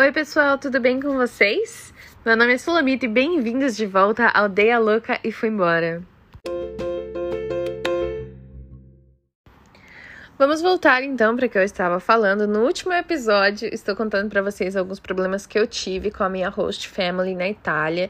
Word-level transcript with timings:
Oi, 0.00 0.12
pessoal, 0.12 0.56
tudo 0.56 0.80
bem 0.80 0.98
com 0.98 1.12
vocês? 1.12 1.92
Meu 2.24 2.34
nome 2.34 2.54
é 2.54 2.56
Sulamita 2.56 3.04
e 3.04 3.08
bem-vindos 3.08 3.76
de 3.76 3.84
volta 3.84 4.28
à 4.28 4.40
Aldeia 4.40 4.78
Louca 4.78 5.20
e 5.22 5.30
Fui 5.30 5.50
Embora. 5.50 6.02
Vamos 10.40 10.62
voltar 10.62 11.02
então 11.02 11.36
para 11.36 11.44
o 11.44 11.50
que 11.50 11.58
eu 11.58 11.62
estava 11.62 12.00
falando. 12.00 12.48
No 12.48 12.60
último 12.60 12.94
episódio, 12.94 13.68
estou 13.74 13.94
contando 13.94 14.30
para 14.30 14.40
vocês 14.40 14.74
alguns 14.74 14.98
problemas 14.98 15.46
que 15.46 15.58
eu 15.58 15.66
tive 15.66 16.10
com 16.10 16.24
a 16.24 16.30
minha 16.30 16.48
host 16.48 16.88
family 16.88 17.34
na 17.34 17.46
Itália. 17.46 18.08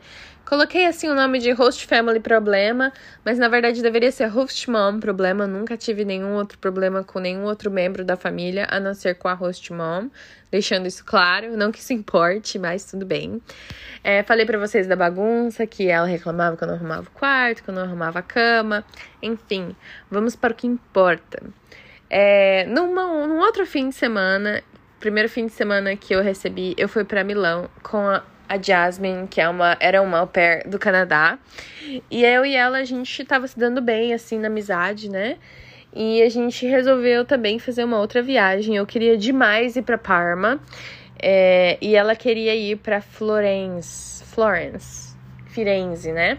Coloquei 0.48 0.86
assim 0.86 1.08
o 1.08 1.14
nome 1.16 1.40
de 1.40 1.50
host 1.50 1.84
family 1.88 2.20
problema, 2.20 2.92
mas 3.24 3.36
na 3.36 3.48
verdade 3.48 3.82
deveria 3.82 4.12
ser 4.12 4.26
host 4.26 4.70
mom 4.70 5.00
problema. 5.00 5.42
Eu 5.42 5.48
nunca 5.48 5.76
tive 5.76 6.04
nenhum 6.04 6.34
outro 6.34 6.56
problema 6.58 7.02
com 7.02 7.18
nenhum 7.18 7.42
outro 7.42 7.68
membro 7.68 8.04
da 8.04 8.16
família, 8.16 8.64
a 8.70 8.78
não 8.78 8.94
ser 8.94 9.16
com 9.16 9.26
a 9.26 9.34
host 9.34 9.72
mom. 9.72 10.08
Deixando 10.52 10.86
isso 10.86 11.04
claro, 11.04 11.56
não 11.56 11.72
que 11.72 11.80
isso 11.80 11.92
importe, 11.92 12.60
mas 12.60 12.84
tudo 12.84 13.04
bem. 13.04 13.42
É, 14.04 14.22
falei 14.22 14.46
para 14.46 14.56
vocês 14.56 14.86
da 14.86 14.94
bagunça, 14.94 15.66
que 15.66 15.88
ela 15.88 16.06
reclamava 16.06 16.56
que 16.56 16.62
eu 16.62 16.68
não 16.68 16.76
arrumava 16.76 17.08
o 17.08 17.10
quarto, 17.10 17.64
que 17.64 17.70
eu 17.70 17.74
não 17.74 17.82
arrumava 17.82 18.20
a 18.20 18.22
cama. 18.22 18.84
Enfim, 19.20 19.74
vamos 20.08 20.36
para 20.36 20.52
o 20.52 20.54
que 20.54 20.68
importa. 20.68 21.42
É, 22.10 22.66
numa, 22.66 23.26
num 23.26 23.38
outro 23.38 23.64
fim 23.64 23.88
de 23.88 23.94
semana, 23.94 24.62
primeiro 24.98 25.28
fim 25.28 25.46
de 25.46 25.52
semana 25.52 25.94
que 25.96 26.12
eu 26.12 26.22
recebi, 26.22 26.74
eu 26.76 26.88
fui 26.88 27.04
para 27.04 27.22
Milão 27.22 27.70
com 27.82 27.98
a, 27.98 28.24
a 28.48 28.60
Jasmine, 28.60 29.28
que 29.28 29.40
é 29.40 29.48
uma, 29.48 29.76
era 29.78 30.02
uma 30.02 30.18
au 30.18 30.26
pair 30.26 30.66
do 30.66 30.78
Canadá. 30.78 31.38
E 32.10 32.24
eu 32.24 32.44
e 32.44 32.56
ela, 32.56 32.78
a 32.78 32.84
gente 32.84 33.24
tava 33.24 33.46
se 33.46 33.56
dando 33.56 33.80
bem, 33.80 34.12
assim, 34.12 34.38
na 34.40 34.48
amizade, 34.48 35.08
né? 35.08 35.38
E 35.94 36.22
a 36.22 36.28
gente 36.28 36.66
resolveu 36.66 37.24
também 37.24 37.58
fazer 37.58 37.84
uma 37.84 37.98
outra 37.98 38.22
viagem. 38.22 38.76
Eu 38.76 38.86
queria 38.86 39.16
demais 39.16 39.76
ir 39.76 39.82
para 39.82 39.98
Parma. 39.98 40.60
É, 41.22 41.76
e 41.80 41.94
ela 41.94 42.16
queria 42.16 42.54
ir 42.54 42.76
para 42.76 43.00
Florence. 43.00 44.24
Florence. 44.24 45.10
Firenze, 45.48 46.12
né? 46.12 46.38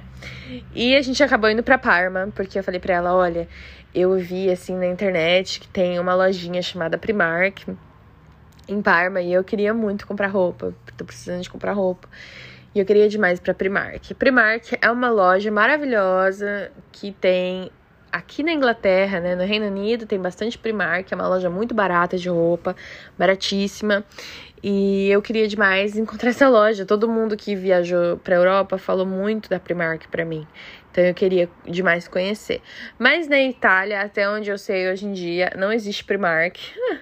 E 0.74 0.96
a 0.96 1.02
gente 1.02 1.22
acabou 1.22 1.50
indo 1.50 1.62
para 1.62 1.78
Parma, 1.78 2.30
porque 2.34 2.58
eu 2.58 2.64
falei 2.64 2.80
para 2.80 2.94
ela, 2.94 3.14
olha, 3.14 3.48
eu 3.94 4.18
vi 4.18 4.50
assim 4.50 4.76
na 4.76 4.88
internet 4.88 5.60
que 5.60 5.68
tem 5.68 6.00
uma 6.00 6.16
lojinha 6.16 6.62
chamada 6.62 6.98
Primark 6.98 7.66
em 8.68 8.82
Parma 8.82 9.22
e 9.22 9.34
eu 9.34 9.44
queria 9.44 9.74
muito 9.74 10.08
comprar 10.08 10.28
roupa, 10.28 10.74
tô 10.98 11.04
precisando 11.04 11.42
de 11.42 11.50
comprar 11.50 11.74
roupa. 11.74 12.08
E 12.74 12.80
eu 12.80 12.86
queria 12.86 13.10
demais 13.10 13.38
para 13.38 13.54
Primark. 13.54 14.14
Primark 14.14 14.78
é 14.82 14.90
uma 14.90 15.10
loja 15.10 15.52
maravilhosa 15.52 16.72
que 16.92 17.12
tem 17.12 17.70
aqui 18.12 18.44
na 18.44 18.52
Inglaterra, 18.52 19.20
né, 19.20 19.36
no 19.36 19.44
Reino 19.44 19.68
Unido, 19.68 20.06
tem 20.06 20.20
bastante 20.20 20.58
Primark, 20.58 21.12
é 21.12 21.16
uma 21.16 21.28
loja 21.28 21.50
muito 21.50 21.74
barata 21.74 22.18
de 22.18 22.30
roupa, 22.30 22.76
baratíssima. 23.18 24.04
E 24.64 25.10
eu 25.10 25.22
queria 25.22 25.48
demais 25.48 25.96
encontrar 25.98 26.30
essa 26.30 26.48
loja. 26.48 26.86
Todo 26.86 27.10
mundo 27.10 27.36
que 27.36 27.56
viajou 27.56 28.18
para 28.18 28.36
Europa 28.36 28.78
falou 28.78 29.06
muito 29.06 29.50
da 29.50 29.60
Primark 29.60 30.08
para 30.10 30.24
mim. 30.24 30.46
Então 30.92 31.04
eu 31.04 31.14
queria 31.14 31.50
demais 31.66 32.08
conhecer. 32.08 32.62
Mas 33.00 33.28
na 33.28 33.40
Itália, 33.40 34.02
até 34.02 34.30
onde 34.30 34.50
eu 34.50 34.58
sei 34.58 34.92
hoje 34.92 35.06
em 35.06 35.14
dia, 35.14 35.52
não 35.58 35.72
existe 35.72 36.04
Primark. 36.04 36.58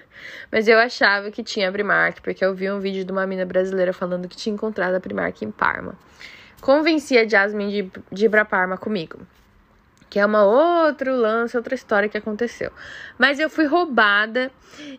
Mas 0.50 0.68
eu 0.68 0.78
achava 0.78 1.30
que 1.30 1.42
tinha 1.42 1.70
Primark, 1.72 2.20
porque 2.22 2.44
eu 2.44 2.54
vi 2.54 2.70
um 2.70 2.78
vídeo 2.78 3.04
de 3.04 3.12
uma 3.12 3.26
mina 3.26 3.44
brasileira 3.44 3.92
falando 3.92 4.28
que 4.28 4.36
tinha 4.36 4.54
encontrado 4.54 4.94
a 4.94 5.00
Primark 5.00 5.42
em 5.42 5.50
Parma. 5.50 5.98
Convenci 6.60 7.16
a 7.16 7.26
Jasmine 7.26 7.82
de, 7.82 7.92
de 8.12 8.26
ir 8.26 8.28
pra 8.28 8.44
Parma 8.44 8.76
comigo. 8.76 9.18
Que 10.10 10.18
é 10.18 10.26
uma 10.26 10.44
outro 10.44 11.16
lance, 11.16 11.56
outra 11.56 11.74
história 11.74 12.08
que 12.08 12.18
aconteceu. 12.18 12.70
Mas 13.16 13.38
eu 13.38 13.48
fui 13.48 13.64
roubada 13.64 14.50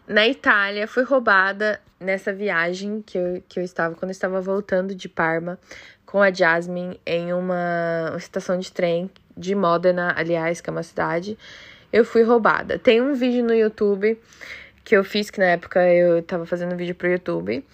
na 0.08 0.26
Itália, 0.26 0.88
fui 0.88 1.04
roubada 1.04 1.80
nessa 2.00 2.34
viagem 2.34 3.04
que 3.06 3.18
eu, 3.18 3.44
que 3.48 3.60
eu 3.60 3.64
estava, 3.64 3.94
quando 3.94 4.10
eu 4.10 4.14
estava 4.14 4.42
voltando 4.42 4.96
de 4.96 5.08
Parma 5.08 5.60
com 6.06 6.22
a 6.22 6.32
Jasmine 6.32 7.00
em 7.06 7.32
uma 7.32 8.14
estação 8.18 8.58
de 8.58 8.72
trem 8.72 9.10
de 9.38 9.56
Modena, 9.56 10.14
aliás, 10.18 10.60
que 10.60 10.70
é 10.70 10.74
uma 10.74 10.84
cidade. 10.84 11.38
Eu 11.92 12.04
fui 12.04 12.24
roubada. 12.24 12.80
Tem 12.80 13.02
um 13.02 13.14
vídeo 13.14 13.44
no 13.44 13.54
YouTube 13.54 14.20
que 14.84 14.96
eu 14.96 15.04
fiz, 15.04 15.30
que 15.30 15.40
na 15.40 15.46
época 15.46 15.86
eu 15.88 16.22
tava 16.24 16.46
fazendo 16.46 16.76
vídeo 16.76 16.96
pro 16.96 17.10
YouTube. 17.10 17.66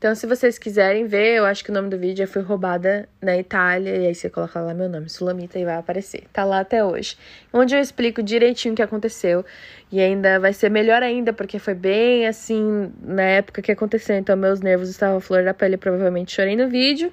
Então, 0.00 0.14
se 0.14 0.26
vocês 0.26 0.58
quiserem 0.58 1.06
ver, 1.06 1.34
eu 1.34 1.44
acho 1.44 1.62
que 1.62 1.70
o 1.70 1.74
nome 1.74 1.90
do 1.90 1.98
vídeo 1.98 2.22
é 2.22 2.26
Fui 2.26 2.40
Roubada 2.40 3.06
na 3.20 3.36
Itália. 3.36 3.94
E 3.98 4.06
aí 4.06 4.14
você 4.14 4.30
coloca 4.30 4.58
lá 4.58 4.72
meu 4.72 4.88
nome, 4.88 5.10
Sulamita, 5.10 5.58
e 5.58 5.64
vai 5.66 5.76
aparecer. 5.76 6.22
Tá 6.32 6.42
lá 6.42 6.60
até 6.60 6.82
hoje. 6.82 7.18
Onde 7.52 7.74
eu 7.74 7.80
explico 7.82 8.22
direitinho 8.22 8.72
o 8.72 8.76
que 8.78 8.80
aconteceu. 8.80 9.44
E 9.92 10.00
ainda 10.00 10.40
vai 10.40 10.54
ser 10.54 10.70
melhor 10.70 11.02
ainda, 11.02 11.34
porque 11.34 11.58
foi 11.58 11.74
bem 11.74 12.26
assim 12.26 12.90
na 13.02 13.24
época 13.24 13.60
que 13.60 13.70
aconteceu. 13.70 14.16
Então, 14.16 14.34
meus 14.38 14.62
nervos 14.62 14.88
estavam 14.88 15.18
à 15.18 15.20
flor 15.20 15.44
da 15.44 15.52
pele. 15.52 15.76
Provavelmente 15.76 16.32
chorei 16.32 16.56
no 16.56 16.70
vídeo. 16.70 17.12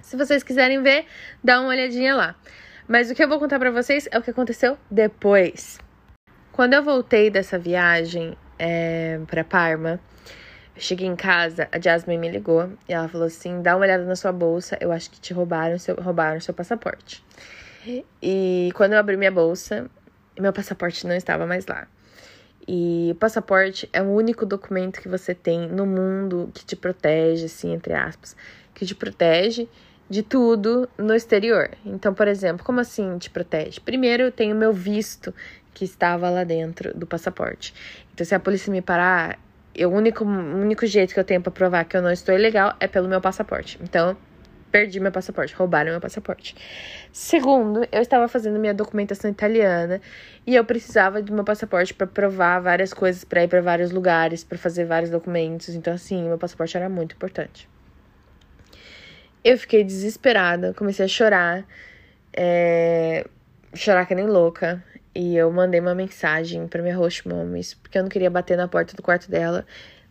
Se 0.00 0.16
vocês 0.16 0.42
quiserem 0.42 0.82
ver, 0.82 1.06
dá 1.44 1.60
uma 1.60 1.68
olhadinha 1.68 2.16
lá. 2.16 2.34
Mas 2.88 3.12
o 3.12 3.14
que 3.14 3.22
eu 3.22 3.28
vou 3.28 3.38
contar 3.38 3.60
para 3.60 3.70
vocês 3.70 4.08
é 4.10 4.18
o 4.18 4.22
que 4.22 4.30
aconteceu 4.30 4.76
depois. 4.90 5.78
Quando 6.50 6.74
eu 6.74 6.82
voltei 6.82 7.30
dessa 7.30 7.60
viagem 7.60 8.36
é, 8.58 9.20
para 9.28 9.44
Parma, 9.44 10.00
eu 10.74 10.80
cheguei 10.80 11.06
em 11.06 11.16
casa, 11.16 11.68
a 11.70 11.78
Jasmine 11.78 12.18
me 12.18 12.30
ligou 12.30 12.70
e 12.88 12.92
ela 12.92 13.08
falou 13.08 13.26
assim: 13.26 13.60
dá 13.62 13.76
uma 13.76 13.84
olhada 13.84 14.04
na 14.04 14.16
sua 14.16 14.32
bolsa, 14.32 14.76
eu 14.80 14.90
acho 14.90 15.10
que 15.10 15.20
te 15.20 15.32
roubaram 15.32 15.78
seu, 15.78 15.94
roubaram 15.96 16.40
seu 16.40 16.54
passaporte. 16.54 17.24
E 18.22 18.70
quando 18.74 18.92
eu 18.92 18.98
abri 18.98 19.16
minha 19.16 19.30
bolsa, 19.30 19.90
meu 20.38 20.52
passaporte 20.52 21.06
não 21.06 21.14
estava 21.14 21.46
mais 21.46 21.66
lá. 21.66 21.86
E 22.66 23.10
o 23.12 23.16
passaporte 23.16 23.88
é 23.92 24.00
o 24.00 24.06
único 24.06 24.46
documento 24.46 25.00
que 25.00 25.08
você 25.08 25.34
tem 25.34 25.68
no 25.68 25.84
mundo 25.84 26.50
que 26.54 26.64
te 26.64 26.76
protege, 26.76 27.46
assim, 27.46 27.72
entre 27.72 27.92
aspas, 27.92 28.36
que 28.72 28.86
te 28.86 28.94
protege 28.94 29.68
de 30.08 30.22
tudo 30.22 30.88
no 30.96 31.14
exterior. 31.14 31.70
Então, 31.84 32.14
por 32.14 32.28
exemplo, 32.28 32.64
como 32.64 32.78
assim 32.80 33.18
te 33.18 33.30
protege? 33.30 33.80
Primeiro, 33.80 34.24
eu 34.24 34.32
tenho 34.32 34.54
meu 34.54 34.72
visto 34.72 35.34
que 35.74 35.84
estava 35.84 36.30
lá 36.30 36.44
dentro 36.44 36.96
do 36.96 37.06
passaporte. 37.06 37.74
Então, 38.14 38.24
se 38.24 38.34
a 38.34 38.38
polícia 38.38 38.70
me 38.70 38.80
parar, 38.80 39.38
o 39.78 39.88
único, 39.88 40.24
único 40.24 40.86
jeito 40.86 41.14
que 41.14 41.20
eu 41.20 41.24
tenho 41.24 41.40
para 41.40 41.50
provar 41.50 41.84
que 41.84 41.96
eu 41.96 42.02
não 42.02 42.10
estou 42.10 42.34
ilegal 42.34 42.74
é 42.78 42.86
pelo 42.86 43.08
meu 43.08 43.20
passaporte. 43.20 43.78
Então, 43.82 44.16
perdi 44.72 44.98
meu 44.98 45.12
passaporte, 45.12 45.54
roubaram 45.54 45.90
meu 45.92 46.00
passaporte. 46.00 46.56
Segundo, 47.12 47.86
eu 47.92 48.00
estava 48.00 48.26
fazendo 48.26 48.58
minha 48.58 48.72
documentação 48.72 49.30
italiana 49.30 50.00
e 50.46 50.54
eu 50.54 50.64
precisava 50.64 51.20
do 51.20 51.32
meu 51.32 51.44
passaporte 51.44 51.92
para 51.92 52.06
provar 52.06 52.60
várias 52.60 52.94
coisas, 52.94 53.22
para 53.22 53.44
ir 53.44 53.48
para 53.48 53.60
vários 53.60 53.90
lugares, 53.90 54.42
para 54.42 54.56
fazer 54.56 54.86
vários 54.86 55.10
documentos. 55.10 55.68
Então, 55.74 55.92
assim, 55.92 56.26
meu 56.26 56.38
passaporte 56.38 56.76
era 56.76 56.88
muito 56.88 57.14
importante. 57.14 57.68
Eu 59.44 59.58
fiquei 59.58 59.84
desesperada, 59.84 60.72
comecei 60.72 61.04
a 61.04 61.08
chorar, 61.08 61.64
é, 62.32 63.26
chorar 63.74 64.06
que 64.06 64.14
nem 64.14 64.26
louca. 64.26 64.82
E 65.14 65.36
eu 65.36 65.52
mandei 65.52 65.80
uma 65.80 65.94
mensagem 65.94 66.66
pra 66.66 66.82
minha 66.82 66.96
host 66.96 67.28
mom, 67.28 67.54
isso 67.56 67.76
porque 67.82 67.98
eu 67.98 68.02
não 68.02 68.08
queria 68.08 68.30
bater 68.30 68.56
na 68.56 68.66
porta 68.66 68.96
do 68.96 69.02
quarto 69.02 69.30
dela. 69.30 69.66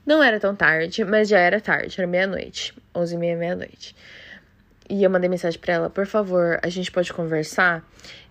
Não 0.05 0.21
era 0.21 0.39
tão 0.39 0.55
tarde, 0.55 1.03
mas 1.03 1.27
já 1.29 1.39
era 1.39 1.59
tarde, 1.59 1.95
era 1.99 2.07
meia-noite, 2.07 2.73
onze 2.93 3.15
e 3.15 3.17
meia, 3.17 3.35
meia-noite. 3.35 3.95
E 4.89 5.03
eu 5.03 5.09
mandei 5.09 5.29
mensagem 5.29 5.59
pra 5.59 5.73
ela, 5.73 5.89
por 5.89 6.05
favor, 6.05 6.59
a 6.61 6.67
gente 6.69 6.91
pode 6.91 7.13
conversar? 7.13 7.83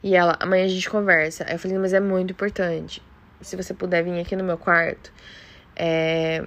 E 0.03 0.14
ela, 0.14 0.36
amanhã 0.41 0.64
a 0.64 0.69
gente 0.69 0.91
conversa. 0.91 1.44
Aí 1.48 1.54
eu 1.54 1.58
falei, 1.58 1.78
mas 1.78 1.92
é 1.92 2.00
muito 2.00 2.32
importante. 2.32 3.02
Se 3.41 3.56
você 3.56 3.72
puder 3.72 4.04
vir 4.04 4.20
aqui 4.20 4.37
no 4.37 4.44
meu 4.44 4.58
quarto, 4.58 5.12
é, 5.75 6.44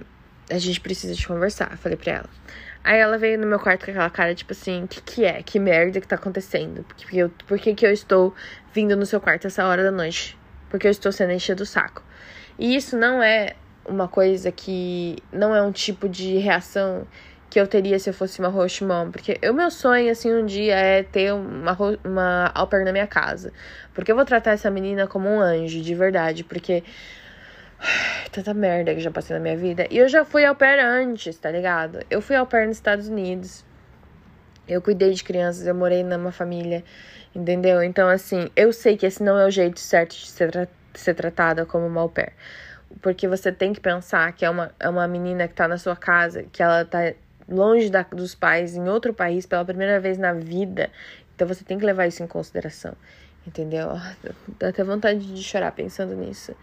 a 0.48 0.58
gente 0.58 0.80
precisa 0.80 1.14
de 1.14 1.26
conversar. 1.26 1.72
Eu 1.72 1.78
falei 1.78 1.98
pra 1.98 2.12
ela. 2.12 2.30
Aí 2.84 2.98
ela 2.98 3.16
veio 3.16 3.38
no 3.38 3.46
meu 3.46 3.58
quarto 3.58 3.86
com 3.86 3.90
aquela 3.90 4.10
cara, 4.10 4.34
tipo 4.34 4.52
assim, 4.52 4.86
que, 4.86 5.00
que 5.00 5.24
é? 5.24 5.42
Que 5.42 5.58
merda 5.58 6.02
que 6.02 6.06
tá 6.06 6.16
acontecendo? 6.16 6.84
Porque 6.84 7.16
eu, 7.16 7.30
por 7.48 7.58
que, 7.58 7.74
que 7.74 7.86
eu 7.86 7.90
estou 7.90 8.34
vindo 8.74 8.94
no 8.94 9.06
seu 9.06 9.18
quarto 9.18 9.46
essa 9.46 9.64
hora 9.66 9.82
da 9.82 9.90
noite? 9.90 10.38
Porque 10.68 10.86
eu 10.86 10.90
estou 10.90 11.10
sendo 11.10 11.32
enchida 11.32 11.56
do 11.56 11.64
saco. 11.64 12.02
E 12.58 12.76
isso 12.76 12.94
não 12.96 13.22
é 13.22 13.54
uma 13.86 14.06
coisa 14.06 14.52
que. 14.52 15.16
Não 15.32 15.54
é 15.54 15.62
um 15.62 15.72
tipo 15.72 16.06
de 16.08 16.36
reação 16.36 17.06
que 17.48 17.58
eu 17.58 17.66
teria 17.66 17.98
se 17.98 18.10
eu 18.10 18.14
fosse 18.14 18.38
uma 18.38 18.48
host 18.48 18.84
mom. 18.84 19.10
Porque 19.10 19.38
o 19.48 19.54
meu 19.54 19.70
sonho, 19.70 20.10
assim, 20.10 20.32
um 20.34 20.44
dia 20.44 20.74
é 20.74 21.02
ter 21.02 21.32
uma, 21.32 21.76
uma 22.04 22.50
au 22.54 22.66
pair 22.66 22.84
na 22.84 22.92
minha 22.92 23.06
casa. 23.06 23.50
Porque 23.94 24.12
eu 24.12 24.16
vou 24.16 24.26
tratar 24.26 24.50
essa 24.50 24.70
menina 24.70 25.06
como 25.06 25.28
um 25.28 25.40
anjo, 25.40 25.80
de 25.80 25.94
verdade. 25.94 26.44
Porque 26.44 26.84
Tanta 28.32 28.54
merda 28.54 28.94
que 28.94 29.00
já 29.00 29.10
passei 29.10 29.36
na 29.36 29.40
minha 29.42 29.56
vida. 29.56 29.86
E 29.90 29.98
eu 29.98 30.08
já 30.08 30.24
fui 30.24 30.44
ao 30.44 30.54
pair 30.54 30.80
antes, 30.80 31.36
tá 31.38 31.50
ligado? 31.50 32.00
Eu 32.10 32.20
fui 32.20 32.36
ao 32.36 32.46
pair 32.46 32.66
nos 32.66 32.76
Estados 32.76 33.08
Unidos. 33.08 33.64
Eu 34.66 34.80
cuidei 34.80 35.12
de 35.12 35.22
crianças, 35.22 35.66
eu 35.66 35.74
morei 35.74 36.02
numa 36.02 36.32
família, 36.32 36.82
entendeu? 37.34 37.82
Então, 37.82 38.08
assim, 38.08 38.50
eu 38.56 38.72
sei 38.72 38.96
que 38.96 39.04
esse 39.04 39.22
não 39.22 39.38
é 39.38 39.46
o 39.46 39.50
jeito 39.50 39.78
certo 39.78 40.12
de 40.16 40.26
ser, 40.26 40.50
tra 40.50 40.66
ser 40.94 41.14
tratada 41.14 41.66
como 41.66 41.86
uma 41.86 42.00
au 42.00 42.08
pair. 42.08 42.32
Porque 43.02 43.28
você 43.28 43.52
tem 43.52 43.72
que 43.72 43.80
pensar 43.80 44.32
que 44.32 44.44
é 44.44 44.50
uma, 44.50 44.72
é 44.80 44.88
uma 44.88 45.06
menina 45.06 45.46
que 45.46 45.54
tá 45.54 45.68
na 45.68 45.76
sua 45.76 45.96
casa, 45.96 46.44
que 46.44 46.62
ela 46.62 46.84
tá 46.84 47.12
longe 47.46 47.90
da, 47.90 48.02
dos 48.02 48.34
pais, 48.34 48.74
em 48.74 48.88
outro 48.88 49.12
país, 49.12 49.44
pela 49.44 49.64
primeira 49.64 50.00
vez 50.00 50.16
na 50.16 50.32
vida. 50.32 50.90
Então, 51.34 51.46
você 51.46 51.62
tem 51.64 51.78
que 51.78 51.84
levar 51.84 52.06
isso 52.06 52.22
em 52.22 52.26
consideração. 52.26 52.94
Entendeu? 53.46 53.88
Dá 54.58 54.68
até 54.68 54.82
vontade 54.82 55.32
de 55.32 55.42
chorar 55.42 55.72
pensando 55.72 56.14
nisso. 56.14 56.54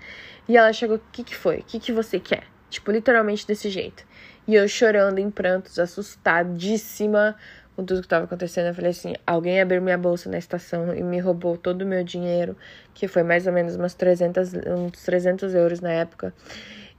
E 0.48 0.58
ela 0.58 0.74
chegou, 0.74 0.98
o 0.98 1.02
que 1.12 1.24
que 1.24 1.36
foi? 1.36 1.60
O 1.60 1.64
que 1.64 1.80
que 1.80 1.92
você 1.92 2.20
quer? 2.20 2.44
Tipo, 2.70 2.92
literalmente 2.92 3.46
desse 3.46 3.70
jeito. 3.70 4.04
E 4.48 4.56
eu 4.56 4.68
chorando 4.68 5.20
em 5.20 5.30
prantos, 5.30 5.78
assustadíssima 5.78 7.36
com 7.76 7.86
tudo 7.86 8.00
que 8.00 8.06
estava 8.06 8.26
acontecendo. 8.26 8.68
Eu 8.68 8.74
falei 8.74 8.92
assim: 8.92 9.14
alguém 9.26 9.62
abriu 9.62 9.82
minha 9.82 9.98
bolsa 9.98 10.30
na 10.30 10.38
estação 10.38 10.96
e 10.96 11.04
me 11.04 11.20
roubou 11.20 11.58
todo 11.58 11.84
o 11.84 11.86
meu 11.86 12.04
dinheiro, 12.04 12.56
que 12.94 13.08
foi 13.08 13.24
mais 13.24 13.48
ou 13.48 13.54
menos 13.54 13.76
umas 13.76 13.94
300, 13.94 14.54
uns 14.54 15.04
300 15.04 15.54
euros 15.54 15.82
na 15.82 15.92
época, 15.92 16.34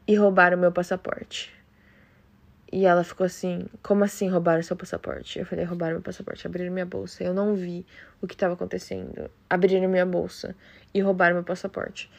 e 0.07 0.15
roubaram 0.15 0.57
meu 0.57 0.73
passaporte. 0.73 1.53
E 2.73 2.87
ela 2.87 3.05
ficou 3.05 3.27
assim: 3.27 3.67
Como 3.83 4.03
assim 4.03 4.31
roubaram 4.31 4.63
seu 4.63 4.75
passaporte? 4.75 5.39
Eu 5.39 5.45
falei: 5.45 5.65
Roubaram 5.65 5.93
meu 5.93 6.03
passaporte, 6.03 6.47
abriram 6.47 6.73
minha 6.73 6.87
bolsa. 6.87 7.23
Eu 7.23 7.35
não 7.35 7.55
vi 7.55 7.87
o 8.23 8.27
que 8.27 8.35
estava 8.35 8.55
acontecendo. 8.55 9.31
Abriram 9.49 9.89
minha 9.91 10.07
bolsa 10.07 10.57
e 10.95 11.01
roubaram 11.01 11.35
meu 11.35 11.45
passaporte. 11.45 12.11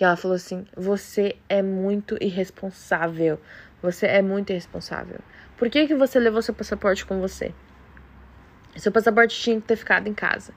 E 0.00 0.04
ela 0.04 0.16
falou 0.16 0.34
assim: 0.34 0.66
Você 0.76 1.36
é 1.48 1.62
muito 1.62 2.18
irresponsável. 2.20 3.40
Você 3.80 4.06
é 4.06 4.20
muito 4.20 4.50
irresponsável. 4.50 5.20
Por 5.56 5.70
que, 5.70 5.86
que 5.86 5.94
você 5.94 6.18
levou 6.18 6.42
seu 6.42 6.54
passaporte 6.54 7.06
com 7.06 7.20
você? 7.20 7.54
Seu 8.76 8.90
passaporte 8.90 9.38
tinha 9.38 9.60
que 9.60 9.66
ter 9.68 9.76
ficado 9.76 10.08
em 10.08 10.14
casa. 10.14 10.52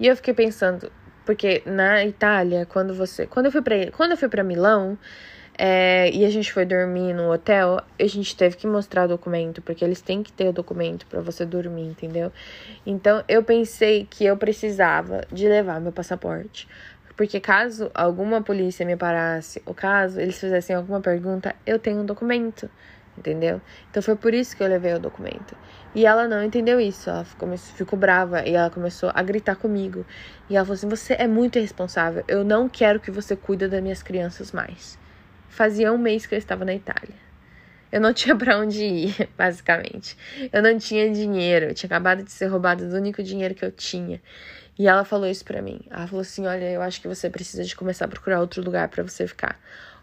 E 0.00 0.06
eu 0.06 0.16
fiquei 0.16 0.32
pensando, 0.32 0.90
porque 1.26 1.62
na 1.66 2.04
Itália, 2.04 2.64
quando 2.64 2.94
você. 2.94 3.26
Quando 3.26 3.46
eu 3.46 3.52
fui 3.52 3.60
pra, 3.60 3.90
quando 3.92 4.12
eu 4.12 4.16
fui 4.16 4.28
pra 4.28 4.42
Milão, 4.42 4.98
é, 5.56 6.10
e 6.12 6.24
a 6.24 6.30
gente 6.30 6.52
foi 6.52 6.64
dormir 6.64 7.12
no 7.14 7.32
hotel, 7.32 7.80
a 7.98 8.06
gente 8.06 8.36
teve 8.36 8.56
que 8.56 8.66
mostrar 8.66 9.04
o 9.04 9.08
documento, 9.08 9.62
porque 9.62 9.84
eles 9.84 10.00
têm 10.00 10.22
que 10.22 10.32
ter 10.32 10.48
o 10.48 10.52
documento 10.52 11.06
para 11.06 11.20
você 11.20 11.44
dormir, 11.44 11.86
entendeu? 11.86 12.32
Então 12.84 13.22
eu 13.28 13.42
pensei 13.42 14.06
que 14.08 14.24
eu 14.24 14.36
precisava 14.36 15.22
de 15.32 15.48
levar 15.48 15.80
meu 15.80 15.92
passaporte. 15.92 16.68
Porque 17.16 17.38
caso 17.38 17.92
alguma 17.94 18.42
polícia 18.42 18.84
me 18.84 18.96
parasse, 18.96 19.62
ou 19.64 19.72
caso 19.72 20.20
eles 20.20 20.36
fizessem 20.36 20.74
alguma 20.74 21.00
pergunta, 21.00 21.54
eu 21.64 21.78
tenho 21.78 22.00
um 22.00 22.04
documento, 22.04 22.68
entendeu? 23.16 23.60
Então 23.88 24.02
foi 24.02 24.16
por 24.16 24.34
isso 24.34 24.56
que 24.56 24.62
eu 24.64 24.66
levei 24.66 24.94
o 24.94 24.98
documento. 24.98 25.56
E 25.94 26.04
ela 26.04 26.26
não 26.26 26.42
entendeu 26.42 26.80
isso, 26.80 27.08
ela 27.08 27.24
ficou, 27.24 27.56
ficou 27.56 27.96
brava 27.96 28.44
e 28.44 28.54
ela 28.54 28.68
começou 28.68 29.12
a 29.14 29.22
gritar 29.22 29.54
comigo. 29.54 30.04
E 30.50 30.56
ela 30.56 30.64
falou 30.64 30.74
assim: 30.74 30.88
Você 30.88 31.14
é 31.14 31.28
muito 31.28 31.56
irresponsável, 31.56 32.24
eu 32.26 32.42
não 32.42 32.68
quero 32.68 32.98
que 32.98 33.12
você 33.12 33.36
cuide 33.36 33.68
das 33.68 33.80
minhas 33.80 34.02
crianças 34.02 34.50
mais. 34.50 34.98
Fazia 35.54 35.92
um 35.92 35.98
mês 35.98 36.26
que 36.26 36.34
eu 36.34 36.38
estava 36.38 36.64
na 36.64 36.74
Itália. 36.74 37.14
Eu 37.92 38.00
não 38.00 38.10
tinha 38.12 38.34
para 38.34 38.58
onde 38.58 38.82
ir, 38.82 39.28
basicamente. 39.38 40.18
Eu 40.52 40.60
não 40.60 40.76
tinha 40.76 41.08
dinheiro. 41.12 41.66
Eu 41.66 41.74
tinha 41.74 41.86
acabado 41.86 42.24
de 42.24 42.32
ser 42.32 42.46
roubada 42.46 42.84
do 42.84 42.96
único 42.96 43.22
dinheiro 43.22 43.54
que 43.54 43.64
eu 43.64 43.70
tinha. 43.70 44.20
E 44.76 44.88
ela 44.88 45.04
falou 45.04 45.28
isso 45.28 45.44
para 45.44 45.62
mim. 45.62 45.80
Ela 45.88 46.08
falou 46.08 46.22
assim: 46.22 46.44
"Olha, 46.44 46.68
eu 46.68 46.82
acho 46.82 47.00
que 47.00 47.06
você 47.06 47.30
precisa 47.30 47.62
de 47.62 47.76
começar 47.76 48.06
a 48.06 48.08
procurar 48.08 48.40
outro 48.40 48.64
lugar 48.64 48.88
para 48.88 49.04
você 49.04 49.28
ficar. 49.28 49.56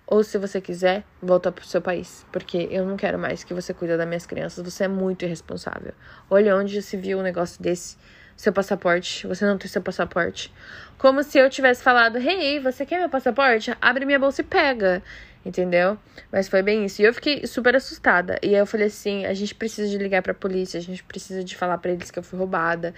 Ou 0.07 0.24
se 0.24 0.38
você 0.38 0.62
quiser, 0.62 1.03
volta 1.21 1.51
pro 1.51 1.65
seu 1.65 1.81
país, 1.81 2.25
porque 2.31 2.69
eu 2.71 2.86
não 2.86 2.95
quero 2.95 3.19
mais 3.19 3.44
que 3.44 3.53
você 3.53 3.74
cuide 3.74 3.98
das 3.98 4.07
minhas 4.07 4.25
crianças. 4.25 4.63
Você 4.63 4.86
é 4.86 4.88
muito 4.88 5.25
irresponsável. 5.25 5.92
Olha 6.30 6.56
onde 6.56 6.81
se 6.81 6.95
viu 6.95 7.19
um 7.19 7.21
negócio 7.21 7.62
desse 7.62 7.98
seu 8.38 8.53
passaporte, 8.53 9.27
você 9.27 9.45
não 9.45 9.57
tem 9.57 9.68
seu 9.68 9.81
passaporte. 9.81 10.51
Como 10.98 11.21
se 11.24 11.38
eu 11.38 11.50
tivesse 11.50 11.83
falado: 11.83 12.18
"Hey, 12.18 12.62
você 12.62 12.86
quer 12.86 13.00
meu 13.00 13.09
passaporte? 13.09 13.75
Abre 13.81 14.06
minha 14.06 14.18
bolsa 14.18 14.39
e 14.39 14.45
pega" 14.45 15.03
entendeu? 15.45 15.97
Mas 16.31 16.47
foi 16.47 16.61
bem 16.61 16.85
isso. 16.85 17.01
E 17.01 17.05
eu 17.05 17.13
fiquei 17.13 17.45
super 17.45 17.75
assustada. 17.75 18.39
E 18.41 18.53
eu 18.53 18.65
falei 18.65 18.88
assim: 18.88 19.25
a 19.25 19.33
gente 19.33 19.55
precisa 19.55 19.89
de 19.89 19.97
ligar 19.97 20.21
pra 20.21 20.33
polícia, 20.33 20.77
a 20.77 20.81
gente 20.81 21.03
precisa 21.03 21.43
de 21.43 21.55
falar 21.55 21.77
para 21.77 21.91
eles 21.91 22.11
que 22.11 22.19
eu 22.19 22.23
fui 22.23 22.38
roubada, 22.38 22.93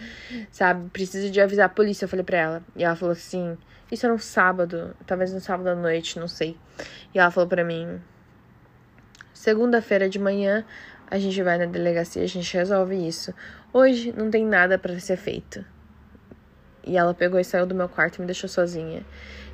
sabe? 0.51 0.89
Precisa 0.89 1.29
de 1.29 1.41
avisar 1.41 1.65
a 1.65 1.69
polícia, 1.69 2.05
eu 2.05 2.09
falei 2.09 2.23
pra 2.23 2.37
ela. 2.37 2.63
E 2.75 2.83
ela 2.83 2.95
falou 2.95 3.13
assim: 3.13 3.57
isso 3.91 4.05
era 4.05 4.13
um 4.13 4.19
sábado, 4.19 4.95
talvez 5.05 5.33
um 5.33 5.39
sábado 5.39 5.67
à 5.67 5.75
noite, 5.75 6.19
não 6.19 6.27
sei. 6.27 6.57
E 7.13 7.19
ela 7.19 7.31
falou 7.31 7.47
pra 7.47 7.63
mim: 7.63 8.01
segunda-feira 9.33 10.09
de 10.09 10.19
manhã 10.19 10.65
a 11.09 11.19
gente 11.19 11.41
vai 11.43 11.57
na 11.57 11.65
delegacia, 11.65 12.23
a 12.23 12.27
gente 12.27 12.51
resolve 12.55 12.95
isso. 12.95 13.33
Hoje 13.71 14.11
não 14.17 14.31
tem 14.31 14.45
nada 14.45 14.79
para 14.79 14.99
ser 14.99 15.17
feito. 15.17 15.63
E 16.85 16.97
ela 16.97 17.13
pegou 17.13 17.39
e 17.39 17.43
saiu 17.43 17.65
do 17.65 17.75
meu 17.75 17.87
quarto 17.87 18.17
e 18.17 18.21
me 18.21 18.25
deixou 18.25 18.49
sozinha. 18.49 19.05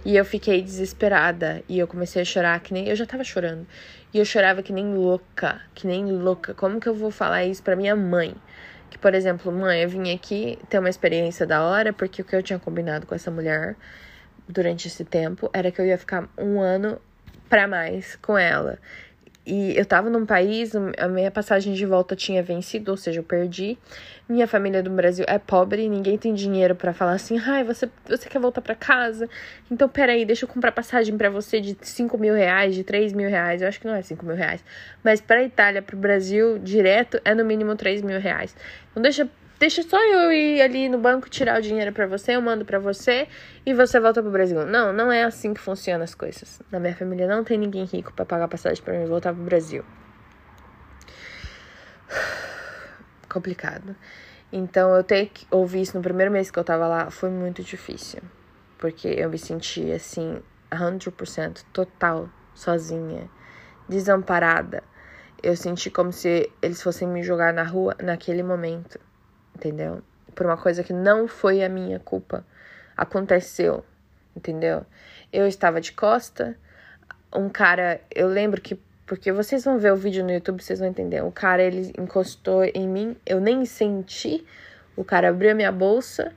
E 0.06 0.16
eu 0.16 0.24
fiquei 0.24 0.62
desesperada. 0.62 1.64
E 1.68 1.78
eu 1.80 1.88
comecei 1.88 2.22
a 2.22 2.26
chorar 2.26 2.60
que 2.60 2.74
nem. 2.74 2.88
Eu 2.88 2.96
já 2.96 3.06
tava 3.06 3.24
chorando. 3.24 3.68
E 4.14 4.18
eu 4.18 4.26
chorava 4.26 4.64
que 4.64 4.74
nem 4.74 4.94
louca. 4.94 5.62
Que 5.76 5.86
nem 5.86 6.06
louca. 6.12 6.54
Como 6.54 6.80
que 6.80 6.88
eu 6.88 6.96
vou 6.96 7.12
falar 7.12 7.46
isso 7.46 7.62
pra 7.62 7.76
minha 7.76 7.96
mãe? 7.96 8.36
Que, 8.90 8.98
por 8.98 9.14
exemplo, 9.14 9.52
mãe, 9.52 9.84
eu 9.84 9.90
vim 9.90 10.14
aqui 10.14 10.58
ter 10.70 10.80
uma 10.80 10.90
experiência 10.90 11.46
da 11.46 11.64
hora, 11.64 11.94
porque 11.94 12.22
o 12.22 12.26
que 12.26 12.36
eu 12.36 12.42
tinha 12.42 12.58
combinado 12.58 13.06
com 13.06 13.14
essa 13.14 13.30
mulher 13.30 13.76
durante 14.48 14.88
esse 14.88 15.06
tempo 15.06 15.50
era 15.54 15.72
que 15.72 15.80
eu 15.80 15.86
ia 15.86 15.98
ficar 15.98 16.28
um 16.38 16.60
ano 16.60 17.00
para 17.48 17.68
mais 17.68 18.16
com 18.16 18.38
ela. 18.38 18.80
E 19.50 19.76
eu 19.76 19.84
tava 19.84 20.12
num 20.12 20.28
país, 20.28 20.74
a 20.76 21.08
minha 21.08 21.32
passagem 21.32 21.74
de 21.74 21.84
volta 21.84 22.16
tinha 22.16 22.44
vencido, 22.44 22.92
ou 22.92 22.98
seja, 22.98 23.20
eu 23.20 23.24
perdi. 23.24 23.80
Minha 24.30 24.46
família 24.46 24.84
do 24.84 24.92
Brasil 24.92 25.26
é 25.28 25.40
pobre, 25.40 25.90
ninguém 25.90 26.20
tem 26.20 26.36
dinheiro 26.36 26.76
para 26.76 26.94
falar 26.94 27.14
assim, 27.14 27.40
ai, 27.40 27.64
você, 27.64 27.90
você 28.08 28.30
quer 28.30 28.38
voltar 28.38 28.62
para 28.62 28.76
casa? 28.76 29.28
Então, 29.72 29.90
peraí, 29.90 30.24
deixa 30.24 30.46
eu 30.46 30.50
comprar 30.50 30.72
passagem 30.72 31.18
para 31.18 31.32
você 31.32 31.60
de 31.60 31.76
5 31.82 32.16
mil 32.16 32.36
reais, 32.36 32.76
de 32.76 32.84
3 32.84 33.12
mil 33.12 33.28
reais. 33.28 33.64
Eu 33.64 33.68
acho 33.68 33.80
que 33.80 33.88
não 33.88 33.96
é 33.96 34.04
5 34.04 34.24
mil 34.24 34.36
reais. 34.36 34.64
Mas 35.04 35.20
pra 35.20 35.42
Itália, 35.44 35.82
pro 35.82 35.98
Brasil, 35.98 36.60
direto, 36.60 37.20
é 37.26 37.34
no 37.34 37.44
mínimo 37.44 37.76
3 37.76 38.04
mil 38.04 38.20
reais. 38.20 38.56
Então, 38.92 39.02
deixa 39.02 39.28
deixa 39.60 39.84
só 39.84 40.02
eu 40.02 40.32
ir 40.32 40.62
ali 40.62 40.88
no 40.88 40.98
banco 40.98 41.30
tirar 41.30 41.60
o 41.60 41.62
dinheiro 41.62 41.92
para 41.92 42.08
você, 42.08 42.36
eu 42.36 42.42
mando 42.42 42.64
para 42.64 42.80
você 42.80 43.28
e 43.66 43.74
você 43.74 44.00
volta 44.00 44.22
pro 44.22 44.32
Brasil. 44.32 44.66
Não, 44.66 44.94
não 44.94 45.12
é 45.12 45.24
assim 45.24 45.54
que 45.54 45.60
funcionam 45.60 46.04
as 46.04 46.16
coisas. 46.16 46.62
Na 46.72 46.80
minha 46.80 46.96
família 46.96 47.28
não 47.28 47.44
tem 47.44 47.58
ninguém 47.58 47.84
rico 47.84 48.14
para 48.14 48.26
pagar 48.26 48.48
passagem 48.48 48.82
para 48.82 48.98
mim 48.98 49.06
voltar 49.06 49.34
pro 49.34 49.44
Brasil. 49.44 49.84
Complicado. 53.30 53.96
Então, 54.52 54.96
eu 54.96 55.04
ter 55.04 55.28
que 55.28 55.46
ouvir 55.52 55.82
isso 55.82 55.96
no 55.96 56.02
primeiro 56.02 56.32
mês 56.32 56.50
que 56.50 56.58
eu 56.58 56.64
tava 56.64 56.88
lá 56.88 57.12
foi 57.12 57.30
muito 57.30 57.62
difícil. 57.62 58.22
Porque 58.78 59.08
eu 59.10 59.30
me 59.30 59.38
senti 59.38 59.92
assim, 59.92 60.42
100% 60.72 61.66
total, 61.74 62.30
sozinha, 62.56 63.30
desamparada. 63.88 64.82
Eu 65.44 65.56
senti 65.56 65.92
como 65.92 66.12
se 66.12 66.50
eles 66.62 66.82
fossem 66.82 67.08
me 67.08 67.22
jogar 67.22 67.54
na 67.54 67.64
rua 67.64 67.96
naquele 68.02 68.42
momento 68.42 69.00
entendeu? 69.60 70.02
Por 70.34 70.46
uma 70.46 70.58
coisa 70.58 70.84
que 70.84 70.94
não 70.94 71.28
foi 71.28 71.64
a 71.64 71.70
minha 71.70 72.00
culpa. 72.00 72.46
Aconteceu, 72.96 73.84
entendeu? 74.36 74.86
Eu 75.32 75.46
estava 75.48 75.82
de 75.82 75.92
costa, 75.92 76.58
um 77.36 77.50
cara, 77.50 78.02
eu 78.14 78.28
lembro 78.28 78.62
que 78.62 78.80
porque 79.06 79.32
vocês 79.32 79.64
vão 79.64 79.80
ver 79.80 79.92
o 79.92 79.96
vídeo 79.96 80.24
no 80.24 80.32
YouTube, 80.32 80.62
vocês 80.62 80.78
vão 80.78 80.88
entender. 80.88 81.24
O 81.24 81.32
cara 81.32 81.64
ele 81.64 81.92
encostou 81.98 82.64
em 82.64 82.88
mim, 82.88 83.18
eu 83.26 83.42
nem 83.42 83.66
senti. 83.66 84.46
O 84.96 85.04
cara 85.04 85.30
abriu 85.30 85.52
a 85.52 85.56
minha 85.56 85.72
bolsa 85.72 86.32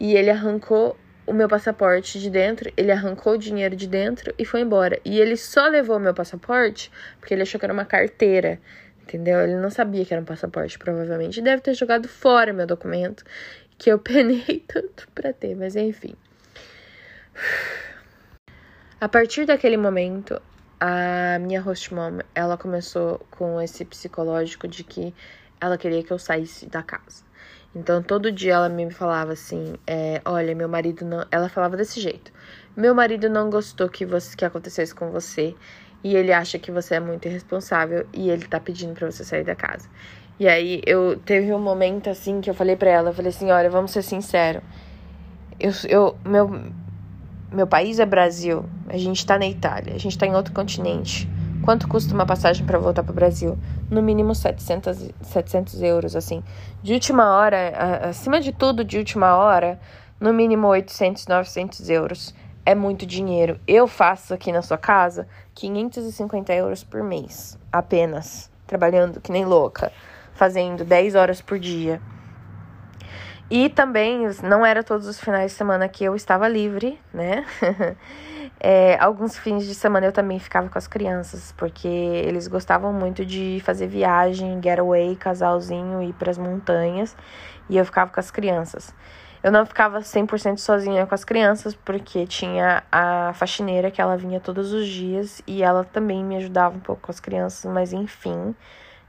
e 0.00 0.16
ele 0.16 0.30
arrancou 0.30 0.96
o 1.26 1.32
meu 1.34 1.46
passaporte 1.46 2.18
de 2.18 2.30
dentro, 2.30 2.72
ele 2.74 2.90
arrancou 2.90 3.34
o 3.34 3.38
dinheiro 3.38 3.76
de 3.76 3.86
dentro 3.86 4.32
e 4.38 4.46
foi 4.46 4.62
embora. 4.62 4.98
E 5.04 5.20
ele 5.20 5.36
só 5.36 5.68
levou 5.68 5.98
o 5.98 6.00
meu 6.00 6.14
passaporte 6.14 6.90
porque 7.20 7.34
ele 7.34 7.42
achou 7.42 7.58
que 7.58 7.66
era 7.66 7.72
uma 7.72 7.84
carteira 7.84 8.58
entendeu? 9.06 9.40
Ele 9.40 9.56
não 9.56 9.70
sabia 9.70 10.04
que 10.04 10.12
era 10.12 10.20
um 10.20 10.26
passaporte, 10.26 10.78
provavelmente. 10.78 11.40
Deve 11.40 11.62
ter 11.62 11.74
jogado 11.74 12.08
fora 12.08 12.52
meu 12.52 12.66
documento, 12.66 13.24
que 13.78 13.90
eu 13.90 13.98
penei 14.00 14.64
tanto 14.66 15.08
para 15.14 15.32
ter, 15.32 15.54
mas 15.54 15.76
enfim. 15.76 16.14
A 19.00 19.08
partir 19.08 19.46
daquele 19.46 19.76
momento, 19.76 20.40
a 20.80 21.38
minha 21.38 21.60
host 21.60 21.94
mom, 21.94 22.18
ela 22.34 22.56
começou 22.56 23.20
com 23.30 23.60
esse 23.60 23.84
psicológico 23.84 24.66
de 24.66 24.82
que 24.82 25.14
ela 25.60 25.78
queria 25.78 26.02
que 26.02 26.12
eu 26.12 26.18
saísse 26.18 26.66
da 26.66 26.82
casa. 26.82 27.24
Então, 27.74 28.02
todo 28.02 28.32
dia 28.32 28.54
ela 28.54 28.68
me 28.70 28.90
falava 28.90 29.32
assim: 29.34 29.74
é, 29.86 30.20
Olha, 30.24 30.54
meu 30.54 30.68
marido 30.68 31.04
não. 31.04 31.26
Ela 31.30 31.48
falava 31.48 31.76
desse 31.76 32.00
jeito: 32.00 32.32
Meu 32.74 32.94
marido 32.94 33.28
não 33.28 33.50
gostou 33.50 33.88
que, 33.88 34.06
você, 34.06 34.34
que 34.34 34.46
acontecesse 34.46 34.94
com 34.94 35.10
você 35.10 35.54
e 36.02 36.14
ele 36.14 36.32
acha 36.32 36.58
que 36.58 36.70
você 36.70 36.96
é 36.96 37.00
muito 37.00 37.26
irresponsável 37.26 38.06
e 38.12 38.30
ele 38.30 38.46
tá 38.46 38.60
pedindo 38.60 38.94
para 38.94 39.10
você 39.10 39.24
sair 39.24 39.44
da 39.44 39.54
casa. 39.54 39.88
E 40.38 40.46
aí 40.46 40.82
eu 40.86 41.18
teve 41.18 41.52
um 41.52 41.58
momento 41.58 42.10
assim 42.10 42.40
que 42.40 42.50
eu 42.50 42.54
falei 42.54 42.76
para 42.76 42.90
ela, 42.90 43.10
eu 43.10 43.14
falei 43.14 43.30
assim, 43.30 43.50
olha, 43.50 43.70
vamos 43.70 43.90
ser 43.90 44.02
sincero. 44.02 44.62
Eu, 45.58 45.72
eu 45.88 46.16
meu 46.24 46.62
meu 47.50 47.66
país 47.66 47.98
é 47.98 48.04
Brasil, 48.04 48.64
a 48.88 48.96
gente 48.96 49.24
tá 49.24 49.38
na 49.38 49.46
Itália, 49.46 49.94
a 49.94 49.98
gente 49.98 50.18
tá 50.18 50.26
em 50.26 50.34
outro 50.34 50.52
continente. 50.52 51.28
Quanto 51.62 51.88
custa 51.88 52.12
uma 52.14 52.26
passagem 52.26 52.66
para 52.66 52.78
voltar 52.78 53.02
para 53.02 53.12
o 53.12 53.14
Brasil? 53.14 53.58
No 53.90 54.02
mínimo 54.02 54.34
700, 54.34 55.10
700 55.22 55.82
euros, 55.82 56.14
assim. 56.14 56.42
De 56.82 56.92
última 56.92 57.36
hora, 57.36 58.08
acima 58.08 58.40
de 58.40 58.52
tudo, 58.52 58.84
de 58.84 58.98
última 58.98 59.36
hora, 59.36 59.80
no 60.20 60.32
mínimo 60.32 60.66
800, 60.68 61.26
900 61.26 61.88
euros 61.88 62.34
é 62.66 62.74
muito 62.74 63.06
dinheiro. 63.06 63.60
Eu 63.66 63.86
faço 63.86 64.34
aqui 64.34 64.50
na 64.50 64.60
sua 64.60 64.76
casa 64.76 65.28
550 65.54 66.52
euros 66.52 66.82
por 66.82 67.02
mês, 67.02 67.56
apenas, 67.72 68.50
trabalhando 68.66 69.20
que 69.20 69.30
nem 69.30 69.44
louca, 69.44 69.92
fazendo 70.34 70.84
10 70.84 71.14
horas 71.14 71.40
por 71.40 71.60
dia. 71.60 72.02
E 73.48 73.68
também 73.68 74.28
não 74.42 74.66
era 74.66 74.82
todos 74.82 75.06
os 75.06 75.20
finais 75.20 75.52
de 75.52 75.56
semana 75.56 75.88
que 75.88 76.02
eu 76.02 76.16
estava 76.16 76.48
livre, 76.48 77.00
né? 77.14 77.46
É, 78.58 78.96
alguns 79.00 79.36
fins 79.36 79.66
de 79.66 79.74
semana 79.74 80.06
eu 80.06 80.12
também 80.12 80.38
ficava 80.38 80.68
com 80.68 80.78
as 80.78 80.86
crianças, 80.86 81.52
porque 81.58 81.86
eles 81.86 82.48
gostavam 82.48 82.90
muito 82.90 83.24
de 83.24 83.60
fazer 83.62 83.86
viagem, 83.86 84.58
getaway, 84.62 85.14
casalzinho, 85.14 86.02
ir 86.02 86.14
para 86.14 86.30
as 86.30 86.38
montanhas, 86.38 87.14
e 87.68 87.76
eu 87.76 87.84
ficava 87.84 88.10
com 88.10 88.18
as 88.18 88.30
crianças. 88.30 88.94
Eu 89.46 89.52
não 89.52 89.64
ficava 89.64 90.00
100% 90.00 90.58
sozinha 90.58 91.06
com 91.06 91.14
as 91.14 91.22
crianças, 91.22 91.72
porque 91.72 92.26
tinha 92.26 92.82
a 92.90 93.32
faxineira 93.32 93.92
que 93.92 94.00
ela 94.00 94.16
vinha 94.16 94.40
todos 94.40 94.72
os 94.72 94.88
dias 94.88 95.40
e 95.46 95.62
ela 95.62 95.84
também 95.84 96.24
me 96.24 96.34
ajudava 96.34 96.76
um 96.76 96.80
pouco 96.80 97.02
com 97.02 97.12
as 97.12 97.20
crianças, 97.20 97.72
mas 97.72 97.92
enfim, 97.92 98.56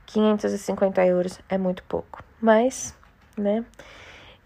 550 0.06 1.04
euros 1.04 1.40
é 1.48 1.58
muito 1.58 1.82
pouco. 1.82 2.22
Mas, 2.40 2.96
né? 3.36 3.64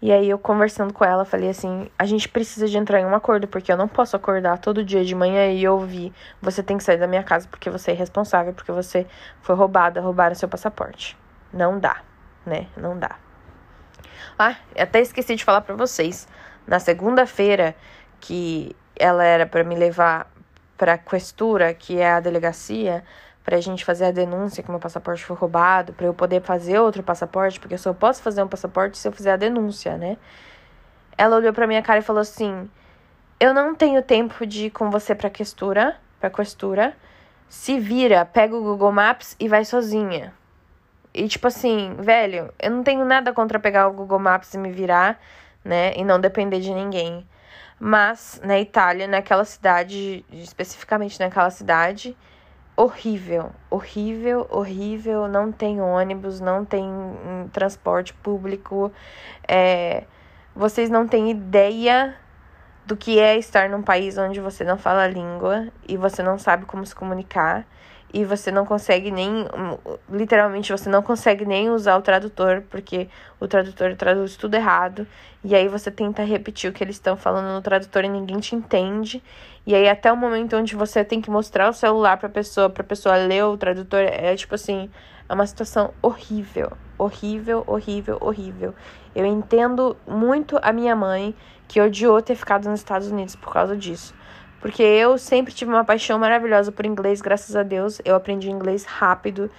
E 0.01 0.11
aí 0.11 0.27
eu 0.27 0.39
conversando 0.39 0.91
com 0.91 1.05
ela, 1.05 1.25
falei 1.25 1.49
assim: 1.49 1.87
a 1.99 2.05
gente 2.05 2.27
precisa 2.27 2.67
de 2.67 2.75
entrar 2.75 2.99
em 2.99 3.05
um 3.05 3.13
acordo, 3.13 3.47
porque 3.47 3.71
eu 3.71 3.77
não 3.77 3.87
posso 3.87 4.15
acordar 4.15 4.57
todo 4.57 4.83
dia 4.83 5.05
de 5.05 5.13
manhã 5.13 5.51
e 5.51 5.67
ouvir: 5.67 6.11
você 6.41 6.63
tem 6.63 6.75
que 6.75 6.83
sair 6.83 6.97
da 6.97 7.05
minha 7.05 7.21
casa 7.21 7.47
porque 7.47 7.69
você 7.69 7.91
é 7.91 7.93
irresponsável, 7.93 8.51
porque 8.51 8.71
você 8.71 9.05
foi 9.43 9.53
roubada, 9.53 10.01
roubaram 10.01 10.33
seu 10.33 10.49
passaporte. 10.49 11.15
Não 11.53 11.77
dá, 11.77 12.01
né? 12.47 12.65
Não 12.75 12.97
dá. 12.97 13.22
Ah, 14.37 14.55
até 14.77 15.01
esqueci 15.01 15.35
de 15.35 15.43
falar 15.43 15.61
para 15.61 15.75
vocês. 15.75 16.27
Na 16.65 16.79
segunda-feira, 16.79 17.75
que 18.19 18.75
ela 18.95 19.23
era 19.23 19.45
para 19.45 19.63
me 19.63 19.75
levar 19.75 20.31
para 20.77 20.97
questura, 20.97 21.73
que 21.73 21.99
é 21.99 22.11
a 22.13 22.19
delegacia, 22.19 23.03
para 23.43 23.57
a 23.57 23.61
gente 23.61 23.83
fazer 23.83 24.05
a 24.05 24.11
denúncia 24.11 24.63
que 24.63 24.71
meu 24.71 24.79
passaporte 24.79 25.23
foi 25.23 25.35
roubado, 25.35 25.93
para 25.93 26.05
eu 26.05 26.13
poder 26.13 26.41
fazer 26.41 26.79
outro 26.79 27.03
passaporte, 27.03 27.59
porque 27.59 27.73
eu 27.73 27.79
só 27.79 27.93
posso 27.93 28.21
fazer 28.21 28.41
um 28.41 28.47
passaporte 28.47 28.97
se 28.97 29.07
eu 29.07 29.11
fizer 29.11 29.33
a 29.33 29.37
denúncia, 29.37 29.97
né? 29.97 30.17
Ela 31.17 31.35
olhou 31.35 31.53
para 31.53 31.67
minha 31.67 31.81
cara 31.81 31.99
e 31.99 32.01
falou 32.01 32.21
assim: 32.21 32.69
"Eu 33.39 33.53
não 33.53 33.75
tenho 33.75 34.01
tempo 34.01 34.45
de 34.47 34.67
ir 34.67 34.71
com 34.71 34.89
você 34.89 35.13
para 35.13 35.29
questura, 35.29 35.97
para 36.19 36.29
questura. 36.29 36.95
Se 37.49 37.79
vira, 37.79 38.25
pega 38.25 38.55
o 38.55 38.63
Google 38.63 38.91
Maps 38.91 39.35
e 39.39 39.47
vai 39.47 39.65
sozinha." 39.65 40.33
E 41.13 41.27
tipo 41.27 41.47
assim, 41.47 41.95
velho, 41.99 42.51
eu 42.59 42.71
não 42.71 42.83
tenho 42.83 43.05
nada 43.05 43.31
contra 43.31 43.59
pegar 43.59 43.87
o 43.87 43.93
Google 43.93 44.19
Maps 44.19 44.53
e 44.53 44.57
me 44.57 44.71
virar, 44.71 45.19
né, 45.63 45.93
e 45.95 46.03
não 46.03 46.19
depender 46.19 46.59
de 46.59 46.73
ninguém. 46.73 47.27
Mas 47.79 48.41
na 48.43 48.59
Itália, 48.59 49.07
naquela 49.07 49.45
cidade, 49.45 50.25
especificamente 50.31 51.19
naquela 51.19 51.49
cidade, 51.49 52.17
horrível, 52.75 53.51
horrível, 53.69 54.47
horrível. 54.49 55.27
Não 55.27 55.51
tem 55.51 55.81
ônibus, 55.81 56.39
não 56.39 56.65
tem 56.65 56.83
hum, 56.83 57.49
transporte 57.51 58.13
público. 58.13 58.91
É, 59.47 60.05
vocês 60.55 60.89
não 60.89 61.07
têm 61.07 61.31
ideia 61.31 62.15
do 62.85 62.97
que 62.97 63.19
é 63.19 63.37
estar 63.37 63.69
num 63.69 63.81
país 63.81 64.17
onde 64.17 64.39
você 64.39 64.63
não 64.63 64.77
fala 64.77 65.03
a 65.03 65.07
língua 65.07 65.67
e 65.87 65.95
você 65.97 66.21
não 66.21 66.37
sabe 66.37 66.65
como 66.65 66.85
se 66.85 66.95
comunicar 66.95 67.65
e 68.13 68.23
você 68.23 68.51
não 68.51 68.63
consegue 68.63 69.09
nem 69.09 69.47
literalmente 70.07 70.71
você 70.71 70.87
não 70.87 71.01
consegue 71.01 71.45
nem 71.45 71.71
usar 71.71 71.97
o 71.97 72.01
tradutor 72.01 72.61
porque 72.69 73.09
o 73.39 73.47
tradutor 73.47 73.95
traduz 73.95 74.37
tudo 74.37 74.53
errado. 74.53 75.07
E 75.43 75.55
aí 75.55 75.67
você 75.67 75.89
tenta 75.89 76.23
repetir 76.23 76.69
o 76.69 76.73
que 76.73 76.83
eles 76.83 76.95
estão 76.95 77.17
falando 77.17 77.51
no 77.51 77.61
tradutor 77.61 78.05
e 78.05 78.09
ninguém 78.09 78.39
te 78.39 78.55
entende. 78.55 79.21
E 79.65 79.73
aí 79.73 79.89
até 79.89 80.13
o 80.13 80.15
momento 80.15 80.55
onde 80.55 80.75
você 80.75 81.03
tem 81.03 81.19
que 81.19 81.31
mostrar 81.31 81.67
o 81.69 81.73
celular 81.73 82.17
para 82.17 82.29
pessoa 82.29 82.69
para 82.69 82.83
pessoa 82.83 83.15
ler 83.15 83.43
o 83.45 83.57
tradutor 83.57 84.01
é 84.01 84.35
tipo 84.35 84.53
assim 84.53 84.91
é 85.27 85.33
uma 85.33 85.47
situação 85.47 85.91
horrível. 85.99 86.71
Horrível 86.99 87.63
horrível 87.65 88.19
horrível. 88.21 88.75
Eu 89.15 89.25
entendo 89.25 89.97
muito 90.07 90.59
a 90.61 90.71
minha 90.71 90.95
mãe 90.95 91.35
que 91.67 91.81
odiou 91.81 92.21
ter 92.21 92.35
ficado 92.35 92.69
nos 92.69 92.79
Estados 92.79 93.07
Unidos 93.07 93.35
por 93.35 93.51
causa 93.51 93.75
disso 93.75 94.13
porque 94.63 94.81
eu 94.81 95.17
sempre 95.17 95.53
tive 95.53 95.69
uma 95.69 95.83
paixão 95.83 96.17
maravilhosa 96.17 96.71
por 96.71 96.85
inglês, 96.85 97.19
graças 97.19 97.53
a 97.53 97.63
Deus. 97.63 97.99
Eu 98.05 98.15
aprendi 98.15 98.49
inglês 98.49 98.85
rápido. 98.85 99.51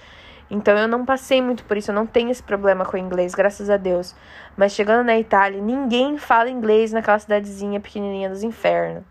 Então 0.49 0.75
eu 0.75 0.87
não 0.87 1.05
passei 1.05 1.43
muito 1.43 1.63
por 1.63 1.77
isso, 1.77 1.91
eu 1.91 1.95
não 1.95 2.07
tenho 2.07 2.31
esse 2.31 2.41
problema 2.41 2.83
com 2.83 2.97
inglês, 2.97 3.35
graças 3.35 3.69
a 3.69 3.77
Deus. 3.77 4.15
Mas 4.57 4.71
chegando 4.71 5.05
na 5.05 5.15
Itália, 5.15 5.61
ninguém 5.61 6.17
fala 6.17 6.49
inglês 6.49 6.91
naquela 6.91 7.19
cidadezinha 7.19 7.79
pequenininha 7.79 8.31
dos 8.31 8.41
infernos. 8.41 9.03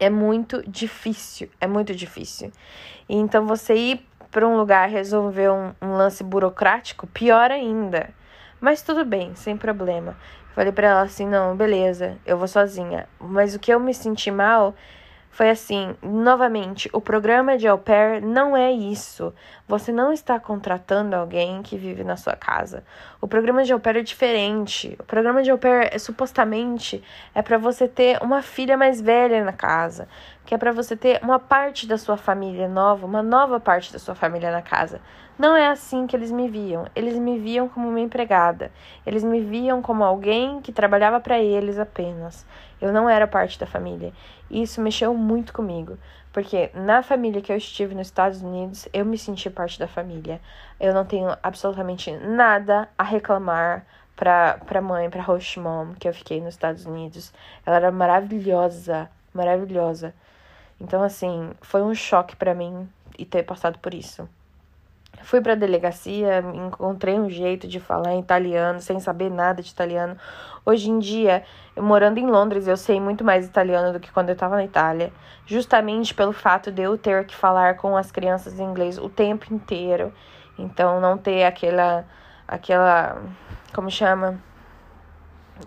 É 0.00 0.10
muito 0.10 0.68
difícil, 0.68 1.50
é 1.60 1.68
muito 1.68 1.94
difícil. 1.94 2.50
Então 3.08 3.46
você 3.46 3.76
ir 3.76 4.06
para 4.32 4.44
um 4.44 4.56
lugar 4.56 4.88
resolver 4.88 5.50
um, 5.50 5.72
um 5.80 5.92
lance 5.92 6.24
burocrático, 6.24 7.06
pior 7.06 7.52
ainda. 7.52 8.10
Mas 8.60 8.82
tudo 8.82 9.04
bem, 9.04 9.36
sem 9.36 9.56
problema. 9.56 10.16
Falei 10.56 10.72
para 10.72 10.88
ela 10.88 11.02
assim: 11.02 11.26
não, 11.26 11.54
beleza, 11.54 12.16
eu 12.24 12.38
vou 12.38 12.48
sozinha. 12.48 13.06
Mas 13.20 13.54
o 13.54 13.58
que 13.58 13.70
eu 13.70 13.78
me 13.78 13.92
senti 13.92 14.30
mal 14.30 14.74
foi 15.36 15.50
assim, 15.50 15.94
novamente, 16.02 16.88
o 16.94 16.98
programa 16.98 17.58
de 17.58 17.68
au 17.68 17.76
pair 17.76 18.22
não 18.24 18.56
é 18.56 18.72
isso. 18.72 19.34
Você 19.68 19.92
não 19.92 20.10
está 20.10 20.40
contratando 20.40 21.14
alguém 21.14 21.62
que 21.62 21.76
vive 21.76 22.02
na 22.02 22.16
sua 22.16 22.34
casa. 22.34 22.82
O 23.20 23.28
programa 23.28 23.62
de 23.62 23.70
au 23.70 23.78
pair 23.78 23.98
é 23.98 24.02
diferente. 24.02 24.96
O 24.98 25.04
programa 25.04 25.42
de 25.42 25.50
au 25.50 25.58
pair 25.58 25.90
é 25.92 25.98
supostamente 25.98 27.04
é 27.34 27.42
para 27.42 27.58
você 27.58 27.86
ter 27.86 28.18
uma 28.22 28.40
filha 28.40 28.78
mais 28.78 28.98
velha 28.98 29.44
na 29.44 29.52
casa, 29.52 30.08
que 30.46 30.54
é 30.54 30.58
para 30.58 30.72
você 30.72 30.96
ter 30.96 31.20
uma 31.22 31.38
parte 31.38 31.86
da 31.86 31.98
sua 31.98 32.16
família 32.16 32.66
nova, 32.66 33.04
uma 33.04 33.22
nova 33.22 33.60
parte 33.60 33.92
da 33.92 33.98
sua 33.98 34.14
família 34.14 34.50
na 34.50 34.62
casa. 34.62 35.02
Não 35.38 35.54
é 35.54 35.68
assim 35.68 36.06
que 36.06 36.16
eles 36.16 36.32
me 36.32 36.48
viam. 36.48 36.86
Eles 36.96 37.18
me 37.18 37.38
viam 37.38 37.68
como 37.68 37.90
uma 37.90 38.00
empregada. 38.00 38.72
Eles 39.04 39.22
me 39.22 39.42
viam 39.42 39.82
como 39.82 40.02
alguém 40.02 40.62
que 40.62 40.72
trabalhava 40.72 41.20
para 41.20 41.38
eles 41.38 41.78
apenas. 41.78 42.46
Eu 42.80 42.92
não 42.92 43.08
era 43.08 43.26
parte 43.26 43.58
da 43.58 43.66
família. 43.66 44.12
E 44.50 44.62
isso 44.62 44.80
mexeu 44.80 45.14
muito 45.14 45.52
comigo, 45.52 45.98
porque 46.32 46.70
na 46.74 47.02
família 47.02 47.40
que 47.40 47.52
eu 47.52 47.56
estive 47.56 47.94
nos 47.94 48.08
Estados 48.08 48.42
Unidos, 48.42 48.88
eu 48.92 49.04
me 49.04 49.16
senti 49.16 49.48
parte 49.48 49.78
da 49.78 49.88
família. 49.88 50.40
Eu 50.78 50.92
não 50.92 51.04
tenho 51.04 51.36
absolutamente 51.42 52.10
nada 52.12 52.88
a 52.96 53.02
reclamar 53.02 53.84
pra, 54.14 54.58
pra 54.66 54.80
mãe, 54.80 55.08
pra 55.10 55.22
host 55.22 55.58
mom, 55.58 55.94
que 55.94 56.08
eu 56.08 56.14
fiquei 56.14 56.40
nos 56.40 56.54
Estados 56.54 56.86
Unidos. 56.86 57.32
Ela 57.64 57.76
era 57.76 57.90
maravilhosa, 57.90 59.10
maravilhosa. 59.32 60.14
Então, 60.80 61.02
assim, 61.02 61.52
foi 61.62 61.82
um 61.82 61.94
choque 61.94 62.36
para 62.36 62.54
mim 62.54 62.88
e 63.18 63.24
ter 63.24 63.42
passado 63.42 63.78
por 63.78 63.94
isso. 63.94 64.28
Fui 65.22 65.40
para 65.40 65.52
a 65.52 65.56
delegacia, 65.56 66.44
encontrei 66.54 67.18
um 67.18 67.28
jeito 67.28 67.66
de 67.66 67.80
falar 67.80 68.16
italiano, 68.16 68.80
sem 68.80 69.00
saber 69.00 69.30
nada 69.30 69.62
de 69.62 69.70
italiano. 69.70 70.16
Hoje 70.64 70.90
em 70.90 70.98
dia, 70.98 71.42
eu 71.74 71.82
morando 71.82 72.18
em 72.18 72.26
Londres, 72.26 72.68
eu 72.68 72.76
sei 72.76 73.00
muito 73.00 73.24
mais 73.24 73.46
italiano 73.46 73.92
do 73.92 74.00
que 74.00 74.10
quando 74.12 74.28
eu 74.28 74.34
estava 74.34 74.56
na 74.56 74.64
Itália, 74.64 75.12
justamente 75.44 76.14
pelo 76.14 76.32
fato 76.32 76.70
de 76.70 76.82
eu 76.82 76.96
ter 76.96 77.24
que 77.24 77.34
falar 77.34 77.76
com 77.76 77.96
as 77.96 78.10
crianças 78.12 78.58
em 78.58 78.64
inglês 78.64 78.98
o 78.98 79.08
tempo 79.08 79.52
inteiro. 79.52 80.12
Então, 80.58 81.00
não 81.00 81.18
ter 81.18 81.44
aquela 81.44 82.04
aquela 82.46 83.20
como 83.74 83.90
chama? 83.90 84.38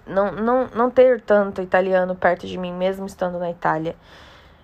Não, 0.05 0.31
não, 0.31 0.67
não 0.67 0.89
ter 0.89 1.21
tanto 1.21 1.61
italiano 1.61 2.15
perto 2.15 2.47
de 2.47 2.57
mim, 2.57 2.73
mesmo 2.73 3.05
estando 3.05 3.39
na 3.39 3.49
Itália. 3.49 3.95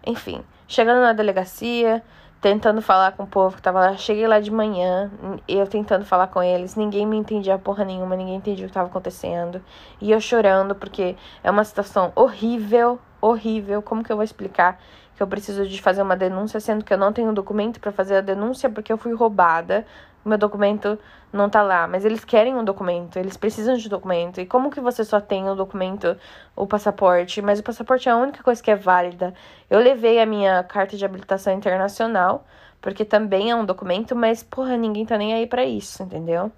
Enfim, 0.05 0.43
chegando 0.67 1.01
na 1.01 1.13
delegacia, 1.13 2.03
tentando 2.45 2.79
falar 2.79 3.13
com 3.13 3.23
o 3.23 3.27
povo 3.27 3.55
que 3.55 3.61
tava 3.63 3.79
lá. 3.79 3.97
Cheguei 3.97 4.27
lá 4.27 4.39
de 4.39 4.51
manhã, 4.51 5.09
eu 5.47 5.65
tentando 5.65 6.05
falar 6.05 6.27
com 6.27 6.43
eles, 6.43 6.75
ninguém 6.75 7.03
me 7.03 7.17
entendia 7.17 7.57
porra 7.57 7.83
nenhuma, 7.83 8.15
ninguém 8.15 8.35
entendia 8.35 8.65
o 8.65 8.67
que 8.67 8.73
tava 8.73 8.87
acontecendo. 8.87 9.59
E 9.99 10.11
eu 10.11 10.21
chorando, 10.21 10.75
porque 10.75 11.15
é 11.43 11.49
uma 11.49 11.63
situação 11.63 12.11
horrível, 12.15 12.99
horrível. 13.19 13.81
Como 13.81 14.03
que 14.03 14.11
eu 14.11 14.15
vou 14.15 14.23
explicar 14.23 14.79
que 15.15 15.23
eu 15.23 15.25
preciso 15.25 15.65
de 15.65 15.81
fazer 15.81 16.03
uma 16.03 16.15
denúncia, 16.15 16.59
sendo 16.59 16.85
que 16.85 16.93
eu 16.93 16.99
não 16.99 17.11
tenho 17.11 17.33
documento 17.33 17.79
para 17.79 17.91
fazer 17.91 18.17
a 18.17 18.21
denúncia 18.21 18.69
porque 18.69 18.93
eu 18.93 18.97
fui 18.99 19.15
roubada? 19.15 19.83
Meu 20.29 20.37
documento 20.37 20.97
não 21.31 21.49
tá 21.49 21.61
lá, 21.61 21.87
mas 21.87 22.03
eles 22.03 22.25
querem 22.25 22.55
um 22.55 22.63
documento, 22.63 23.19
eles 23.19 23.37
precisam 23.37 23.75
de 23.75 23.87
documento. 23.87 24.41
E 24.41 24.45
como 24.45 24.71
que 24.71 24.81
você 24.81 25.03
só 25.03 25.21
tem 25.21 25.47
o 25.49 25.55
documento, 25.55 26.17
o 26.55 26.65
passaporte? 26.65 27.41
Mas 27.41 27.59
o 27.59 27.63
passaporte 27.63 28.09
é 28.09 28.11
a 28.11 28.17
única 28.17 28.41
coisa 28.41 28.61
que 28.61 28.71
é 28.71 28.75
válida. 28.75 29.33
Eu 29.69 29.79
levei 29.79 30.19
a 30.19 30.25
minha 30.25 30.63
carta 30.63 30.97
de 30.97 31.05
habilitação 31.05 31.53
internacional, 31.53 32.45
porque 32.81 33.05
também 33.05 33.51
é 33.51 33.55
um 33.55 33.65
documento, 33.65 34.15
mas 34.15 34.43
porra, 34.43 34.75
ninguém 34.77 35.05
tá 35.05 35.17
nem 35.17 35.33
aí 35.33 35.45
para 35.45 35.63
isso, 35.63 36.03
entendeu? 36.03 36.51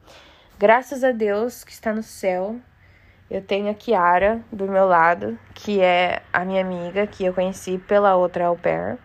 Graças 0.58 1.04
a 1.04 1.12
Deus 1.12 1.64
que 1.64 1.72
está 1.72 1.94
no 1.94 2.04
céu, 2.04 2.56
eu 3.30 3.42
tenho 3.42 3.70
a 3.70 3.74
Kiara 3.74 4.42
do 4.52 4.66
meu 4.66 4.88
lado, 4.88 5.38
que 5.54 5.82
é 5.82 6.22
a 6.32 6.46
minha 6.46 6.62
amiga, 6.62 7.06
que 7.06 7.26
eu 7.26 7.34
conheci 7.34 7.78
pela 7.78 8.16
outra 8.16 8.48
au 8.48 8.56
pair, 8.56 8.98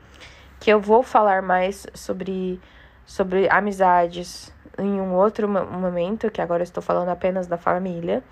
que 0.61 0.71
eu 0.71 0.81
vou 0.81 1.03
falar 1.03 1.43
mais 1.43 1.87
sobre 1.93 2.61
sobre 3.05 3.49
amizades 3.51 4.53
em 4.79 5.01
um 5.01 5.15
outro 5.15 5.49
momento, 5.49 6.31
que 6.31 6.41
agora 6.41 6.63
estou 6.63 6.83
falando 6.83 7.09
apenas 7.09 7.47
da 7.47 7.59
família. 7.59 8.23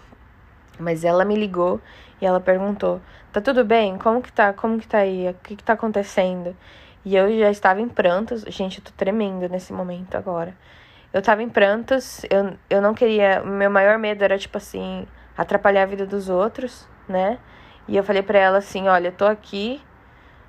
Mas 0.79 1.05
ela 1.05 1.25
me 1.25 1.37
ligou 1.37 1.81
e 2.21 2.27
ela 2.27 2.41
perguntou: 2.41 3.00
"Tá 3.33 3.41
tudo 3.41 3.65
bem? 3.65 3.99
Como 3.99 4.23
que 4.23 4.33
tá? 4.33 4.53
Como 4.53 4.79
que 4.79 4.89
tá 4.89 4.99
aí? 4.99 5.29
O 5.29 5.35
que 5.35 5.57
que 5.57 5.65
tá 5.65 5.75
acontecendo?" 5.75 6.57
E 7.05 7.17
eu 7.17 7.39
já 7.39 7.50
estava 7.50 7.81
em 7.81 7.89
prantos. 7.89 8.43
Gente, 8.43 8.79
eu 8.79 8.85
tô 8.85 8.91
tremendo 8.97 9.49
nesse 9.49 9.73
momento 9.73 10.17
agora. 10.17 10.55
Eu 11.12 11.23
tava 11.23 11.43
em 11.43 11.49
prantos, 11.49 12.23
eu, 12.31 12.57
eu 12.69 12.81
não 12.81 12.95
queria. 12.95 13.43
Meu 13.43 13.71
maior 13.71 13.99
medo 13.99 14.23
era, 14.23 14.39
tipo 14.39 14.59
assim, 14.59 15.07
atrapalhar 15.37 15.83
a 15.83 15.87
vida 15.87 16.07
dos 16.07 16.29
outros, 16.29 16.89
né? 17.09 17.39
E 17.89 17.97
eu 17.97 18.05
falei 18.05 18.23
pra 18.23 18.39
ela 18.39 18.59
assim: 18.59 18.89
olha, 18.89 19.09
eu 19.09 19.12
tô 19.12 19.25
aqui 19.25 19.83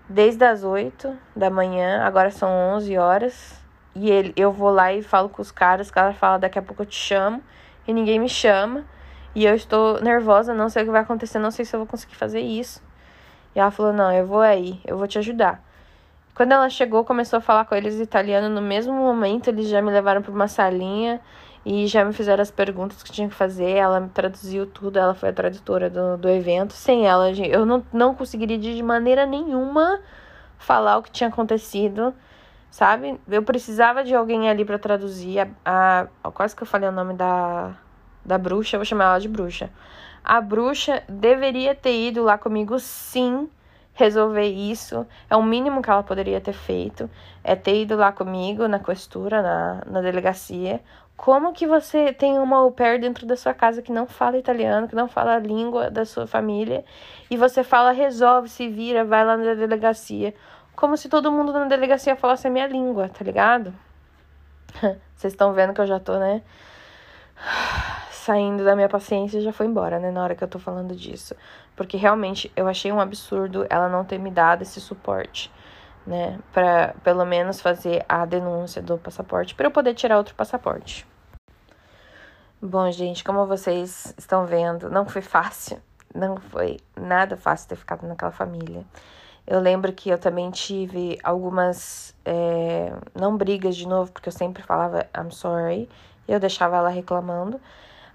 desde 0.07 0.43
as 0.43 0.63
8 0.63 1.17
da 1.35 1.49
manhã, 1.49 2.03
agora 2.03 2.29
são 2.31 2.49
11 2.49 2.97
horas. 2.97 3.60
E 3.95 4.09
ele, 4.09 4.33
eu 4.35 4.51
vou 4.51 4.69
lá 4.69 4.93
e 4.93 5.01
falo 5.01 5.29
com 5.29 5.41
os 5.41 5.51
caras, 5.51 5.87
os 5.87 5.91
caras 5.91 6.15
falam, 6.17 6.39
daqui 6.39 6.57
a 6.57 6.61
pouco 6.61 6.83
eu 6.83 6.85
te 6.85 6.95
chamo, 6.95 7.41
e 7.87 7.93
ninguém 7.93 8.19
me 8.19 8.29
chama. 8.29 8.85
E 9.33 9.45
eu 9.45 9.55
estou 9.55 10.01
nervosa, 10.01 10.53
não 10.53 10.69
sei 10.69 10.83
o 10.83 10.85
que 10.85 10.91
vai 10.91 11.01
acontecer, 11.01 11.39
não 11.39 11.51
sei 11.51 11.65
se 11.65 11.75
eu 11.75 11.79
vou 11.79 11.87
conseguir 11.87 12.15
fazer 12.15 12.41
isso. 12.41 12.81
E 13.55 13.59
ela 13.59 13.71
falou: 13.71 13.93
Não, 13.93 14.11
eu 14.11 14.25
vou 14.25 14.41
aí, 14.41 14.79
eu 14.85 14.97
vou 14.97 15.07
te 15.07 15.17
ajudar. 15.17 15.63
Quando 16.35 16.53
ela 16.53 16.69
chegou, 16.69 17.03
começou 17.03 17.37
a 17.37 17.41
falar 17.41 17.65
com 17.65 17.75
eles 17.75 17.99
italiano. 17.99 18.49
No 18.49 18.61
mesmo 18.61 18.93
momento, 18.93 19.49
eles 19.49 19.67
já 19.67 19.81
me 19.81 19.91
levaram 19.91 20.21
para 20.21 20.31
uma 20.31 20.47
salinha 20.47 21.19
e 21.65 21.85
já 21.87 22.03
me 22.03 22.13
fizeram 22.13 22.41
as 22.41 22.51
perguntas 22.51 23.03
que 23.03 23.11
tinha 23.11 23.27
que 23.27 23.35
fazer. 23.35 23.71
Ela 23.71 23.99
me 23.99 24.09
traduziu 24.09 24.65
tudo, 24.65 24.97
ela 24.97 25.13
foi 25.13 25.29
a 25.29 25.33
tradutora 25.33 25.89
do, 25.89 26.17
do 26.17 26.29
evento. 26.29 26.73
Sem 26.73 27.05
ela, 27.05 27.31
eu 27.31 27.65
não, 27.65 27.85
não 27.91 28.15
conseguiria 28.15 28.57
de 28.57 28.81
maneira 28.81 29.25
nenhuma 29.25 29.99
falar 30.57 30.97
o 30.97 31.03
que 31.03 31.11
tinha 31.11 31.27
acontecido, 31.29 32.13
sabe? 32.71 33.19
Eu 33.29 33.43
precisava 33.43 34.03
de 34.03 34.15
alguém 34.15 34.49
ali 34.49 34.65
para 34.65 34.79
traduzir. 34.79 35.47
A, 35.63 36.07
a, 36.23 36.31
quase 36.31 36.55
que 36.55 36.63
eu 36.63 36.67
falei 36.67 36.87
o 36.89 36.91
nome 36.91 37.13
da, 37.13 37.75
da 38.25 38.37
bruxa, 38.37 38.77
eu 38.77 38.79
vou 38.79 38.85
chamar 38.85 39.05
ela 39.05 39.19
de 39.19 39.27
bruxa. 39.27 39.69
A 40.23 40.39
bruxa 40.39 41.03
deveria 41.09 41.75
ter 41.75 42.07
ido 42.07 42.23
lá 42.23 42.37
comigo, 42.37 42.79
sim, 42.79 43.49
resolver 43.93 44.47
isso. 44.47 45.05
É 45.29 45.35
o 45.35 45.43
mínimo 45.43 45.81
que 45.81 45.89
ela 45.89 46.01
poderia 46.01 46.39
ter 46.39 46.53
feito. 46.53 47.09
É 47.43 47.55
ter 47.55 47.81
ido 47.81 47.97
lá 47.97 48.11
comigo 48.11 48.67
na 48.67 48.79
costura, 48.79 49.41
na, 49.41 49.83
na 49.85 50.01
delegacia. 50.01 50.79
Como 51.17 51.53
que 51.53 51.67
você 51.67 52.13
tem 52.13 52.39
uma 52.39 52.57
au 52.57 52.71
pair 52.71 52.99
dentro 52.99 53.27
da 53.27 53.35
sua 53.35 53.53
casa 53.53 53.81
que 53.81 53.91
não 53.91 54.07
fala 54.07 54.37
italiano, 54.37 54.87
que 54.87 54.95
não 54.95 55.07
fala 55.07 55.35
a 55.35 55.39
língua 55.39 55.91
da 55.91 56.03
sua 56.03 56.25
família, 56.25 56.83
e 57.29 57.37
você 57.37 57.63
fala, 57.63 57.91
resolve, 57.91 58.49
se 58.49 58.67
vira, 58.67 59.05
vai 59.05 59.23
lá 59.23 59.37
na 59.37 59.53
delegacia. 59.53 60.33
Como 60.75 60.97
se 60.97 61.09
todo 61.09 61.31
mundo 61.31 61.53
na 61.53 61.65
delegacia 61.65 62.15
falasse 62.15 62.47
a 62.47 62.49
minha 62.49 62.67
língua, 62.67 63.09
tá 63.09 63.23
ligado? 63.23 63.73
Vocês 65.15 65.33
estão 65.33 65.53
vendo 65.53 65.73
que 65.73 65.81
eu 65.81 65.87
já 65.87 65.99
tô, 65.99 66.17
né? 66.17 66.41
saindo 68.21 68.63
da 68.63 68.75
minha 68.75 68.87
paciência 68.87 69.41
já 69.41 69.51
foi 69.51 69.65
embora, 69.65 69.99
né, 69.99 70.11
na 70.11 70.23
hora 70.23 70.35
que 70.35 70.43
eu 70.43 70.47
tô 70.47 70.59
falando 70.59 70.95
disso. 70.95 71.35
Porque 71.75 71.97
realmente 71.97 72.51
eu 72.55 72.67
achei 72.67 72.91
um 72.91 72.99
absurdo 72.99 73.65
ela 73.69 73.89
não 73.89 74.05
ter 74.05 74.19
me 74.19 74.29
dado 74.29 74.61
esse 74.61 74.79
suporte, 74.79 75.51
né, 76.05 76.39
para 76.53 76.93
pelo 77.03 77.25
menos 77.25 77.59
fazer 77.59 78.05
a 78.07 78.25
denúncia 78.25 78.81
do 78.81 78.97
passaporte 78.97 79.55
para 79.55 79.65
eu 79.65 79.71
poder 79.71 79.95
tirar 79.95 80.17
outro 80.17 80.35
passaporte. 80.35 81.07
Bom, 82.61 82.91
gente, 82.91 83.23
como 83.23 83.47
vocês 83.47 84.13
estão 84.15 84.45
vendo, 84.45 84.87
não 84.87 85.05
foi 85.05 85.23
fácil. 85.23 85.81
Não 86.13 86.37
foi 86.37 86.77
nada 86.95 87.35
fácil 87.35 87.69
ter 87.69 87.75
ficado 87.75 88.05
naquela 88.05 88.31
família. 88.31 88.85
Eu 89.45 89.59
lembro 89.59 89.91
que 89.91 90.09
eu 90.09 90.17
também 90.17 90.49
tive 90.51 91.17
algumas. 91.23 92.15
É, 92.23 92.93
não 93.19 93.35
brigas 93.35 93.75
de 93.75 93.87
novo, 93.87 94.11
porque 94.11 94.29
eu 94.29 94.33
sempre 94.33 94.63
falava 94.63 95.07
I'm 95.17 95.31
sorry. 95.31 95.89
E 96.27 96.31
eu 96.31 96.39
deixava 96.39 96.77
ela 96.77 96.89
reclamando. 96.89 97.59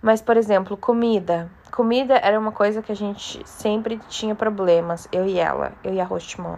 Mas, 0.00 0.22
por 0.22 0.36
exemplo, 0.36 0.76
comida. 0.76 1.50
Comida 1.72 2.14
era 2.14 2.38
uma 2.38 2.52
coisa 2.52 2.80
que 2.80 2.92
a 2.92 2.96
gente 2.96 3.46
sempre 3.46 3.98
tinha 4.08 4.34
problemas, 4.34 5.08
eu 5.10 5.26
e 5.26 5.38
ela, 5.38 5.72
eu 5.82 5.92
e 5.92 6.00
a 6.00 6.04
host 6.04 6.40
mom. 6.40 6.56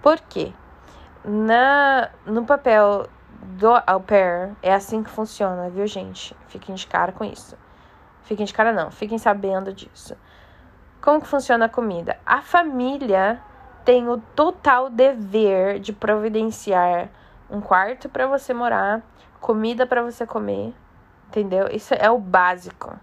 Por 0.00 0.20
quê? 0.20 0.52
Na, 1.24 2.10
no 2.24 2.44
papel 2.46 3.08
do 3.42 3.68
au 3.86 4.00
pair, 4.00 4.54
é 4.62 4.72
assim 4.72 5.02
que 5.02 5.10
funciona, 5.10 5.68
viu, 5.68 5.86
gente? 5.86 6.36
Fiquem 6.46 6.74
de 6.74 6.86
cara 6.86 7.12
com 7.12 7.24
isso. 7.24 7.56
Fiquem 8.22 8.46
de 8.46 8.54
cara 8.54 8.72
não, 8.72 8.90
fiquem 8.90 9.18
sabendo 9.18 9.72
disso. 9.72 10.16
Como 11.00 11.20
que 11.20 11.26
funciona 11.26 11.64
a 11.64 11.68
comida? 11.68 12.18
A 12.24 12.42
família 12.42 13.42
tem 13.88 14.06
o 14.06 14.18
total 14.18 14.90
dever 14.90 15.80
de 15.80 15.94
providenciar 15.94 17.08
um 17.48 17.58
quarto 17.58 18.06
para 18.06 18.26
você 18.26 18.52
morar, 18.52 19.00
comida 19.40 19.86
para 19.86 20.02
você 20.02 20.26
comer, 20.26 20.74
Entendeu? 21.26 21.68
Isso 21.72 21.94
é 21.94 22.10
o 22.10 22.18
básico, 22.18 22.94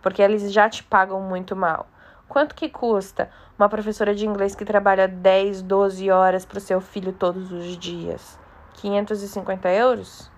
porque 0.00 0.22
eles 0.22 0.50
já 0.50 0.66
te 0.66 0.82
pagam 0.82 1.20
muito 1.20 1.54
mal. 1.54 1.86
Quanto 2.26 2.54
que 2.54 2.70
custa 2.70 3.30
uma 3.58 3.68
professora 3.68 4.14
de 4.14 4.26
inglês 4.26 4.54
que 4.54 4.64
trabalha 4.64 5.06
10, 5.06 5.60
12 5.60 6.10
horas 6.10 6.46
para 6.46 6.56
o 6.56 6.62
seu 6.62 6.80
filho 6.80 7.12
todos 7.12 7.52
os 7.52 7.76
dias? 7.76 8.38
550 8.76 9.68
euros? 9.68 10.32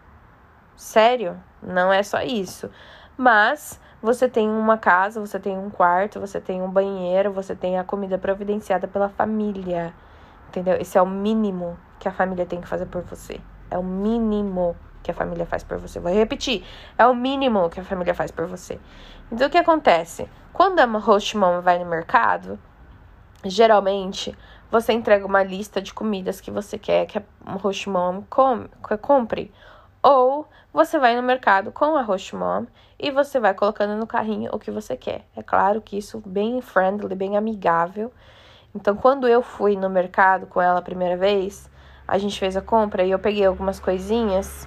Sério? 0.75 1.41
Não 1.63 1.93
é 1.93 2.03
só 2.03 2.21
isso. 2.23 2.69
Mas 3.17 3.81
você 4.03 4.29
tem 4.29 4.49
uma 4.49 4.77
casa, 4.77 5.21
você 5.21 5.39
tem 5.39 5.57
um 5.57 5.71
quarto, 5.71 6.19
você 6.19 6.41
tem 6.41 6.61
um 6.61 6.69
banheiro, 6.69 7.33
você 7.33 7.55
tem 7.55 7.79
a 7.79 7.85
comida 7.85 8.19
providenciada 8.19 8.89
pela 8.89 9.09
família. 9.09 9.95
Entendeu? 10.49 10.77
Esse 10.81 10.99
é 10.99 11.03
o 11.03 11.07
mínimo 11.07 11.79
que 12.01 12.09
a 12.09 12.13
família 12.13 12.45
tem 12.45 12.61
que 12.61 12.67
fazer 12.67 12.87
por 12.87 13.03
você. 13.03 13.41
É 13.71 13.79
o 13.79 13.83
mínimo 13.83 14.77
que 15.03 15.11
a 15.11 15.15
família 15.15 15.47
faz 15.47 15.63
por 15.63 15.79
você. 15.79 16.01
Vou 16.01 16.13
repetir, 16.13 16.65
é 16.99 17.07
o 17.07 17.15
mínimo 17.15 17.71
que 17.71 17.81
a 17.81 17.85
família 17.85 18.15
faz 18.15 18.31
por 18.31 18.47
você. 18.47 18.79
Então 19.31 19.47
o 19.47 19.51
que 19.51 19.59
acontece? 19.59 20.29
Quando 20.53 20.81
a 20.81 20.85
host 20.85 21.37
mom 21.37 21.61
vai 21.61 21.79
no 21.79 21.87
mercado, 21.87 22.59
geralmente 23.45 24.37
você 24.71 24.93
entrega 24.93 25.25
uma 25.25 25.43
lista 25.43 25.81
de 25.81 25.95
comidas 25.95 26.41
que 26.41 26.51
você 26.51 26.77
quer 26.77 27.07
que 27.07 27.19
a 27.19 27.53
host 27.53 27.89
mom 27.89 28.23
com, 28.29 28.67
compre. 29.01 29.53
Ou 30.03 30.49
você 30.73 30.99
vai 30.99 31.15
no 31.15 31.23
mercado 31.23 31.71
com 31.71 31.97
a 31.97 32.03
host 32.03 32.35
mom 32.35 32.67
e 32.99 33.11
você 33.11 33.39
vai 33.39 33.55
colocando 33.55 33.97
no 33.97 34.07
carrinho 34.07 34.51
o 34.53 34.59
que 34.59 34.71
você 34.71 34.97
quer. 34.97 35.25
É 35.37 35.43
claro 35.43 35.81
que 35.81 35.97
isso 35.97 36.23
bem 36.25 36.61
friendly, 36.61 37.15
bem 37.15 37.37
amigável. 37.37 38.13
Então, 38.75 38.97
quando 38.97 39.29
eu 39.29 39.43
fui 39.43 39.77
no 39.77 39.89
mercado 39.89 40.47
com 40.47 40.61
ela 40.61 40.79
a 40.79 40.83
primeira 40.83 41.17
vez, 41.17 41.71
a 42.09 42.19
gente 42.19 42.39
fez 42.39 42.57
a 42.57 42.63
compra 42.63 43.05
e 43.05 43.11
eu 43.11 43.19
peguei 43.19 43.45
algumas 43.45 43.79
coisinhas 43.79 44.67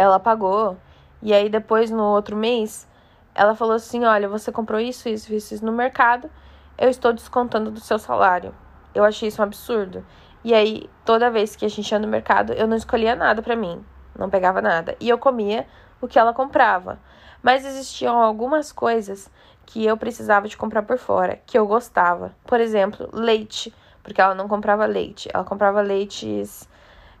ela 0.00 0.18
pagou. 0.18 0.76
E 1.22 1.34
aí 1.34 1.48
depois 1.48 1.90
no 1.90 2.02
outro 2.02 2.36
mês, 2.36 2.88
ela 3.34 3.54
falou 3.54 3.74
assim: 3.74 4.04
"Olha, 4.04 4.28
você 4.28 4.50
comprou 4.50 4.80
isso, 4.80 5.08
isso, 5.08 5.32
isso, 5.32 5.54
isso 5.54 5.64
no 5.64 5.72
mercado, 5.72 6.30
eu 6.78 6.88
estou 6.88 7.12
descontando 7.12 7.70
do 7.70 7.80
seu 7.80 7.98
salário". 7.98 8.54
Eu 8.94 9.04
achei 9.04 9.28
isso 9.28 9.40
um 9.40 9.44
absurdo. 9.44 10.04
E 10.42 10.54
aí, 10.54 10.88
toda 11.04 11.30
vez 11.30 11.54
que 11.54 11.64
a 11.64 11.68
gente 11.68 11.90
ia 11.90 11.98
no 11.98 12.08
mercado, 12.08 12.52
eu 12.52 12.66
não 12.66 12.76
escolhia 12.76 13.14
nada 13.14 13.42
para 13.42 13.54
mim, 13.54 13.84
não 14.18 14.30
pegava 14.30 14.62
nada. 14.62 14.96
E 14.98 15.08
eu 15.08 15.18
comia 15.18 15.66
o 16.00 16.08
que 16.08 16.18
ela 16.18 16.32
comprava. 16.32 16.98
Mas 17.42 17.64
existiam 17.64 18.20
algumas 18.20 18.72
coisas 18.72 19.30
que 19.66 19.84
eu 19.84 19.96
precisava 19.96 20.48
de 20.48 20.56
comprar 20.56 20.82
por 20.82 20.98
fora, 20.98 21.40
que 21.46 21.58
eu 21.58 21.66
gostava. 21.66 22.34
Por 22.44 22.60
exemplo, 22.60 23.08
leite, 23.12 23.72
porque 24.02 24.20
ela 24.20 24.34
não 24.34 24.48
comprava 24.48 24.84
leite. 24.86 25.28
Ela 25.32 25.44
comprava 25.44 25.80
leites 25.80 26.68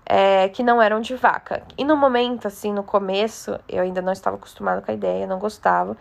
é, 0.04 0.48
que 0.48 0.62
não 0.62 0.82
eram 0.82 1.00
de 1.00 1.14
vaca. 1.14 1.62
E 1.78 1.84
no 1.84 1.96
momento, 1.96 2.48
assim, 2.48 2.72
no 2.72 2.82
começo, 2.82 3.58
eu 3.68 3.82
ainda 3.82 4.02
não 4.02 4.12
estava 4.12 4.36
acostumada 4.36 4.82
com 4.82 4.90
a 4.90 4.94
ideia, 4.94 5.26
não 5.26 5.38
gostava. 5.38 5.96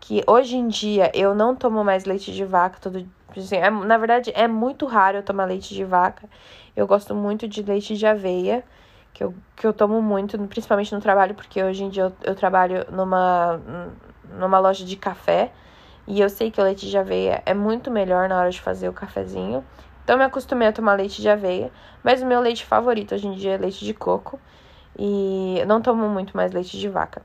Que 0.00 0.22
hoje 0.26 0.56
em 0.56 0.68
dia 0.68 1.10
eu 1.14 1.34
não 1.34 1.54
tomo 1.54 1.84
mais 1.84 2.04
leite 2.04 2.32
de 2.32 2.44
vaca 2.44 2.78
todo 2.80 3.06
assim, 3.36 3.56
é, 3.56 3.70
Na 3.70 3.98
verdade, 3.98 4.32
é 4.34 4.48
muito 4.48 4.86
raro 4.86 5.18
eu 5.18 5.22
tomar 5.22 5.44
leite 5.44 5.74
de 5.74 5.84
vaca. 5.84 6.28
Eu 6.76 6.86
gosto 6.86 7.14
muito 7.14 7.48
de 7.48 7.62
leite 7.62 7.96
de 7.96 8.06
aveia, 8.06 8.64
que 9.12 9.22
eu, 9.22 9.34
que 9.56 9.66
eu 9.66 9.72
tomo 9.72 10.00
muito, 10.00 10.38
principalmente 10.46 10.94
no 10.94 11.00
trabalho, 11.00 11.34
porque 11.34 11.62
hoje 11.62 11.84
em 11.84 11.88
dia 11.88 12.04
eu, 12.04 12.12
eu 12.22 12.34
trabalho 12.34 12.86
numa, 12.90 13.60
numa 14.38 14.58
loja 14.58 14.84
de 14.84 14.96
café. 14.96 15.52
E 16.06 16.20
eu 16.20 16.30
sei 16.30 16.50
que 16.50 16.60
o 16.60 16.64
leite 16.64 16.88
de 16.88 16.96
aveia 16.96 17.42
é 17.44 17.52
muito 17.52 17.90
melhor 17.90 18.28
na 18.28 18.38
hora 18.38 18.50
de 18.50 18.60
fazer 18.60 18.88
o 18.88 18.92
cafezinho. 18.92 19.64
Então 20.04 20.16
me 20.16 20.24
acostumei 20.24 20.68
a 20.68 20.72
tomar 20.72 20.94
leite 20.94 21.20
de 21.20 21.28
aveia, 21.28 21.70
mas 22.02 22.22
o 22.22 22.26
meu 22.26 22.40
leite 22.40 22.64
favorito 22.64 23.14
hoje 23.14 23.26
em 23.26 23.32
dia 23.32 23.54
é 23.54 23.58
leite 23.58 23.84
de 23.84 23.92
coco 23.92 24.40
e 24.98 25.62
não 25.66 25.82
tomo 25.82 26.08
muito 26.08 26.34
mais 26.34 26.50
leite 26.50 26.78
de 26.78 26.88
vaca. 26.88 27.20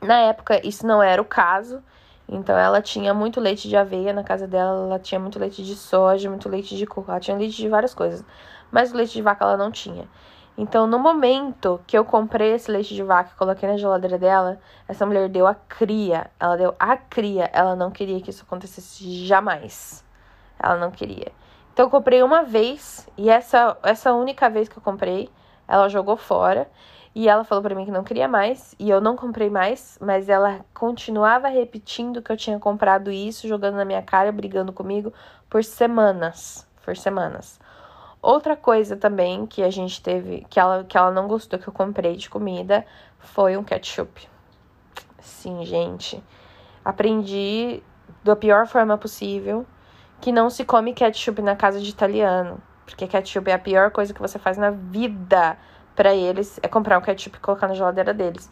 Na 0.00 0.18
época 0.20 0.66
isso 0.66 0.86
não 0.86 1.02
era 1.02 1.20
o 1.20 1.24
caso, 1.24 1.82
então 2.28 2.56
ela 2.56 2.80
tinha 2.80 3.12
muito 3.12 3.40
leite 3.40 3.68
de 3.68 3.76
aveia 3.76 4.12
na 4.12 4.24
casa 4.24 4.46
dela, 4.46 4.86
ela 4.86 4.98
tinha 4.98 5.20
muito 5.20 5.38
leite 5.38 5.62
de 5.62 5.74
soja, 5.74 6.30
muito 6.30 6.48
leite 6.48 6.76
de 6.76 6.86
coco, 6.86 7.10
ela 7.10 7.20
tinha 7.20 7.36
leite 7.36 7.56
de 7.56 7.68
várias 7.68 7.94
coisas, 7.94 8.24
mas 8.70 8.92
o 8.92 8.96
leite 8.96 9.12
de 9.12 9.22
vaca 9.22 9.44
ela 9.44 9.56
não 9.56 9.70
tinha. 9.70 10.08
Então, 10.56 10.86
no 10.86 10.98
momento 10.98 11.80
que 11.86 11.96
eu 11.96 12.04
comprei 12.04 12.52
esse 12.52 12.70
leite 12.70 12.94
de 12.94 13.02
vaca 13.02 13.30
e 13.32 13.38
coloquei 13.38 13.68
na 13.68 13.78
geladeira 13.78 14.18
dela, 14.18 14.60
essa 14.86 15.06
mulher 15.06 15.28
deu 15.28 15.46
a 15.46 15.54
cria. 15.54 16.30
Ela 16.38 16.56
deu 16.56 16.74
a 16.78 16.98
cria. 16.98 17.48
Ela 17.52 17.74
não 17.74 17.90
queria 17.90 18.20
que 18.20 18.28
isso 18.28 18.42
acontecesse 18.42 19.24
jamais. 19.24 20.04
Ela 20.58 20.76
não 20.76 20.90
queria. 20.90 21.32
Então 21.72 21.86
eu 21.86 21.90
comprei 21.90 22.22
uma 22.22 22.42
vez 22.42 23.08
e 23.16 23.30
essa 23.30 23.74
essa 23.82 24.12
única 24.12 24.50
vez 24.50 24.68
que 24.68 24.76
eu 24.76 24.82
comprei, 24.82 25.30
ela 25.66 25.88
jogou 25.88 26.16
fora 26.16 26.68
e 27.14 27.28
ela 27.28 27.44
falou 27.44 27.62
para 27.62 27.74
mim 27.74 27.84
que 27.84 27.90
não 27.90 28.04
queria 28.04 28.28
mais 28.28 28.74
e 28.78 28.88
eu 28.88 29.00
não 29.00 29.16
comprei 29.16 29.50
mais, 29.50 29.98
mas 30.00 30.28
ela 30.28 30.64
continuava 30.72 31.48
repetindo 31.48 32.22
que 32.22 32.30
eu 32.30 32.36
tinha 32.36 32.58
comprado 32.58 33.10
isso, 33.10 33.48
jogando 33.48 33.76
na 33.76 33.84
minha 33.84 34.02
cara, 34.02 34.30
brigando 34.30 34.72
comigo 34.72 35.12
por 35.48 35.64
semanas, 35.64 36.68
por 36.84 36.96
semanas. 36.96 37.58
Outra 38.22 38.54
coisa 38.54 38.96
também 38.96 39.46
que 39.46 39.62
a 39.62 39.70
gente 39.70 40.00
teve, 40.02 40.46
que 40.48 40.60
ela, 40.60 40.84
que 40.84 40.96
ela 40.96 41.10
não 41.10 41.26
gostou 41.26 41.58
que 41.58 41.66
eu 41.66 41.72
comprei 41.72 42.16
de 42.16 42.30
comida, 42.30 42.86
foi 43.18 43.56
um 43.56 43.64
ketchup. 43.64 44.28
Sim, 45.18 45.64
gente. 45.64 46.22
Aprendi 46.84 47.82
da 48.22 48.36
pior 48.36 48.66
forma 48.66 48.96
possível 48.96 49.66
que 50.20 50.30
não 50.30 50.50
se 50.50 50.64
come 50.64 50.92
ketchup 50.92 51.40
na 51.42 51.56
casa 51.56 51.80
de 51.80 51.88
italiano. 51.88 52.60
Porque 52.84 53.06
ketchup 53.06 53.50
é 53.50 53.54
a 53.54 53.58
pior 53.58 53.90
coisa 53.90 54.12
que 54.12 54.20
você 54.20 54.38
faz 54.38 54.58
na 54.58 54.70
vida 54.70 55.56
para 56.00 56.14
eles, 56.14 56.58
é 56.62 56.66
comprar 56.66 56.96
um 56.96 57.02
ketchup 57.02 57.36
e 57.36 57.40
colocar 57.40 57.68
na 57.68 57.74
geladeira 57.74 58.14
deles. 58.14 58.50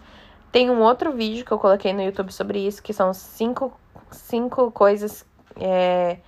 Tem 0.52 0.68
um 0.68 0.82
outro 0.82 1.12
vídeo 1.12 1.46
que 1.46 1.50
eu 1.50 1.58
coloquei 1.58 1.94
no 1.94 2.02
YouTube 2.02 2.30
sobre 2.30 2.58
isso, 2.58 2.82
que 2.82 2.92
são 2.92 3.14
cinco, 3.14 3.72
cinco 4.10 4.70
coisas. 4.70 5.24
É, 5.56 6.18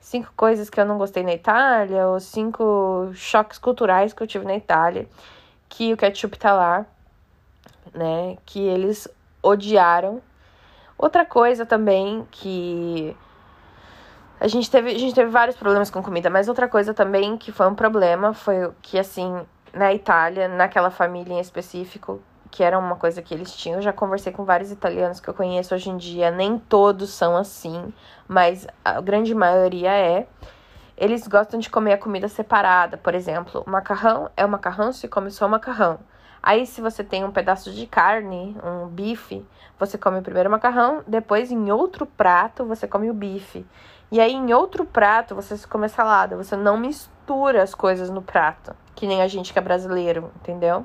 cinco 0.00 0.32
coisas 0.36 0.70
que 0.70 0.80
eu 0.80 0.84
não 0.84 0.96
gostei 0.96 1.24
na 1.24 1.32
Itália, 1.32 2.06
ou 2.06 2.20
cinco 2.20 3.10
choques 3.14 3.58
culturais 3.58 4.12
que 4.12 4.22
eu 4.22 4.28
tive 4.28 4.44
na 4.44 4.54
Itália, 4.54 5.08
que 5.68 5.92
o 5.92 5.96
ketchup 5.96 6.38
tá 6.38 6.52
lá, 6.52 6.86
né? 7.92 8.38
Que 8.46 8.60
eles 8.60 9.08
odiaram. 9.42 10.22
Outra 10.96 11.26
coisa 11.26 11.66
também 11.66 12.24
que 12.30 13.16
a 14.38 14.46
gente 14.46 14.70
teve, 14.70 14.92
a 14.92 14.98
gente 14.98 15.16
teve 15.16 15.30
vários 15.30 15.56
problemas 15.56 15.90
com 15.90 16.00
comida, 16.00 16.30
mas 16.30 16.46
outra 16.46 16.68
coisa 16.68 16.94
também 16.94 17.36
que 17.36 17.50
foi 17.50 17.66
um 17.66 17.74
problema 17.74 18.32
foi 18.32 18.70
que 18.80 18.96
assim, 18.96 19.44
na 19.72 19.92
Itália, 19.92 20.48
naquela 20.48 20.90
família 20.90 21.34
em 21.34 21.40
específico, 21.40 22.20
que 22.50 22.62
era 22.62 22.78
uma 22.78 22.96
coisa 22.96 23.22
que 23.22 23.32
eles 23.32 23.54
tinham. 23.54 23.78
Eu 23.78 23.82
já 23.82 23.92
conversei 23.92 24.32
com 24.32 24.44
vários 24.44 24.70
italianos 24.70 25.20
que 25.20 25.28
eu 25.28 25.34
conheço 25.34 25.74
hoje 25.74 25.90
em 25.90 25.96
dia, 25.96 26.30
nem 26.30 26.58
todos 26.58 27.10
são 27.10 27.36
assim, 27.36 27.92
mas 28.26 28.66
a 28.84 29.00
grande 29.00 29.34
maioria 29.34 29.92
é. 29.92 30.26
Eles 30.96 31.26
gostam 31.26 31.58
de 31.58 31.70
comer 31.70 31.94
a 31.94 31.98
comida 31.98 32.28
separada, 32.28 32.98
por 32.98 33.14
exemplo, 33.14 33.64
macarrão 33.66 34.30
é 34.36 34.44
o 34.44 34.48
macarrão, 34.48 34.92
se 34.92 35.08
come 35.08 35.30
só 35.30 35.46
o 35.46 35.48
macarrão. 35.48 35.98
Aí, 36.42 36.66
se 36.66 36.80
você 36.80 37.04
tem 37.04 37.22
um 37.22 37.30
pedaço 37.30 37.70
de 37.70 37.86
carne, 37.86 38.56
um 38.64 38.86
bife, 38.86 39.46
você 39.78 39.98
come 39.98 40.22
primeiro 40.22 40.48
o 40.48 40.52
macarrão, 40.52 41.02
depois 41.06 41.50
em 41.50 41.70
outro 41.70 42.06
prato 42.06 42.64
você 42.64 42.88
come 42.88 43.10
o 43.10 43.14
bife. 43.14 43.66
E 44.10 44.18
aí, 44.20 44.32
em 44.32 44.52
outro 44.52 44.84
prato, 44.84 45.34
você 45.34 45.56
come 45.68 45.86
a 45.86 45.88
salada. 45.88 46.36
Você 46.36 46.56
não 46.56 46.76
mistura 46.76 47.62
as 47.62 47.74
coisas 47.74 48.10
no 48.10 48.22
prato, 48.22 48.74
que 49.00 49.06
nem 49.06 49.22
a 49.22 49.28
gente 49.28 49.50
que 49.50 49.58
é 49.58 49.62
brasileiro, 49.62 50.30
entendeu? 50.36 50.84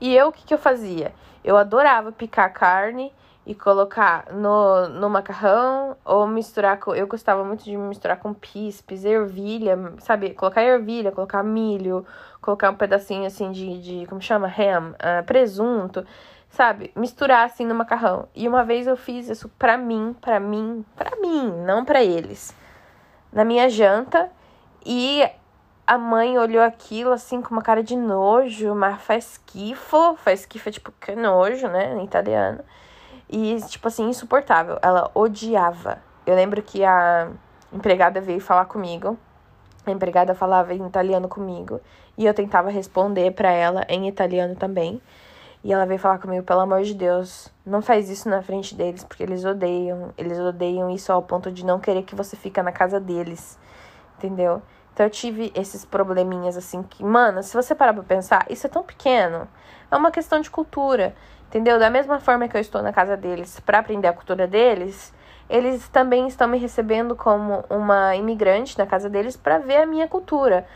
E 0.00 0.16
eu, 0.16 0.28
o 0.28 0.32
que, 0.32 0.42
que 0.42 0.54
eu 0.54 0.58
fazia? 0.58 1.12
Eu 1.44 1.54
adorava 1.54 2.10
picar 2.10 2.50
carne 2.50 3.12
e 3.44 3.54
colocar 3.54 4.32
no, 4.32 4.88
no 4.88 5.10
macarrão 5.10 5.98
ou 6.02 6.26
misturar 6.26 6.80
com. 6.80 6.94
Eu 6.94 7.06
gostava 7.06 7.44
muito 7.44 7.62
de 7.62 7.76
misturar 7.76 8.18
com 8.18 8.32
pispes, 8.32 9.04
ervilha, 9.04 9.78
sabe? 9.98 10.30
Colocar 10.30 10.62
ervilha, 10.62 11.12
colocar 11.12 11.42
milho, 11.42 12.06
colocar 12.40 12.70
um 12.70 12.74
pedacinho 12.74 13.26
assim 13.26 13.52
de. 13.52 13.78
de 13.78 14.06
como 14.06 14.22
chama? 14.22 14.46
Ham, 14.48 14.92
uh, 14.92 15.24
presunto, 15.26 16.06
sabe? 16.48 16.90
Misturar 16.96 17.44
assim 17.44 17.66
no 17.66 17.74
macarrão. 17.74 18.28
E 18.34 18.48
uma 18.48 18.64
vez 18.64 18.86
eu 18.86 18.96
fiz 18.96 19.28
isso 19.28 19.50
pra 19.58 19.76
mim, 19.76 20.16
pra 20.22 20.40
mim, 20.40 20.82
pra 20.96 21.16
mim, 21.16 21.52
não 21.66 21.84
pra 21.84 22.02
eles. 22.02 22.56
Na 23.30 23.44
minha 23.44 23.68
janta. 23.68 24.30
E 24.88 25.28
a 25.86 25.96
mãe 25.96 26.36
olhou 26.36 26.62
aquilo 26.62 27.12
assim 27.12 27.40
com 27.40 27.54
uma 27.54 27.62
cara 27.62 27.82
de 27.82 27.94
nojo, 27.96 28.74
mas 28.74 29.00
faz 29.02 29.32
esquifo, 29.32 30.16
faz 30.16 30.40
esquifo 30.40 30.68
é 30.68 30.72
tipo 30.72 30.92
que 31.00 31.14
nojo, 31.14 31.68
né, 31.68 31.94
em 31.94 32.04
italiano. 32.04 32.60
E 33.28 33.60
tipo 33.68 33.88
assim, 33.88 34.08
insuportável. 34.08 34.78
Ela 34.82 35.10
odiava. 35.14 35.98
Eu 36.26 36.34
lembro 36.34 36.62
que 36.62 36.84
a 36.84 37.30
empregada 37.72 38.20
veio 38.20 38.40
falar 38.40 38.64
comigo. 38.66 39.16
A 39.86 39.90
empregada 39.90 40.34
falava 40.34 40.74
em 40.74 40.84
italiano 40.84 41.28
comigo 41.28 41.80
e 42.18 42.26
eu 42.26 42.34
tentava 42.34 42.70
responder 42.70 43.32
para 43.32 43.50
ela 43.50 43.84
em 43.88 44.08
italiano 44.08 44.56
também. 44.56 45.00
E 45.62 45.72
ela 45.72 45.86
veio 45.86 45.98
falar 45.98 46.18
comigo, 46.18 46.44
pelo 46.44 46.60
amor 46.60 46.82
de 46.82 46.94
Deus, 46.94 47.52
não 47.64 47.82
faz 47.82 48.08
isso 48.08 48.28
na 48.28 48.40
frente 48.42 48.74
deles, 48.74 49.02
porque 49.02 49.22
eles 49.22 49.44
odeiam, 49.44 50.12
eles 50.16 50.38
odeiam 50.38 50.90
isso 50.90 51.12
ao 51.12 51.22
ponto 51.22 51.50
de 51.50 51.64
não 51.64 51.80
querer 51.80 52.02
que 52.02 52.14
você 52.14 52.36
fica 52.36 52.62
na 52.62 52.70
casa 52.70 53.00
deles. 53.00 53.58
Entendeu? 54.16 54.62
Então 54.96 55.04
eu 55.04 55.10
tive 55.10 55.52
esses 55.54 55.84
probleminhas 55.84 56.56
assim 56.56 56.82
que, 56.82 57.04
mano, 57.04 57.42
se 57.42 57.54
você 57.54 57.74
parar 57.74 57.92
pra 57.92 58.02
pensar, 58.02 58.46
isso 58.48 58.66
é 58.66 58.70
tão 58.70 58.82
pequeno. 58.82 59.46
É 59.90 59.94
uma 59.94 60.10
questão 60.10 60.40
de 60.40 60.50
cultura, 60.50 61.14
entendeu? 61.48 61.78
Da 61.78 61.90
mesma 61.90 62.18
forma 62.18 62.48
que 62.48 62.56
eu 62.56 62.60
estou 62.62 62.80
na 62.80 62.94
casa 62.94 63.14
deles 63.14 63.60
para 63.60 63.80
aprender 63.80 64.08
a 64.08 64.14
cultura 64.14 64.46
deles, 64.46 65.12
eles 65.50 65.86
também 65.90 66.26
estão 66.26 66.48
me 66.48 66.56
recebendo 66.56 67.14
como 67.14 67.62
uma 67.68 68.16
imigrante 68.16 68.78
na 68.78 68.86
casa 68.86 69.10
deles 69.10 69.36
para 69.36 69.58
ver 69.58 69.82
a 69.82 69.86
minha 69.86 70.08
cultura. 70.08 70.66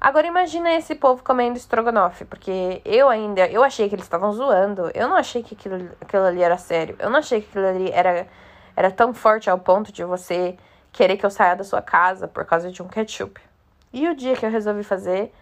Agora 0.00 0.26
imagina 0.26 0.74
esse 0.74 0.96
povo 0.96 1.22
comendo 1.22 1.56
estrogonofe, 1.56 2.24
porque 2.24 2.82
eu 2.84 3.08
ainda, 3.08 3.46
eu 3.46 3.62
achei 3.62 3.88
que 3.88 3.94
eles 3.94 4.04
estavam 4.04 4.32
zoando. 4.32 4.90
Eu 4.92 5.06
não 5.06 5.14
achei 5.14 5.44
que 5.44 5.54
aquilo, 5.54 5.90
aquilo 6.00 6.24
ali 6.24 6.42
era 6.42 6.58
sério. 6.58 6.96
Eu 6.98 7.08
não 7.08 7.20
achei 7.20 7.40
que 7.40 7.50
aquilo 7.50 7.68
ali 7.68 7.88
era, 7.92 8.26
era 8.74 8.90
tão 8.90 9.14
forte 9.14 9.48
ao 9.48 9.60
ponto 9.60 9.92
de 9.92 10.02
você 10.02 10.56
querer 10.94 11.16
que 11.16 11.26
eu 11.26 11.30
saia 11.30 11.56
da 11.56 11.64
sua 11.64 11.82
casa 11.82 12.28
por 12.28 12.44
causa 12.44 12.70
de 12.70 12.80
um 12.80 12.88
ketchup. 12.88 13.40
E 13.92 14.08
o 14.08 14.14
dia 14.14 14.36
que 14.36 14.46
eu 14.46 14.50
resolvi 14.50 14.84
fazer 14.84 15.32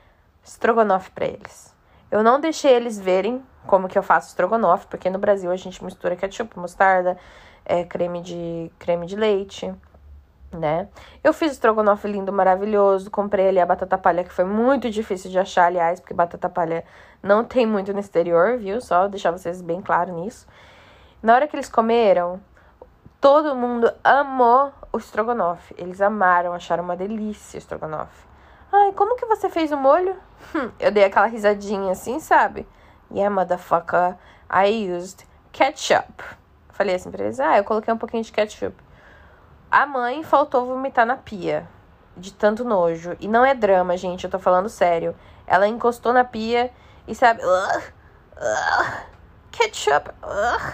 estrogonofe 0.43 1.11
para 1.11 1.27
eles. 1.27 1.73
Eu 2.11 2.23
não 2.23 2.41
deixei 2.41 2.73
eles 2.73 2.99
verem 2.99 3.43
como 3.67 3.87
que 3.87 3.97
eu 3.97 4.03
faço 4.03 4.29
estrogonofe, 4.29 4.87
porque 4.87 5.11
no 5.11 5.19
Brasil 5.19 5.51
a 5.51 5.57
gente 5.57 5.85
mistura 5.85 6.17
ketchup, 6.17 6.59
mostarda, 6.59 7.19
é, 7.65 7.85
creme 7.85 8.23
de 8.23 8.71
creme 8.79 9.07
de 9.07 9.15
leite, 9.15 9.73
né? 10.51 10.88
Eu 11.23 11.35
fiz 11.35 11.53
estrogonofe 11.53 12.09
lindo, 12.09 12.33
maravilhoso, 12.33 13.11
comprei 13.11 13.49
ali 13.49 13.61
a 13.61 13.67
batata 13.67 13.97
palha 13.99 14.25
que 14.25 14.33
foi 14.33 14.45
muito 14.45 14.91
difícil 14.91 15.31
de 15.31 15.38
achar, 15.38 15.67
aliás, 15.67 16.01
porque 16.01 16.15
batata 16.15 16.49
palha 16.49 16.83
não 17.23 17.45
tem 17.45 17.67
muito 17.67 17.93
no 17.93 18.01
exterior, 18.01 18.59
viu? 18.59 18.81
Só 18.81 19.07
deixar 19.07 19.31
vocês 19.31 19.61
bem 19.61 19.83
claro 19.83 20.15
nisso. 20.15 20.47
Na 21.23 21.35
hora 21.35 21.47
que 21.47 21.55
eles 21.55 21.69
comeram, 21.69 22.41
Todo 23.23 23.55
mundo 23.55 23.88
amou 24.03 24.73
o 24.92 24.98
estrogonofe. 24.98 25.74
Eles 25.78 26.00
amaram, 26.00 26.52
acharam 26.52 26.85
uma 26.85 26.96
delícia 26.96 27.57
o 27.57 27.59
estrogonofe. 27.59 28.26
Ai, 28.70 28.92
como 28.92 29.16
que 29.16 29.26
você 29.26 29.48
fez 29.48 29.72
o 29.72 29.76
molho? 29.76 30.16
Hum, 30.55 30.70
eu 30.78 30.90
dei 30.90 31.05
aquela 31.05 31.26
risadinha 31.26 31.92
assim, 31.92 32.20
sabe? 32.20 32.66
Yeah, 33.11 33.35
motherfucker, 33.35 34.16
I 34.50 34.90
used 34.90 35.26
ketchup. 35.52 36.22
Falei 36.70 36.94
assim 36.94 37.11
pra 37.11 37.24
eles, 37.24 37.38
ah, 37.38 37.59
eu 37.59 37.64
coloquei 37.64 37.92
um 37.92 37.98
pouquinho 37.98 38.22
de 38.22 38.33
ketchup. 38.33 38.74
A 39.70 39.87
mãe 39.87 40.22
faltou 40.22 40.66
vomitar 40.66 41.07
na 41.07 41.16
pia, 41.16 41.68
de 42.16 42.33
tanto 42.33 42.64
nojo. 42.64 43.16
E 43.20 43.28
não 43.28 43.44
é 43.44 43.55
drama, 43.55 43.96
gente, 43.96 44.24
eu 44.24 44.31
tô 44.31 44.38
falando 44.38 44.68
sério. 44.68 45.14
Ela 45.46 45.68
encostou 45.68 46.12
na 46.12 46.24
pia 46.24 46.70
e 47.07 47.14
sabe, 47.14 47.42
uh, 47.44 47.78
uh, 47.78 49.07
ketchup, 49.50 50.11
uh, 50.22 50.72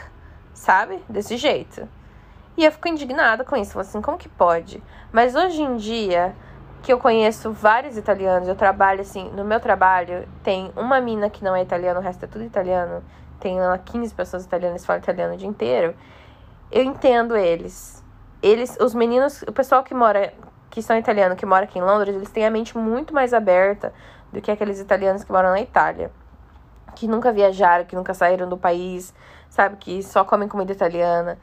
sabe? 0.52 1.02
Desse 1.08 1.36
jeito. 1.36 1.88
E 2.58 2.64
eu 2.64 2.72
fico 2.72 2.88
indignada 2.88 3.44
com 3.44 3.54
isso. 3.54 3.78
assim, 3.78 4.02
como 4.02 4.18
que 4.18 4.28
pode? 4.28 4.82
Mas 5.12 5.36
hoje 5.36 5.62
em 5.62 5.76
dia, 5.76 6.34
que 6.82 6.92
eu 6.92 6.98
conheço 6.98 7.52
vários 7.52 7.96
italianos, 7.96 8.48
eu 8.48 8.56
trabalho 8.56 9.00
assim, 9.00 9.30
no 9.30 9.44
meu 9.44 9.60
trabalho 9.60 10.28
tem 10.42 10.72
uma 10.74 11.00
mina 11.00 11.30
que 11.30 11.44
não 11.44 11.54
é 11.54 11.62
italiana, 11.62 12.00
o 12.00 12.02
resto 12.02 12.24
é 12.24 12.26
tudo 12.26 12.42
italiano. 12.42 13.04
Tem 13.38 13.60
lá 13.60 13.78
15 13.78 14.12
pessoas 14.12 14.44
italianas 14.44 14.80
que 14.80 14.88
falam 14.88 15.00
italiano 15.00 15.34
o 15.34 15.36
dia 15.36 15.46
inteiro. 15.46 15.94
Eu 16.68 16.82
entendo 16.82 17.36
eles. 17.36 18.04
Eles, 18.42 18.76
os 18.80 18.92
meninos, 18.92 19.42
o 19.42 19.52
pessoal 19.52 19.84
que 19.84 19.94
mora, 19.94 20.34
que 20.68 20.82
são 20.82 20.98
italianos, 20.98 21.38
que 21.38 21.46
mora 21.46 21.62
aqui 21.62 21.78
em 21.78 21.82
Londres, 21.82 22.12
eles 22.16 22.30
têm 22.30 22.44
a 22.44 22.50
mente 22.50 22.76
muito 22.76 23.14
mais 23.14 23.32
aberta 23.32 23.94
do 24.32 24.40
que 24.40 24.50
aqueles 24.50 24.80
italianos 24.80 25.22
que 25.22 25.30
moram 25.30 25.50
na 25.50 25.60
Itália. 25.60 26.10
Que 26.96 27.06
nunca 27.06 27.30
viajaram, 27.30 27.84
que 27.84 27.94
nunca 27.94 28.14
saíram 28.14 28.48
do 28.48 28.58
país, 28.58 29.14
sabe? 29.48 29.76
Que 29.76 30.02
só 30.02 30.24
comem 30.24 30.48
comida 30.48 30.72
italiana 30.72 31.38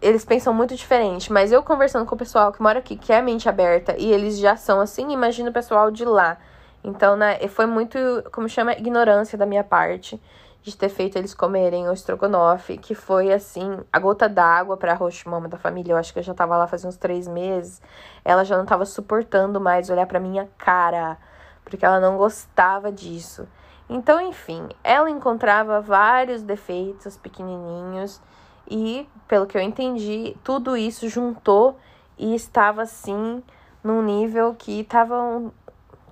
eles 0.00 0.24
pensam 0.24 0.52
muito 0.52 0.74
diferente, 0.74 1.32
mas 1.32 1.52
eu 1.52 1.62
conversando 1.62 2.06
com 2.06 2.14
o 2.14 2.18
pessoal 2.18 2.52
que 2.52 2.62
mora 2.62 2.78
aqui, 2.78 2.96
que 2.96 3.12
é 3.12 3.22
mente 3.22 3.48
aberta, 3.48 3.96
e 3.98 4.12
eles 4.12 4.38
já 4.38 4.56
são 4.56 4.80
assim, 4.80 5.10
imagina 5.12 5.50
o 5.50 5.52
pessoal 5.52 5.90
de 5.90 6.04
lá. 6.04 6.36
Então, 6.84 7.16
né, 7.16 7.38
foi 7.48 7.66
muito, 7.66 7.98
como 8.32 8.48
chama, 8.48 8.72
ignorância 8.72 9.36
da 9.36 9.46
minha 9.46 9.64
parte 9.64 10.20
de 10.62 10.76
ter 10.76 10.88
feito 10.88 11.16
eles 11.16 11.32
comerem 11.32 11.88
o 11.88 11.92
estrogonofe, 11.92 12.76
que 12.76 12.92
foi 12.92 13.32
assim, 13.32 13.78
a 13.92 14.00
gota 14.00 14.28
d'água 14.28 14.76
pra 14.76 14.98
mama 15.24 15.48
da 15.48 15.56
família. 15.56 15.92
Eu 15.92 15.96
acho 15.96 16.12
que 16.12 16.18
eu 16.18 16.24
já 16.24 16.34
tava 16.34 16.56
lá 16.56 16.66
faz 16.66 16.84
uns 16.84 16.96
três 16.96 17.28
meses. 17.28 17.80
Ela 18.24 18.44
já 18.44 18.58
não 18.58 18.66
tava 18.66 18.84
suportando 18.84 19.60
mais 19.60 19.88
olhar 19.90 20.06
pra 20.06 20.18
minha 20.18 20.48
cara, 20.58 21.16
porque 21.64 21.86
ela 21.86 22.00
não 22.00 22.16
gostava 22.16 22.90
disso. 22.90 23.46
Então, 23.88 24.20
enfim, 24.20 24.68
ela 24.82 25.08
encontrava 25.08 25.80
vários 25.80 26.42
defeitos 26.42 27.16
pequenininhos 27.16 28.20
e, 28.68 29.08
pelo 29.28 29.46
que 29.46 29.56
eu 29.56 29.62
entendi, 29.62 30.36
tudo 30.42 30.76
isso 30.76 31.08
juntou 31.08 31.78
e 32.18 32.34
estava 32.34 32.82
assim 32.82 33.42
num 33.82 34.02
nível 34.02 34.54
que 34.54 34.84
tava 34.84 35.20
um, 35.20 35.50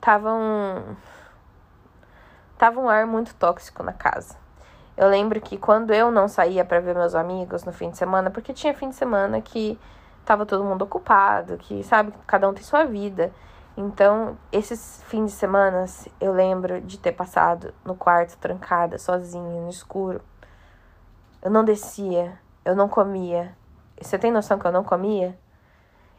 tava 0.01 0.33
um, 0.33 0.97
tava 2.57 2.81
um 2.81 2.89
ar 2.89 3.07
muito 3.07 3.35
tóxico 3.35 3.83
na 3.83 3.93
casa. 3.93 4.37
Eu 4.97 5.09
lembro 5.09 5.41
que 5.41 5.57
quando 5.57 5.93
eu 5.93 6.11
não 6.11 6.29
saía 6.29 6.65
para 6.65 6.79
ver 6.79 6.95
meus 6.95 7.15
amigos 7.15 7.65
no 7.65 7.73
fim 7.73 7.91
de 7.91 7.99
semana, 7.99 8.31
porque 8.31 8.53
tinha 8.53 8.73
fim 8.73 8.91
de 8.91 8.95
semana 8.95 9.41
que 9.41 9.79
tava 10.25 10.47
todo 10.47 10.63
mundo 10.63 10.83
ocupado, 10.83 11.57
que 11.59 11.83
sabe, 11.83 12.13
cada 12.27 12.49
um 12.49 12.55
tem 12.55 12.63
sua 12.63 12.85
vida. 12.85 13.33
Então, 13.77 14.39
esses 14.53 15.03
fins 15.09 15.33
de 15.33 15.37
semana, 15.37 15.85
eu 16.21 16.33
lembro 16.33 16.81
de 16.81 16.97
ter 16.97 17.11
passado 17.11 17.75
no 17.85 17.97
quarto 17.97 18.39
trancada, 18.39 18.99
sozinha, 18.99 19.61
no 19.61 19.69
escuro. 19.69 20.21
Eu 21.43 21.51
não 21.51 21.65
descia 21.65 22.39
eu 22.65 22.75
não 22.75 22.89
comia. 22.89 23.55
Você 24.01 24.19
tem 24.19 24.33
noção 24.33 24.59
que 24.59 24.67
eu 24.67 24.73
não 24.73 24.83
comia? 24.83 25.39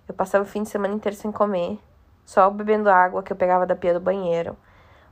Eu 0.08 0.14
passava 0.14 0.44
o 0.44 0.48
fim 0.48 0.64
de 0.64 0.70
semana 0.70 0.94
inteiro 0.94 1.18
sem 1.18 1.32
comer, 1.32 1.80
só 2.26 2.50
bebendo 2.50 2.90
água 2.90 3.24
que 3.24 3.32
eu 3.32 3.36
pegava 3.36 3.66
da 3.66 3.76
pia 3.76 3.94
do 3.94 4.00
banheiro, 4.00 4.56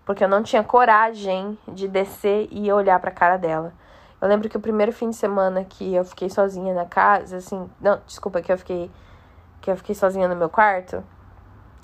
porque 0.06 0.24
eu 0.24 0.28
não 0.28 0.44
tinha 0.44 0.64
coragem 0.64 1.58
de 1.68 1.88
descer 1.88 2.48
e 2.52 2.72
olhar 2.72 3.00
para 3.00 3.10
a 3.10 3.14
cara 3.14 3.38
dela. 3.38 3.74
Eu 4.22 4.28
lembro 4.28 4.48
que 4.48 4.56
o 4.56 4.62
primeiro 4.62 4.92
fim 4.92 5.10
de 5.10 5.16
semana 5.16 5.66
que 5.66 5.94
eu 5.96 6.06
fiquei 6.06 6.30
sozinha 6.30 6.74
na 6.74 6.86
casa, 6.86 7.38
assim, 7.38 7.70
não, 7.82 8.00
desculpa, 8.06 8.42
que 8.42 8.52
eu 8.52 8.58
fiquei 8.58 8.92
que 9.60 9.72
eu 9.72 9.78
fiquei 9.78 9.96
sozinha 9.96 10.28
no 10.28 10.36
meu 10.36 10.50
quarto, 10.50 11.02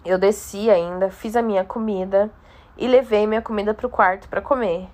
eu 0.03 0.17
desci 0.17 0.69
ainda, 0.69 1.09
fiz 1.09 1.35
a 1.37 1.41
minha 1.41 1.63
comida 1.63 2.29
e 2.77 2.87
levei 2.87 3.25
minha 3.25 3.41
comida 3.41 3.73
pro 3.73 3.89
quarto 3.89 4.27
para 4.27 4.41
comer. 4.41 4.89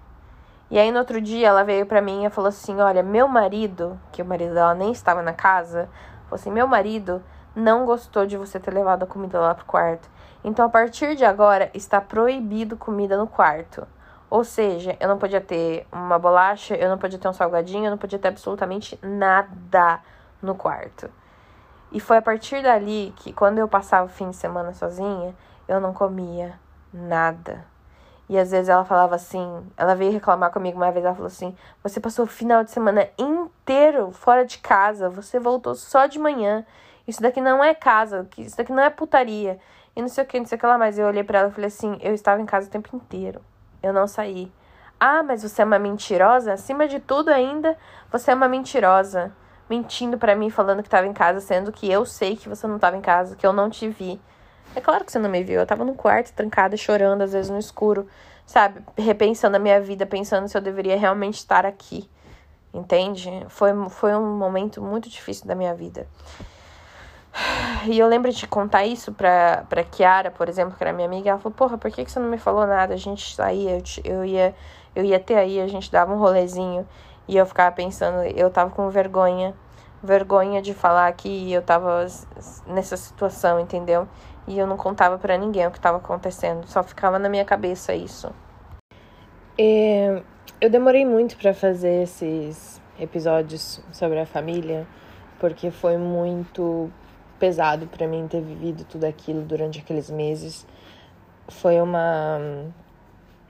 E 0.70 0.80
aí 0.80 0.92
no 0.92 1.00
outro 1.00 1.22
dia 1.22 1.48
ela 1.48 1.64
veio 1.64 1.86
para 1.86 2.02
mim 2.02 2.26
e 2.26 2.30
falou 2.30 2.50
assim: 2.50 2.80
"Olha, 2.82 3.04
meu 3.04 3.28
marido, 3.28 4.00
que 4.12 4.22
o 4.22 4.26
marido 4.26 4.54
dela 4.54 4.74
nem 4.74 4.92
estava 4.92 5.22
na 5.22 5.34
casa, 5.34 5.90
falou 6.24 6.36
assim: 6.36 6.52
"Meu 6.52 6.68
marido 6.68 7.22
não 7.56 7.86
gostou 7.86 8.26
de 8.26 8.38
você 8.38 8.60
ter 8.60 8.74
levado 8.74 9.04
a 9.04 9.08
comida 9.08 9.40
lá 9.40 9.56
pro 9.56 9.66
quarto. 9.66 10.10
Então 10.44 10.66
a 10.66 10.70
partir 10.70 11.16
de 11.16 11.24
agora 11.24 11.70
está 11.74 12.02
proibido 12.02 12.76
comida 12.78 13.18
no 13.18 13.28
quarto. 13.28 13.88
Ou 14.30 14.44
seja, 14.44 14.98
eu 15.00 15.08
não 15.08 15.18
podia 15.18 15.40
ter 15.40 15.88
uma 15.92 16.20
bolacha, 16.20 16.76
eu 16.76 16.90
não 16.90 16.98
podia 16.98 17.18
ter 17.18 17.28
um 17.28 17.34
salgadinho, 17.34 17.86
eu 17.86 17.92
não 17.92 17.98
podia 17.98 18.20
ter 18.20 18.28
absolutamente 18.28 19.00
nada 19.02 20.00
no 20.42 20.56
quarto. 20.56 21.10
E 21.92 22.00
foi 22.00 22.18
a 22.18 22.22
partir 22.22 22.62
dali 22.62 23.14
que, 23.18 23.32
quando 23.32 23.60
eu 23.60 23.68
passava 23.68 24.06
o 24.06 24.10
fim 24.10 24.30
de 24.32 24.36
semana 24.36 24.74
sozinha, 24.74 25.34
eu 25.68 25.80
não 25.80 25.94
comia 25.94 26.60
nada. 26.92 27.66
E 28.28 28.38
às 28.38 28.52
vezes 28.52 28.70
ela 28.70 28.84
falava 28.84 29.16
assim, 29.16 29.64
ela 29.78 29.94
veio 29.94 30.12
reclamar 30.12 30.52
comigo 30.52 30.78
uma 30.78 30.92
vez, 30.92 31.06
ela 31.06 31.14
falou 31.14 31.28
assim: 31.28 31.56
"Você 31.84 32.00
passou 32.00 32.26
o 32.26 32.28
final 32.28 32.64
de 32.64 32.72
semana 32.72 33.08
inteiro 33.18 34.12
fora 34.12 34.44
de 34.46 34.58
casa, 34.58 35.10
você 35.10 35.40
voltou 35.40 35.76
só 35.76 36.08
de 36.08 36.18
manhã. 36.18 36.66
Isso 37.08 37.22
daqui 37.22 37.40
não 37.40 37.64
é 37.64 37.76
casa, 37.76 38.28
isso 38.38 38.58
daqui 38.58 38.72
não 38.72 38.84
é 38.84 38.90
putaria". 38.90 39.60
E 39.96 40.02
não 40.02 40.10
sei 40.10 40.24
o 40.24 40.28
que, 40.28 40.40
não 40.40 40.46
sei 40.46 40.58
o 40.58 40.60
que 40.60 40.66
lá 40.66 40.78
mais. 40.78 40.98
Eu 40.98 41.08
olhei 41.08 41.24
para 41.24 41.40
ela 41.40 41.50
e 41.50 41.52
falei 41.52 41.68
assim: 41.68 41.98
"Eu 42.02 42.14
estava 42.14 42.42
em 42.42 42.46
casa 42.46 42.68
o 42.68 42.72
tempo 42.72 42.96
inteiro. 42.96 43.42
Eu 43.82 43.94
não 43.94 44.08
saí". 44.08 44.52
Ah, 45.00 45.22
mas 45.24 45.44
você 45.44 45.62
é 45.62 45.66
uma 45.66 45.78
mentirosa? 45.78 46.54
Acima 46.54 46.88
de 46.88 47.00
tudo 47.00 47.30
ainda, 47.30 47.78
você 48.12 48.32
é 48.32 48.34
uma 48.34 48.48
mentirosa. 48.48 49.32
Mentindo 49.70 50.18
para 50.18 50.36
mim, 50.36 50.50
falando 50.50 50.82
que 50.82 50.88
estava 50.88 51.08
em 51.08 51.14
casa, 51.14 51.40
sendo 51.40 51.72
que 51.72 51.92
eu 51.92 52.06
sei 52.06 52.36
que 52.36 52.48
você 52.48 52.66
não 52.68 52.76
estava 52.76 52.96
em 52.96 53.02
casa, 53.02 53.36
que 53.36 53.46
eu 53.46 53.54
não 53.54 53.70
te 53.70 53.90
vi. 53.90 54.22
É 54.74 54.82
claro 54.82 55.04
que 55.04 55.12
você 55.12 55.20
não 55.20 55.30
me 55.30 55.44
viu. 55.44 55.60
Eu 55.60 55.66
tava 55.66 55.84
no 55.84 55.96
quarto, 55.96 56.34
trancada, 56.34 56.78
chorando, 56.78 57.22
às 57.22 57.34
vezes 57.34 57.50
no 57.50 57.60
escuro, 57.60 58.08
sabe? 58.46 58.82
Repensando 58.98 59.58
a 59.58 59.60
minha 59.60 59.80
vida, 59.82 60.06
pensando 60.06 60.48
se 60.48 60.58
eu 60.58 60.62
deveria 60.62 60.98
realmente 60.98 61.36
estar 61.36 61.66
aqui. 61.66 62.10
Entende? 62.74 63.30
Foi, 63.48 63.72
foi 63.90 64.14
um 64.16 64.36
momento 64.38 64.82
muito 64.82 65.10
difícil 65.10 65.48
da 65.48 65.56
minha 65.56 65.74
vida. 65.74 66.08
E 67.88 68.00
eu 68.00 68.08
lembro 68.08 68.32
de 68.32 68.48
contar 68.48 68.86
isso 68.86 69.12
pra, 69.14 69.64
pra 69.70 69.84
Kiara, 69.84 70.32
por 70.32 70.50
exemplo, 70.50 70.76
que 70.76 70.84
era 70.84 70.92
minha 70.92 71.08
amiga. 71.08 71.30
Ela 71.30 71.40
falou: 71.40 71.56
Porra, 71.56 71.78
por 71.78 71.92
que, 71.92 72.04
que 72.04 72.12
você 72.12 72.20
não 72.20 72.30
me 72.30 72.38
falou 72.38 72.66
nada? 72.66 72.94
A 72.94 72.98
gente 72.98 73.36
saía, 73.36 73.78
eu, 73.78 73.84
eu, 74.04 74.26
ia, 74.26 74.56
eu 74.96 75.04
ia 75.04 75.20
ter 75.20 75.36
aí, 75.36 75.62
a 75.62 75.68
gente 75.68 75.92
dava 75.92 76.14
um 76.14 76.18
rolezinho. 76.18 76.88
E 77.28 77.36
eu 77.38 77.46
ficava 77.46 77.76
pensando, 77.76 78.24
eu 78.24 78.50
tava 78.50 78.72
com 78.72 78.90
vergonha. 78.90 79.54
Vergonha 80.02 80.62
de 80.62 80.74
falar 80.74 81.12
que 81.14 81.52
eu 81.52 81.62
tava 81.62 82.06
nessa 82.68 82.96
situação, 82.96 83.60
entendeu? 83.60 84.08
E 84.48 84.58
eu 84.60 84.68
não 84.68 84.78
contava 84.78 85.18
para 85.18 85.38
ninguém 85.38 85.66
o 85.66 85.72
que 85.72 85.78
estava 85.78 85.98
acontecendo, 85.98 86.68
só 86.68 86.84
ficava 86.84 87.18
na 87.18 87.28
minha 87.28 87.44
cabeça 87.44 87.96
isso. 87.96 88.32
E 89.58 90.22
eu 90.62 90.70
demorei 90.70 91.06
muito 91.06 91.36
para 91.38 91.54
fazer 91.54 92.04
esses 92.04 92.82
episódios 93.00 93.82
sobre 93.92 94.20
a 94.20 94.26
família, 94.26 94.88
porque 95.40 95.72
foi 95.72 95.98
muito 95.98 96.92
pesado 97.40 97.88
para 97.88 98.08
mim 98.08 98.28
ter 98.28 98.42
vivido 98.42 98.86
tudo 98.86 99.06
aquilo 99.06 99.42
durante 99.42 99.80
aqueles 99.80 100.10
meses. 100.10 100.66
Foi 101.48 101.82
uma 101.82 102.40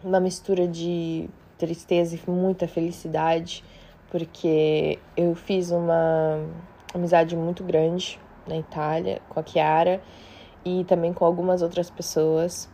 uma 0.04 0.20
mistura 0.20 0.68
de 0.68 1.28
tristeza 1.58 2.16
e 2.16 2.30
muita 2.30 2.68
felicidade, 2.68 3.64
porque 4.12 5.00
eu 5.18 5.34
fiz 5.34 5.72
uma 5.72 6.40
amizade 6.94 7.36
muito 7.36 7.64
grande 7.64 8.20
na 8.48 8.58
Itália 8.58 9.22
com 9.28 9.40
a 9.40 9.44
Chiara 9.44 10.02
e 10.66 10.84
também 10.86 11.14
com 11.14 11.24
algumas 11.24 11.62
outras 11.62 11.90
pessoas. 11.90 12.70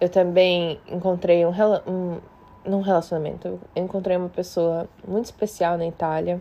Eu 0.00 0.08
também 0.08 0.80
encontrei 0.88 1.44
um, 1.46 1.50
um 1.86 2.20
num 2.64 2.80
relacionamento, 2.80 3.46
eu 3.46 3.60
encontrei 3.76 4.16
uma 4.16 4.28
pessoa 4.28 4.88
muito 5.06 5.26
especial 5.26 5.76
na 5.76 5.86
Itália, 5.86 6.40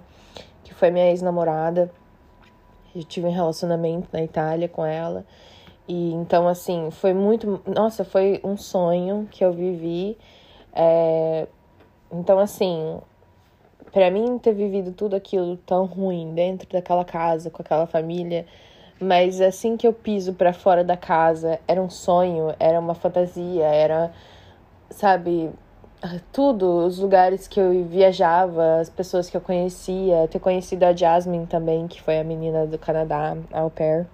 que 0.64 0.74
foi 0.74 0.90
minha 0.90 1.10
ex-namorada. 1.10 1.92
Eu 2.96 3.04
tive 3.04 3.28
um 3.28 3.32
relacionamento 3.32 4.08
na 4.14 4.24
Itália 4.24 4.70
com 4.70 4.86
ela. 4.86 5.26
E 5.88 6.14
então, 6.14 6.48
assim, 6.48 6.90
foi 6.92 7.14
muito. 7.14 7.62
Nossa, 7.68 8.06
foi 8.06 8.40
um 8.44 8.56
sonho 8.56 9.28
que 9.30 9.44
eu 9.44 9.52
vivi. 9.52 10.18
É, 10.74 11.48
então, 12.12 12.40
assim, 12.40 13.00
para 13.92 14.10
mim 14.10 14.38
ter 14.38 14.54
vivido 14.54 14.92
tudo 14.94 15.16
aquilo 15.16 15.58
tão 15.58 15.86
ruim 15.86 16.34
dentro 16.34 16.70
daquela 16.70 17.04
casa, 17.04 17.50
com 17.50 17.62
aquela 17.62 17.86
família, 17.86 18.46
mas 19.00 19.42
assim 19.42 19.76
que 19.78 19.88
eu 19.88 19.94
piso 19.94 20.34
para 20.34 20.54
fora 20.54 20.84
da 20.84 20.98
casa, 20.98 21.60
era 21.68 21.82
um 21.82 21.90
sonho, 21.90 22.54
era 22.60 22.80
uma 22.80 22.94
fantasia, 22.94 23.66
era, 23.66 24.12
sabe, 24.90 25.52
tudo, 26.32 26.86
os 26.86 27.00
lugares 27.00 27.48
que 27.48 27.60
eu 27.60 27.86
viajava, 27.86 28.80
as 28.80 28.90
pessoas 28.90 29.30
que 29.30 29.38
eu 29.38 29.42
conhecia, 29.42 30.28
ter 30.30 30.40
conhecido 30.40 30.84
a 30.84 30.94
Jasmine 30.94 31.48
também, 31.48 31.88
que 31.88 32.02
foi 32.02 32.20
a 32.20 32.24
menina 32.24 32.66
do 32.66 32.78
Canadá, 32.78 33.38
a 33.52 33.62
au 33.62 33.70
pair. 33.70 34.06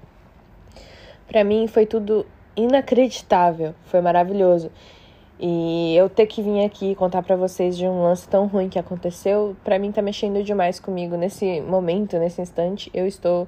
Pra 1.28 1.44
mim 1.44 1.68
foi 1.68 1.86
tudo 1.86 2.26
inacreditável, 2.56 3.74
foi 3.86 4.02
maravilhoso. 4.02 4.72
E 5.40 5.96
eu 5.96 6.10
ter 6.10 6.26
que 6.28 6.42
vir 6.42 6.66
aqui 6.66 6.94
contar 6.96 7.24
para 7.24 7.36
vocês 7.36 7.78
de 7.78 7.88
um 7.88 8.04
lance 8.04 8.28
tão 8.28 8.46
ruim 8.48 8.68
que 8.68 8.78
aconteceu, 8.78 9.56
para 9.64 9.80
mim 9.80 9.92
tá 9.92 10.02
mexendo 10.02 10.44
demais 10.44 10.80
comigo 10.80 11.16
nesse 11.16 11.62
momento, 11.62 12.18
nesse 12.18 12.42
instante. 12.42 12.92
Eu 12.94 13.08
estou 13.08 13.48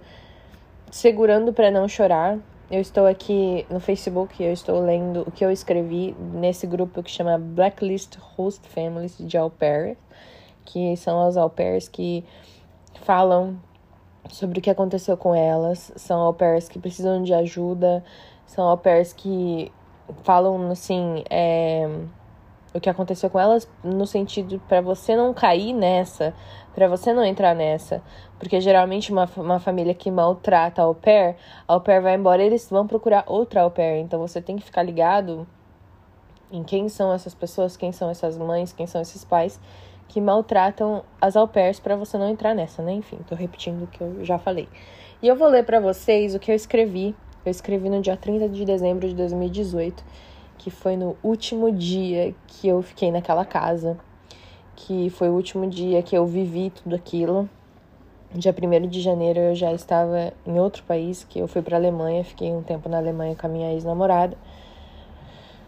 segurando 0.92 1.54
para 1.54 1.72
não 1.72 1.88
chorar. 1.88 2.38
Eu 2.70 2.80
estou 2.80 3.08
aqui 3.08 3.66
no 3.70 3.80
Facebook, 3.80 4.42
eu 4.42 4.54
estou 4.54 4.80
lendo 4.80 5.22
o 5.22 5.32
que 5.32 5.44
eu 5.44 5.52
escrevi 5.52 6.16
nesse 6.34 6.68
grupo 6.68 7.02
que 7.02 7.10
chama 7.10 7.38
Blacklist 7.38 8.18
Host 8.18 8.68
Families 8.70 9.18
de 9.18 9.38
au 9.38 9.50
pair, 9.50 9.98
que 10.64 10.96
são 10.96 11.22
as 11.22 11.36
au 11.36 11.50
pairs 11.50 11.90
que 11.90 12.24
falam 13.02 13.60
sobre 14.30 14.60
o 14.60 14.62
que 14.62 14.70
aconteceu 14.70 15.18
com 15.18 15.34
elas, 15.34 15.92
são 15.96 16.22
au 16.22 16.34
pairs 16.34 16.70
que 16.70 16.80
precisam 16.80 17.24
de 17.24 17.34
ajuda, 17.34 18.04
são 18.46 18.66
au 18.66 18.78
pairs 18.78 19.12
que 19.12 19.72
falam 20.24 20.72
assim, 20.72 21.24
é, 21.30 21.90
o 22.74 22.80
que 22.80 22.90
aconteceu 22.90 23.30
com 23.30 23.40
elas 23.40 23.68
no 23.84 24.06
sentido 24.06 24.62
para 24.68 24.80
você 24.80 25.16
não 25.16 25.34
cair 25.34 25.74
nessa, 25.74 26.34
para 26.74 26.88
você 26.88 27.14
não 27.14 27.24
entrar 27.24 27.56
nessa. 27.56 28.02
Porque 28.40 28.60
geralmente 28.60 29.12
uma, 29.12 29.30
uma 29.38 29.60
família 29.60 29.94
que 29.94 30.10
maltrata 30.10 30.82
a 30.82 30.86
au 30.86 30.96
pair, 30.96 31.36
a 31.68 31.74
au 31.74 31.82
pair 31.82 32.02
vai 32.02 32.16
embora 32.16 32.44
eles 32.44 32.70
vão 32.70 32.88
procurar 32.88 33.24
outra 33.28 33.62
au 33.62 33.72
pair. 33.72 34.02
Então 34.02 34.20
você 34.20 34.42
tem 34.42 34.58
que 34.58 34.64
ficar 34.64 34.84
ligado 34.84 35.48
em 36.52 36.64
quem 36.64 36.90
são 36.90 37.14
essas 37.14 37.34
pessoas, 37.34 37.78
quem 37.78 37.92
são 37.92 38.10
essas 38.10 38.38
mães, 38.38 38.74
quem 38.74 38.88
são 38.88 39.02
esses 39.02 39.24
pais 39.24 39.60
que 40.08 40.20
maltratam 40.20 41.04
as 41.22 41.38
au 41.38 41.48
pairs 41.48 41.80
para 41.80 41.96
você 41.96 42.18
não 42.18 42.30
entrar 42.30 42.54
nessa, 42.54 42.82
né? 42.82 42.92
Enfim, 42.92 43.20
tô 43.28 43.34
repetindo 43.34 43.84
o 43.84 43.88
que 43.88 44.02
eu 44.02 44.26
já 44.26 44.38
falei. 44.38 44.68
E 45.22 45.28
eu 45.28 45.36
vou 45.36 45.48
ler 45.48 45.64
para 45.64 45.80
vocês 45.80 46.36
o 46.36 46.40
que 46.40 46.52
eu 46.52 46.56
escrevi. 46.56 47.16
Eu 47.46 47.52
escrevi 47.52 47.90
no 47.90 48.02
dia 48.02 48.18
30 48.18 48.50
de 48.50 48.66
dezembro 48.66 49.08
de 49.08 49.16
2018 49.16 50.04
que 50.62 50.70
foi 50.70 50.96
no 50.96 51.18
último 51.24 51.72
dia 51.72 52.36
que 52.46 52.68
eu 52.68 52.84
fiquei 52.84 53.10
naquela 53.10 53.44
casa, 53.44 53.98
que 54.76 55.10
foi 55.10 55.30
o 55.30 55.34
último 55.34 55.70
dia 55.70 56.02
que 56.02 56.16
eu 56.16 56.26
vivi 56.26 56.70
tudo 56.70 56.96
aquilo. 56.96 57.50
Dia 58.34 58.54
1 58.54 58.88
de 58.88 59.02
janeiro 59.02 59.40
eu 59.40 59.56
já 59.56 59.74
estava 59.74 60.34
em 60.46 60.58
outro 60.60 60.84
país, 60.84 61.26
que 61.26 61.40
eu 61.40 61.48
fui 61.48 61.62
para 61.62 61.78
Alemanha, 61.78 62.24
fiquei 62.24 62.52
um 62.52 62.64
tempo 62.64 62.88
na 62.88 62.98
Alemanha 62.98 63.36
com 63.36 63.46
a 63.46 63.50
minha 63.50 63.74
ex-namorada. 63.74 64.38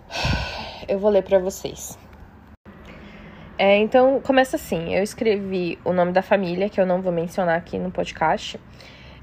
Eu 0.85 0.99
vou 0.99 1.09
ler 1.09 1.23
para 1.23 1.39
vocês. 1.39 1.97
É, 3.57 3.77
então, 3.77 4.19
começa 4.19 4.57
assim: 4.57 4.93
eu 4.93 5.01
escrevi 5.01 5.79
o 5.85 5.93
nome 5.93 6.11
da 6.11 6.21
família, 6.21 6.67
que 6.67 6.81
eu 6.81 6.85
não 6.85 7.01
vou 7.01 7.13
mencionar 7.13 7.57
aqui 7.57 7.79
no 7.79 7.89
podcast, 7.89 8.59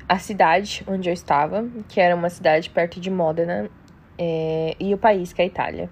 a 0.09 0.19
cidade 0.19 0.83
onde 0.87 1.11
eu 1.11 1.13
estava, 1.13 1.69
que 1.87 2.01
era 2.01 2.17
uma 2.17 2.31
cidade 2.31 2.71
perto 2.71 2.99
de 2.99 3.11
Modena, 3.11 3.69
é, 4.17 4.75
e 4.81 4.95
o 4.95 4.99
país, 4.99 5.35
que 5.35 5.43
é 5.43 5.45
a 5.45 5.47
Itália. 5.47 5.91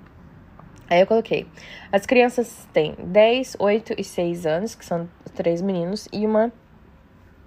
Aí 0.88 1.00
eu 1.00 1.06
coloquei. 1.06 1.46
As 1.92 2.06
crianças 2.06 2.66
têm 2.72 2.94
10, 2.98 3.56
8 3.58 3.94
e 3.98 4.04
6 4.04 4.46
anos, 4.46 4.74
que 4.74 4.84
são 4.84 5.08
três 5.34 5.60
meninos, 5.60 6.08
e 6.12 6.24
uma 6.26 6.52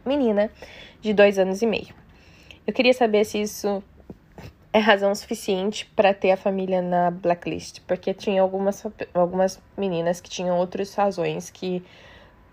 menina 0.05 0.51
de 1.01 1.13
2 1.13 1.39
anos 1.39 1.61
e 1.61 1.65
meio. 1.65 1.93
Eu 2.65 2.73
queria 2.73 2.93
saber 2.93 3.25
se 3.25 3.41
isso 3.41 3.83
é 4.73 4.79
razão 4.79 5.13
suficiente 5.13 5.85
para 5.95 6.13
ter 6.13 6.31
a 6.31 6.37
família 6.37 6.81
na 6.81 7.11
blacklist, 7.11 7.81
porque 7.87 8.13
tinha 8.13 8.41
algumas, 8.41 8.85
algumas 9.13 9.61
meninas 9.77 10.21
que 10.21 10.29
tinham 10.29 10.57
outras 10.57 10.93
razões 10.93 11.49
que 11.49 11.83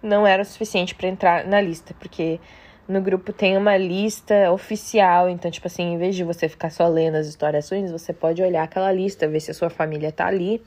não 0.03 0.27
eram 0.27 0.45
suficiente 0.45 0.95
para 0.95 1.09
entrar 1.09 1.45
na 1.47 1.61
lista, 1.61 1.95
porque 1.99 2.41
no 2.89 3.01
grupo 3.01 3.33
tem 3.33 3.57
uma 3.57 3.77
lista 3.77 4.51
oficial, 4.51 5.29
então, 5.29 5.51
tipo 5.51 5.67
assim, 5.67 5.93
em 5.93 5.99
vez 5.99 6.17
de 6.17 6.25
você 6.25 6.49
ficar 6.49 6.71
só 6.71 6.89
lendo 6.89 7.17
as 7.17 7.27
histórias 7.27 7.71
ruins, 7.71 7.93
você 7.93 8.13
pode 8.13 8.43
olhar 8.43 8.63
aquela 8.63 8.91
lista, 8.91 9.29
ver 9.29 9.41
se 9.41 9.51
a 9.51 9.55
sua 9.55 9.69
família 9.69 10.11
tá 10.11 10.27
ali, 10.27 10.63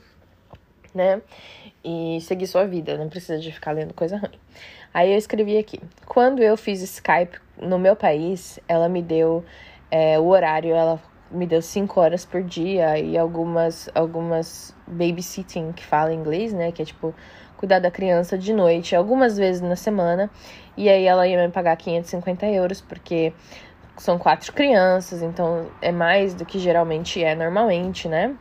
né? 0.94 1.20
E 1.84 2.18
seguir 2.20 2.46
sua 2.46 2.66
vida, 2.66 2.96
não 2.96 3.08
precisa 3.08 3.38
de 3.38 3.50
ficar 3.52 3.72
lendo 3.72 3.94
coisa 3.94 4.16
ruim. 4.18 4.38
Aí 4.94 5.12
eu 5.12 5.18
escrevi 5.18 5.58
aqui: 5.58 5.80
quando 6.06 6.42
eu 6.42 6.56
fiz 6.56 6.82
Skype 6.82 7.38
no 7.60 7.78
meu 7.78 7.96
país, 7.96 8.58
ela 8.68 8.88
me 8.88 9.02
deu 9.02 9.44
é, 9.90 10.18
o 10.18 10.26
horário, 10.26 10.74
ela 10.74 11.00
me 11.30 11.46
deu 11.46 11.62
cinco 11.62 12.00
horas 12.00 12.24
por 12.24 12.42
dia 12.42 12.98
e 12.98 13.16
algumas, 13.16 13.88
algumas 13.94 14.76
babysitting, 14.86 15.72
que 15.72 15.84
fala 15.84 16.12
em 16.12 16.18
inglês, 16.18 16.52
né? 16.52 16.70
Que 16.72 16.82
é 16.82 16.84
tipo 16.84 17.14
cuidar 17.56 17.78
da 17.78 17.90
criança 17.90 18.36
de 18.36 18.52
noite, 18.52 18.94
algumas 18.94 19.36
vezes 19.36 19.62
na 19.62 19.76
semana. 19.76 20.28
E 20.76 20.88
aí 20.88 21.04
ela 21.04 21.26
ia 21.26 21.40
me 21.40 21.52
pagar 21.52 21.76
550 21.76 22.46
euros, 22.46 22.80
porque 22.80 23.32
são 23.96 24.18
quatro 24.18 24.52
crianças, 24.52 25.22
então 25.22 25.68
é 25.80 25.92
mais 25.92 26.34
do 26.34 26.44
que 26.44 26.58
geralmente 26.58 27.22
é 27.22 27.34
normalmente, 27.34 28.08
né? 28.08 28.34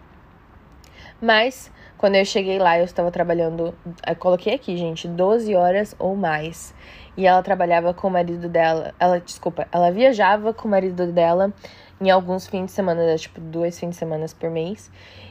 Mas 1.22 1.72
quando 2.02 2.16
eu 2.16 2.26
cheguei 2.26 2.58
lá, 2.58 2.80
eu 2.80 2.84
estava 2.84 3.12
trabalhando, 3.12 3.76
eu 4.08 4.16
coloquei 4.16 4.56
aqui, 4.56 4.76
gente, 4.76 5.08
12 5.08 5.54
horas 5.56 5.96
ou 6.00 6.16
mais. 6.16 6.74
E 7.18 7.28
ela 7.28 7.44
trabalhava 7.44 7.94
com 7.94 8.08
o 8.08 8.12
marido 8.12 8.48
dela, 8.48 8.94
ela, 9.00 9.20
desculpa, 9.20 9.68
ela 9.72 9.92
viajava 9.92 10.54
com 10.54 10.68
o 10.68 10.72
marido 10.72 11.12
dela 11.12 11.54
em 12.00 12.10
alguns 12.10 12.48
fins 12.48 12.66
de 12.66 12.72
semana, 12.72 13.16
tipo, 13.16 13.40
dois 13.40 13.80
fins 13.80 13.92
de 13.92 13.96
semana 13.98 14.26
por 14.40 14.50
mês. 14.50 14.90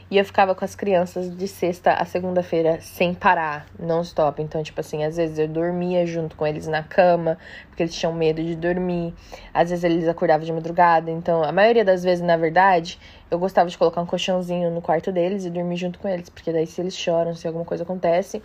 E 0.09 0.17
eu 0.17 0.25
ficava 0.25 0.53
com 0.53 0.65
as 0.65 0.75
crianças 0.75 1.33
de 1.35 1.47
sexta 1.47 1.93
a 1.93 2.03
segunda-feira 2.03 2.79
sem 2.81 3.13
parar, 3.13 3.65
não 3.79 4.01
stop. 4.01 4.41
Então, 4.41 4.61
tipo 4.61 4.79
assim, 4.79 5.03
às 5.05 5.15
vezes 5.15 5.39
eu 5.39 5.47
dormia 5.47 6.05
junto 6.05 6.35
com 6.35 6.45
eles 6.45 6.67
na 6.67 6.83
cama, 6.83 7.37
porque 7.67 7.83
eles 7.83 7.95
tinham 7.95 8.13
medo 8.13 8.43
de 8.43 8.55
dormir. 8.55 9.13
Às 9.53 9.69
vezes 9.69 9.83
eles 9.85 10.07
acordavam 10.07 10.45
de 10.45 10.51
madrugada. 10.51 11.09
Então, 11.09 11.43
a 11.43 11.51
maioria 11.51 11.85
das 11.85 12.03
vezes, 12.03 12.23
na 12.23 12.35
verdade, 12.35 12.99
eu 13.29 13.39
gostava 13.39 13.69
de 13.69 13.77
colocar 13.77 14.01
um 14.01 14.05
colchãozinho 14.05 14.69
no 14.69 14.81
quarto 14.81 15.13
deles 15.13 15.45
e 15.45 15.49
dormir 15.49 15.77
junto 15.77 15.97
com 15.97 16.07
eles, 16.09 16.29
porque 16.29 16.51
daí 16.51 16.67
se 16.67 16.81
eles 16.81 16.95
choram, 16.95 17.33
se 17.33 17.47
alguma 17.47 17.63
coisa 17.63 17.83
acontece, 17.83 18.43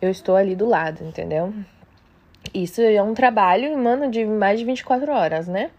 eu 0.00 0.10
estou 0.10 0.36
ali 0.36 0.54
do 0.54 0.66
lado, 0.66 1.04
entendeu? 1.04 1.52
Isso 2.52 2.80
é 2.80 3.02
um 3.02 3.14
trabalho, 3.14 3.76
mano, 3.78 4.10
de 4.10 4.24
mais 4.24 4.58
de 4.58 4.64
24 4.64 5.12
horas, 5.12 5.46
né? 5.46 5.70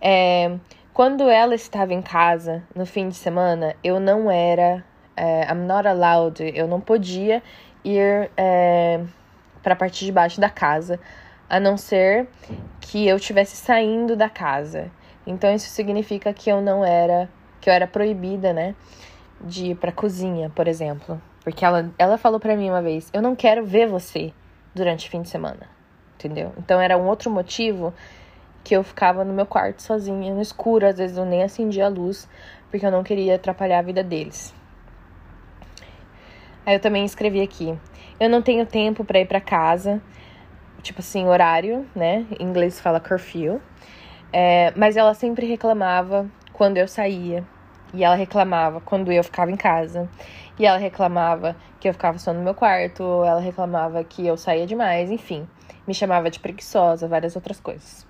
É, 0.00 0.56
quando 0.92 1.28
ela 1.28 1.54
estava 1.54 1.92
em 1.92 2.02
casa 2.02 2.62
no 2.74 2.86
fim 2.86 3.08
de 3.08 3.16
semana, 3.16 3.74
eu 3.82 3.98
não 3.98 4.30
era. 4.30 4.84
É, 5.16 5.52
I'm 5.52 5.66
not 5.66 5.86
allowed, 5.86 6.40
eu 6.54 6.68
não 6.68 6.80
podia 6.80 7.42
ir 7.84 8.30
é, 8.36 9.00
para 9.62 9.72
a 9.72 9.76
parte 9.76 10.04
de 10.04 10.12
baixo 10.12 10.40
da 10.40 10.48
casa, 10.48 11.00
a 11.48 11.58
não 11.58 11.76
ser 11.76 12.28
que 12.80 13.06
eu 13.06 13.16
estivesse 13.16 13.56
saindo 13.56 14.14
da 14.14 14.28
casa. 14.28 14.90
Então 15.26 15.52
isso 15.54 15.68
significa 15.68 16.32
que 16.32 16.50
eu 16.50 16.60
não 16.60 16.84
era, 16.84 17.28
que 17.60 17.68
eu 17.68 17.74
era 17.74 17.86
proibida, 17.86 18.52
né, 18.52 18.74
de 19.40 19.72
ir 19.72 19.74
para 19.76 19.92
cozinha, 19.92 20.50
por 20.50 20.66
exemplo, 20.66 21.20
porque 21.44 21.64
ela, 21.64 21.90
ela 21.98 22.16
falou 22.16 22.40
para 22.40 22.56
mim 22.56 22.70
uma 22.70 22.80
vez, 22.80 23.10
eu 23.12 23.20
não 23.20 23.36
quero 23.36 23.64
ver 23.64 23.86
você 23.86 24.32
durante 24.74 25.06
o 25.06 25.10
fim 25.10 25.20
de 25.20 25.28
semana, 25.28 25.68
entendeu? 26.18 26.52
Então 26.58 26.80
era 26.80 26.98
um 26.98 27.06
outro 27.06 27.30
motivo 27.30 27.94
que 28.64 28.74
eu 28.74 28.82
ficava 28.82 29.24
no 29.24 29.32
meu 29.32 29.46
quarto 29.46 29.82
sozinha, 29.82 30.34
no 30.34 30.42
escuro, 30.42 30.86
às 30.86 30.98
vezes 30.98 31.16
eu 31.16 31.24
nem 31.24 31.42
acendia 31.42 31.86
a 31.86 31.88
luz, 31.88 32.28
porque 32.70 32.84
eu 32.84 32.90
não 32.90 33.04
queria 33.04 33.36
atrapalhar 33.36 33.78
a 33.78 33.82
vida 33.82 34.02
deles. 34.02 34.54
Aí 36.66 36.74
eu 36.74 36.80
também 36.80 37.04
escrevi 37.04 37.40
aqui: 37.40 37.78
eu 38.20 38.28
não 38.28 38.42
tenho 38.42 38.66
tempo 38.66 39.04
para 39.04 39.20
ir 39.20 39.26
para 39.26 39.40
casa, 39.40 40.02
tipo 40.82 41.00
assim, 41.00 41.26
horário, 41.26 41.86
né? 41.94 42.26
Em 42.38 42.44
inglês 42.44 42.80
fala 42.80 43.00
curfew. 43.00 43.62
É, 44.30 44.72
mas 44.76 44.96
ela 44.96 45.14
sempre 45.14 45.46
reclamava 45.46 46.28
quando 46.52 46.76
eu 46.76 46.86
saía. 46.86 47.44
E 47.94 48.04
ela 48.04 48.16
reclamava 48.16 48.80
quando 48.82 49.10
eu 49.10 49.24
ficava 49.24 49.50
em 49.50 49.56
casa. 49.56 50.10
E 50.58 50.66
ela 50.66 50.76
reclamava 50.76 51.56
que 51.80 51.88
eu 51.88 51.92
ficava 51.94 52.18
só 52.18 52.34
no 52.34 52.42
meu 52.42 52.54
quarto. 52.54 53.02
Ela 53.24 53.40
reclamava 53.40 54.04
que 54.04 54.26
eu 54.26 54.36
saía 54.36 54.66
demais. 54.66 55.10
Enfim, 55.10 55.48
me 55.88 55.94
chamava 55.94 56.30
de 56.30 56.38
preguiçosa, 56.38 57.08
várias 57.08 57.34
outras 57.34 57.58
coisas. 57.58 58.06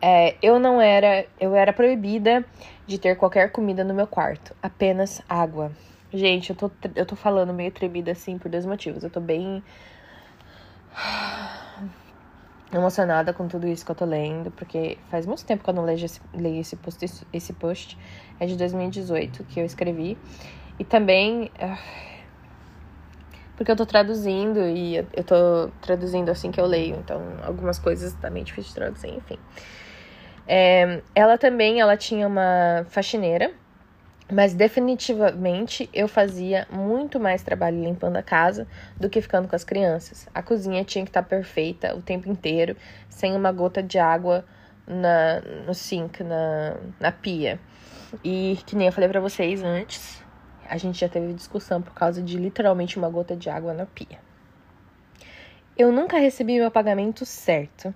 É, 0.00 0.34
eu 0.42 0.58
não 0.58 0.80
era, 0.80 1.26
eu 1.38 1.54
era 1.54 1.72
proibida 1.72 2.42
de 2.86 2.98
ter 2.98 3.16
qualquer 3.16 3.52
comida 3.52 3.84
no 3.84 3.92
meu 3.92 4.06
quarto, 4.06 4.56
apenas 4.62 5.20
água. 5.28 5.70
Gente, 6.10 6.50
eu 6.50 6.56
tô, 6.56 6.70
eu 6.96 7.04
tô 7.04 7.14
falando 7.14 7.52
meio 7.52 7.70
tremida 7.70 8.12
assim 8.12 8.38
por 8.38 8.50
dois 8.50 8.64
motivos. 8.64 9.04
Eu 9.04 9.10
tô 9.10 9.20
bem 9.20 9.62
emocionada 12.72 13.34
com 13.34 13.46
tudo 13.46 13.68
isso 13.68 13.84
que 13.84 13.90
eu 13.90 13.94
tô 13.94 14.06
lendo, 14.06 14.50
porque 14.50 14.96
faz 15.10 15.26
muito 15.26 15.44
tempo 15.44 15.62
que 15.62 15.68
eu 15.68 15.74
não 15.74 15.84
leio 15.84 16.04
esse, 16.04 16.20
leio 16.32 16.60
esse, 16.62 16.76
post, 16.76 17.26
esse 17.30 17.52
post. 17.52 17.98
É 18.40 18.46
de 18.46 18.56
2018 18.56 19.44
que 19.44 19.60
eu 19.60 19.66
escrevi. 19.66 20.16
E 20.78 20.84
também. 20.84 21.50
Porque 23.62 23.70
eu 23.70 23.76
tô 23.76 23.86
traduzindo 23.86 24.58
e 24.66 24.96
eu 24.96 25.22
tô 25.24 25.70
traduzindo 25.80 26.28
assim 26.30 26.50
que 26.50 26.60
eu 26.60 26.66
leio, 26.66 26.96
então 26.96 27.22
algumas 27.44 27.78
coisas 27.78 28.12
também 28.14 28.42
difícil 28.42 28.70
de 28.70 28.74
traduzir, 28.74 29.14
enfim. 29.14 29.38
É, 30.48 31.00
ela 31.14 31.38
também, 31.38 31.80
ela 31.80 31.96
tinha 31.96 32.26
uma 32.26 32.84
faxineira, 32.88 33.52
mas 34.32 34.52
definitivamente 34.52 35.88
eu 35.94 36.08
fazia 36.08 36.66
muito 36.72 37.20
mais 37.20 37.44
trabalho 37.44 37.80
limpando 37.80 38.16
a 38.16 38.22
casa 38.22 38.66
do 38.98 39.08
que 39.08 39.22
ficando 39.22 39.46
com 39.46 39.54
as 39.54 39.62
crianças. 39.62 40.28
A 40.34 40.42
cozinha 40.42 40.82
tinha 40.82 41.04
que 41.04 41.10
estar 41.10 41.22
perfeita 41.22 41.94
o 41.94 42.02
tempo 42.02 42.28
inteiro, 42.28 42.76
sem 43.08 43.36
uma 43.36 43.52
gota 43.52 43.80
de 43.80 43.96
água 43.96 44.44
na, 44.84 45.40
no 45.64 45.72
sink, 45.72 46.24
na, 46.24 46.78
na 46.98 47.12
pia. 47.12 47.60
E 48.24 48.58
que 48.66 48.74
nem 48.74 48.88
eu 48.88 48.92
falei 48.92 49.08
para 49.08 49.20
vocês 49.20 49.62
antes, 49.62 50.20
a 50.72 50.78
gente 50.78 50.98
já 50.98 51.06
teve 51.06 51.34
discussão 51.34 51.82
por 51.82 51.92
causa 51.92 52.22
de 52.22 52.38
literalmente 52.38 52.96
uma 52.96 53.10
gota 53.10 53.36
de 53.36 53.50
água 53.50 53.74
na 53.74 53.84
pia. 53.84 54.18
Eu 55.76 55.92
nunca 55.92 56.16
recebi 56.16 56.58
meu 56.58 56.70
pagamento 56.70 57.26
certo. 57.26 57.94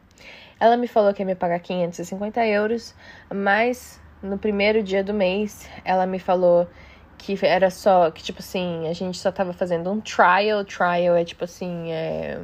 Ela 0.61 0.77
me 0.77 0.87
falou 0.87 1.15
que 1.15 1.23
ia 1.23 1.27
me 1.27 1.35
pagar 1.35 1.59
550 1.59 2.47
euros, 2.47 2.95
mas 3.35 3.99
no 4.23 4.37
primeiro 4.37 4.83
dia 4.83 5.03
do 5.03 5.15
mês 5.15 5.67
ela 5.87 6.05
me 6.05 6.19
falou 6.19 6.69
que 7.17 7.39
era 7.47 7.71
só, 7.71 8.11
que 8.11 8.23
tipo 8.23 8.41
assim, 8.41 8.87
a 8.87 8.93
gente 8.93 9.17
só 9.17 9.33
tava 9.33 9.55
fazendo 9.55 9.91
um 9.91 9.99
trial. 9.99 10.62
Trial 10.62 11.17
é 11.17 11.25
tipo 11.25 11.45
assim, 11.45 11.91
é... 11.91 12.39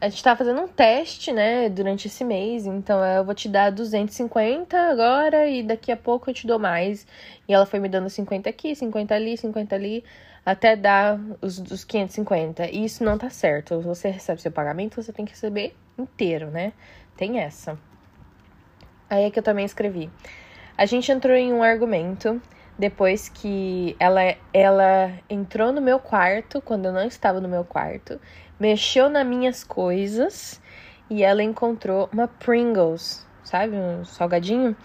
a 0.00 0.08
gente 0.08 0.22
tava 0.22 0.36
fazendo 0.36 0.60
um 0.60 0.68
teste, 0.68 1.32
né, 1.32 1.68
durante 1.70 2.06
esse 2.06 2.22
mês, 2.22 2.66
então 2.66 3.02
eu 3.02 3.24
vou 3.24 3.34
te 3.34 3.48
dar 3.48 3.70
250 3.70 4.76
agora 4.76 5.48
e 5.48 5.62
daqui 5.62 5.90
a 5.90 5.96
pouco 5.96 6.28
eu 6.28 6.34
te 6.34 6.46
dou 6.46 6.58
mais. 6.58 7.06
E 7.48 7.54
ela 7.54 7.64
foi 7.64 7.80
me 7.80 7.88
dando 7.88 8.10
50 8.10 8.48
aqui, 8.48 8.74
50 8.74 9.14
ali, 9.14 9.36
50 9.36 9.74
ali, 9.74 10.04
até 10.44 10.76
dar 10.76 11.18
os, 11.40 11.58
os 11.58 11.82
550. 11.82 12.66
E 12.70 12.84
isso 12.84 13.02
não 13.02 13.16
tá 13.16 13.30
certo. 13.30 13.80
Você 13.80 14.10
recebe 14.10 14.40
seu 14.40 14.52
pagamento, 14.52 15.02
você 15.02 15.12
tem 15.12 15.24
que 15.24 15.32
receber 15.32 15.74
inteiro, 15.98 16.50
né? 16.50 16.74
Tem 17.16 17.40
essa. 17.40 17.78
Aí 19.08 19.24
é 19.24 19.30
que 19.30 19.38
eu 19.38 19.42
também 19.42 19.64
escrevi. 19.64 20.10
A 20.76 20.84
gente 20.84 21.10
entrou 21.10 21.34
em 21.34 21.54
um 21.54 21.62
argumento 21.62 22.40
depois 22.78 23.30
que 23.30 23.96
ela, 23.98 24.20
ela 24.52 25.10
entrou 25.30 25.72
no 25.72 25.80
meu 25.80 25.98
quarto, 25.98 26.60
quando 26.60 26.86
eu 26.86 26.92
não 26.92 27.06
estava 27.06 27.40
no 27.40 27.48
meu 27.48 27.64
quarto, 27.64 28.20
mexeu 28.58 29.08
nas 29.08 29.26
minhas 29.26 29.62
coisas 29.62 30.60
e 31.08 31.22
ela 31.22 31.42
encontrou 31.42 32.08
uma 32.12 32.26
Pringles, 32.26 33.26
sabe? 33.44 33.76
Um 33.76 34.04
salgadinho. 34.04 34.76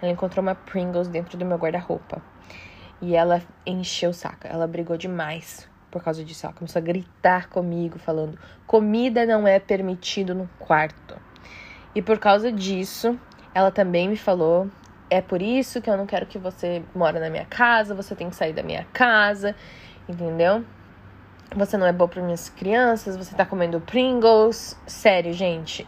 Ela 0.00 0.12
encontrou 0.12 0.42
uma 0.42 0.54
Pringles 0.54 1.08
dentro 1.08 1.38
do 1.38 1.44
meu 1.44 1.58
guarda-roupa. 1.58 2.22
E 3.00 3.14
ela 3.14 3.42
encheu 3.64 4.10
o 4.10 4.14
saco. 4.14 4.46
Ela 4.46 4.66
brigou 4.66 4.96
demais 4.96 5.68
por 5.90 6.02
causa 6.02 6.24
disso. 6.24 6.46
Ela 6.46 6.54
começou 6.54 6.80
a 6.80 6.84
gritar 6.84 7.48
comigo, 7.48 7.98
falando: 7.98 8.38
comida 8.66 9.24
não 9.24 9.46
é 9.46 9.58
permitido 9.58 10.34
no 10.34 10.48
quarto. 10.58 11.16
E 11.94 12.02
por 12.02 12.18
causa 12.18 12.52
disso, 12.52 13.18
ela 13.54 13.70
também 13.70 14.08
me 14.08 14.16
falou: 14.16 14.70
é 15.08 15.20
por 15.20 15.42
isso 15.42 15.80
que 15.80 15.90
eu 15.90 15.96
não 15.96 16.06
quero 16.06 16.26
que 16.26 16.38
você 16.38 16.82
mora 16.94 17.18
na 17.18 17.30
minha 17.30 17.46
casa, 17.46 17.94
você 17.94 18.14
tem 18.14 18.30
que 18.30 18.36
sair 18.36 18.52
da 18.52 18.62
minha 18.62 18.86
casa, 18.92 19.56
entendeu? 20.08 20.64
Você 21.56 21.76
não 21.76 21.86
é 21.86 21.92
boa 21.92 22.06
para 22.06 22.22
minhas 22.22 22.48
crianças, 22.48 23.16
você 23.16 23.34
tá 23.34 23.44
comendo 23.44 23.80
Pringles. 23.80 24.78
Sério, 24.86 25.32
gente. 25.32 25.86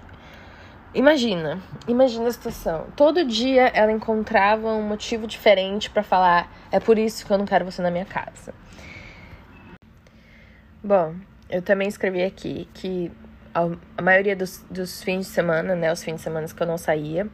Imagina, 0.94 1.58
imagina 1.88 2.28
a 2.28 2.32
situação. 2.32 2.86
Todo 2.96 3.24
dia 3.24 3.68
ela 3.68 3.90
encontrava 3.90 4.68
um 4.68 4.82
motivo 4.82 5.26
diferente 5.26 5.88
para 5.88 6.02
falar: 6.02 6.52
é 6.70 6.78
por 6.78 6.98
isso 6.98 7.24
que 7.24 7.32
eu 7.32 7.38
não 7.38 7.46
quero 7.46 7.64
você 7.64 7.80
na 7.80 7.90
minha 7.90 8.04
casa. 8.04 8.52
Bom, 10.84 11.14
eu 11.48 11.62
também 11.62 11.86
escrevi 11.86 12.22
aqui 12.24 12.68
que 12.74 13.10
a 13.54 14.02
maioria 14.02 14.34
dos, 14.34 14.64
dos 14.70 15.02
fins 15.02 15.26
de 15.26 15.32
semana, 15.32 15.74
né, 15.74 15.92
os 15.92 16.02
fins 16.02 16.16
de 16.16 16.22
semana 16.22 16.46
que 16.46 16.62
eu 16.62 16.66
não 16.66 16.78
saía, 16.78 17.28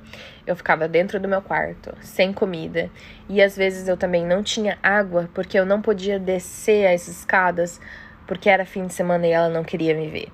eu 0.47 0.57
ficava 0.57 0.89
dentro 0.89 1.20
do 1.20 1.29
meu 1.29 1.41
quarto, 1.41 1.97
sem 2.01 2.33
comida. 2.33 2.91
E 3.29 3.41
às 3.41 3.57
vezes 3.57 3.89
eu 3.89 3.97
também 3.97 4.26
não 4.26 4.43
tinha 4.43 4.79
água, 4.83 5.31
porque 5.33 5.59
eu 5.59 5.64
não 5.64 5.81
podia 5.81 6.18
descer 6.18 6.93
as 6.93 7.07
escadas, 7.09 7.81
porque 8.29 8.49
era 8.49 8.64
fim 8.66 8.87
de 8.87 8.93
semana 8.93 9.26
e 9.26 9.33
ela 9.33 9.49
não 9.49 9.64
queria 9.64 9.95
me 9.95 10.07
ver. 10.07 10.29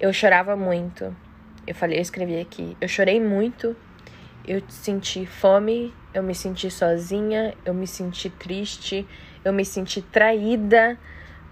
Eu 0.00 0.12
chorava 0.12 0.56
muito. 0.56 1.14
Eu 1.66 1.74
falei, 1.74 1.98
eu 1.98 2.02
escrevi 2.02 2.40
aqui. 2.40 2.76
Eu 2.80 2.88
chorei 2.88 3.20
muito, 3.20 3.76
eu 4.46 4.62
senti 4.68 5.26
fome, 5.26 5.92
eu 6.14 6.22
me 6.22 6.34
senti 6.34 6.70
sozinha, 6.70 7.52
eu 7.66 7.74
me 7.74 7.86
senti 7.86 8.30
triste, 8.30 9.06
eu 9.44 9.52
me 9.52 9.64
senti 9.64 10.00
traída, 10.00 10.96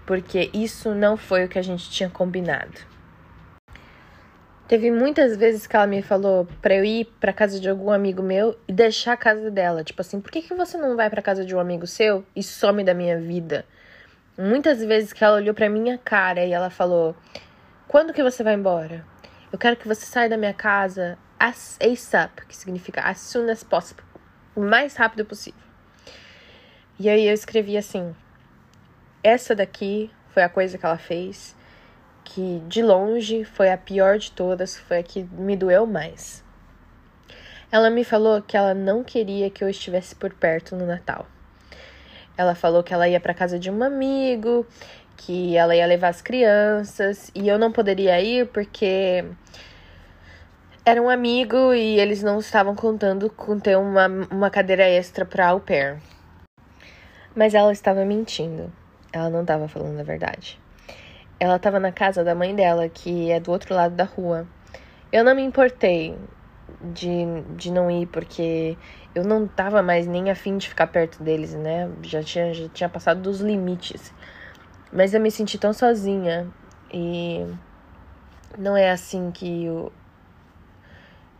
porque 0.05 0.49
isso 0.53 0.95
não 0.95 1.17
foi 1.17 1.45
o 1.45 1.49
que 1.49 1.59
a 1.59 1.61
gente 1.61 1.91
tinha 1.91 2.09
combinado. 2.09 2.79
Teve 4.67 4.89
muitas 4.89 5.37
vezes 5.37 5.67
que 5.67 5.75
ela 5.75 5.87
me 5.87 6.01
falou 6.01 6.47
pra 6.61 6.75
eu 6.75 6.83
ir 6.83 7.05
pra 7.19 7.31
casa 7.31 7.59
de 7.59 7.69
algum 7.69 7.91
amigo 7.91 8.23
meu 8.23 8.57
e 8.67 8.73
deixar 8.73 9.13
a 9.13 9.17
casa 9.17 9.51
dela. 9.51 9.83
Tipo 9.83 10.01
assim, 10.01 10.19
por 10.19 10.31
que, 10.31 10.41
que 10.41 10.53
você 10.53 10.77
não 10.77 10.95
vai 10.95 11.09
pra 11.09 11.21
casa 11.21 11.45
de 11.45 11.55
um 11.55 11.59
amigo 11.59 11.85
seu 11.85 12.25
e 12.35 12.41
some 12.41 12.83
da 12.83 12.93
minha 12.93 13.19
vida? 13.19 13.65
Muitas 14.37 14.83
vezes 14.83 15.11
que 15.11 15.23
ela 15.23 15.37
olhou 15.37 15.53
pra 15.53 15.69
minha 15.69 15.97
cara 15.97 16.45
e 16.45 16.53
ela 16.53 16.69
falou: 16.69 17.15
Quando 17.87 18.13
que 18.13 18.21
você 18.21 18.43
vai 18.43 18.53
embora? 18.53 19.03
Eu 19.51 19.57
quero 19.57 19.75
que 19.75 19.87
você 19.87 20.05
saia 20.05 20.29
da 20.29 20.37
minha 20.37 20.53
casa 20.53 21.17
as 21.39 21.77
ASAP, 21.81 22.45
que 22.47 22.55
significa 22.55 23.01
as 23.01 23.19
soon 23.19 23.49
as 23.49 23.63
possible, 23.63 24.03
o 24.55 24.61
mais 24.61 24.95
rápido 24.95 25.25
possível. 25.25 25.61
E 26.99 27.09
aí 27.09 27.27
eu 27.27 27.33
escrevi 27.33 27.77
assim: 27.77 28.15
Essa 29.23 29.55
daqui 29.55 30.11
foi 30.29 30.43
a 30.43 30.49
coisa 30.49 30.77
que 30.77 30.85
ela 30.85 30.97
fez 30.97 31.57
que 32.27 32.61
de 32.67 32.83
longe 32.83 33.45
foi 33.45 33.71
a 33.71 33.77
pior 33.77 34.17
de 34.17 34.31
todas, 34.31 34.77
foi 34.77 34.99
a 34.99 35.03
que 35.03 35.23
me 35.23 35.55
doeu 35.55 35.85
mais. 35.85 36.43
Ela 37.71 37.89
me 37.89 38.03
falou 38.03 38.41
que 38.41 38.57
ela 38.57 38.73
não 38.73 39.03
queria 39.03 39.49
que 39.49 39.63
eu 39.63 39.69
estivesse 39.69 40.13
por 40.13 40.33
perto 40.33 40.75
no 40.75 40.85
Natal. 40.85 41.25
Ela 42.37 42.55
falou 42.55 42.83
que 42.83 42.93
ela 42.93 43.09
ia 43.09 43.19
para 43.19 43.33
casa 43.33 43.57
de 43.57 43.71
um 43.71 43.83
amigo, 43.83 44.65
que 45.17 45.57
ela 45.57 45.75
ia 45.75 45.85
levar 45.85 46.09
as 46.09 46.21
crianças 46.21 47.31
e 47.33 47.47
eu 47.47 47.57
não 47.57 47.71
poderia 47.71 48.21
ir 48.21 48.47
porque 48.47 49.25
era 50.85 51.01
um 51.01 51.09
amigo 51.09 51.73
e 51.73 51.99
eles 51.99 52.21
não 52.21 52.39
estavam 52.39 52.75
contando 52.75 53.29
com 53.29 53.59
ter 53.59 53.75
uma, 53.77 54.07
uma 54.31 54.49
cadeira 54.49 54.83
extra 54.83 55.25
para 55.25 55.47
au 55.47 55.59
pair. 55.59 55.97
Mas 57.35 57.53
ela 57.53 57.71
estava 57.71 58.05
mentindo. 58.05 58.71
Ela 59.11 59.29
não 59.29 59.41
estava 59.41 59.67
falando 59.67 59.99
a 59.99 60.03
verdade 60.03 60.59
ela 61.39 61.57
estava 61.57 61.79
na 61.79 61.91
casa 61.91 62.23
da 62.23 62.33
mãe 62.33 62.55
dela, 62.55 62.89
que 62.89 63.31
é 63.31 63.39
do 63.39 63.51
outro 63.51 63.75
lado 63.75 63.95
da 63.95 64.03
rua. 64.03 64.47
Eu 65.11 65.23
não 65.23 65.35
me 65.35 65.43
importei 65.43 66.15
de, 66.81 67.25
de 67.55 67.71
não 67.71 67.89
ir, 67.89 68.07
porque 68.07 68.77
eu 69.15 69.23
não 69.23 69.47
tava 69.47 69.81
mais 69.81 70.05
nem 70.07 70.29
afim 70.29 70.57
de 70.57 70.69
ficar 70.69 70.87
perto 70.87 71.23
deles, 71.23 71.53
né? 71.53 71.89
Já 72.03 72.23
tinha, 72.23 72.53
já 72.53 72.67
tinha 72.69 72.89
passado 72.89 73.21
dos 73.21 73.41
limites. 73.41 74.13
Mas 74.91 75.13
eu 75.13 75.19
me 75.19 75.31
senti 75.31 75.57
tão 75.57 75.73
sozinha 75.73 76.47
e 76.93 77.45
não 78.57 78.75
é 78.75 78.89
assim 78.91 79.31
que 79.31 79.69
o 79.69 79.91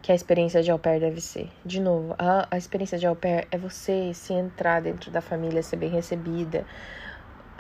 que 0.02 0.12
a 0.14 0.16
experiência 0.16 0.64
de 0.64 0.72
au 0.72 0.80
pair 0.80 1.02
deve 1.02 1.20
ser. 1.20 1.50
De 1.66 1.82
novo, 1.82 2.16
a, 2.18 2.48
a 2.50 2.58
experiência 2.58 2.98
de 2.98 3.06
au 3.06 3.16
pair 3.16 3.46
é 3.52 3.58
você 3.58 4.14
se 4.14 4.32
entrar 4.32 4.82
dentro 4.82 5.12
da 5.12 5.20
família, 5.20 5.62
ser 5.62 5.76
bem 5.76 5.90
recebida, 5.90 6.66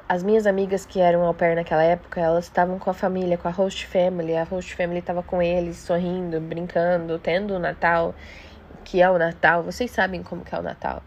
as 0.10 0.24
minhas 0.24 0.48
amigas 0.48 0.86
que 0.86 1.00
eram 1.00 1.26
au 1.26 1.34
pair 1.34 1.56
naquela 1.56 1.84
época, 1.84 2.22
elas 2.22 2.46
estavam 2.46 2.80
com 2.80 2.90
a 2.90 2.94
família, 2.94 3.38
com 3.38 3.48
a 3.48 3.52
host 3.52 3.86
family. 3.88 4.36
A 4.36 4.44
host 4.44 4.74
family 4.76 5.00
estava 5.00 5.22
com 5.22 5.42
eles, 5.42 5.78
sorrindo, 5.78 6.40
brincando, 6.40 7.20
tendo 7.20 7.56
o 7.56 7.60
Natal, 7.60 8.16
que 8.86 9.02
é 9.02 9.10
o 9.10 9.18
Natal. 9.18 9.64
Vocês 9.64 9.92
sabem 9.92 10.24
como 10.24 10.46
que 10.46 10.56
é 10.56 10.60
o 10.60 10.62
Natal. 10.62 11.04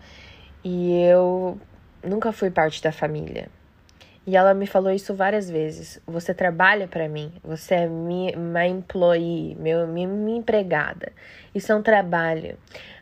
E 0.62 1.02
eu 1.02 1.58
nunca 2.04 2.30
fui 2.30 2.50
parte 2.50 2.82
da 2.82 2.92
família. 2.92 3.48
E 4.26 4.36
ela 4.36 4.52
me 4.52 4.66
falou 4.66 4.92
isso 4.92 5.14
várias 5.14 5.48
vezes. 5.48 5.98
Você 6.06 6.34
trabalha 6.34 6.86
para 6.86 7.08
mim, 7.08 7.32
você 7.42 7.74
é 7.74 7.86
minha 7.86 8.68
employee, 8.68 9.56
meu, 9.58 9.86
minha, 9.86 10.06
minha 10.06 10.38
empregada. 10.38 11.10
Isso 11.54 11.72
é 11.72 11.74
um 11.74 11.82
trabalho. 11.82 12.58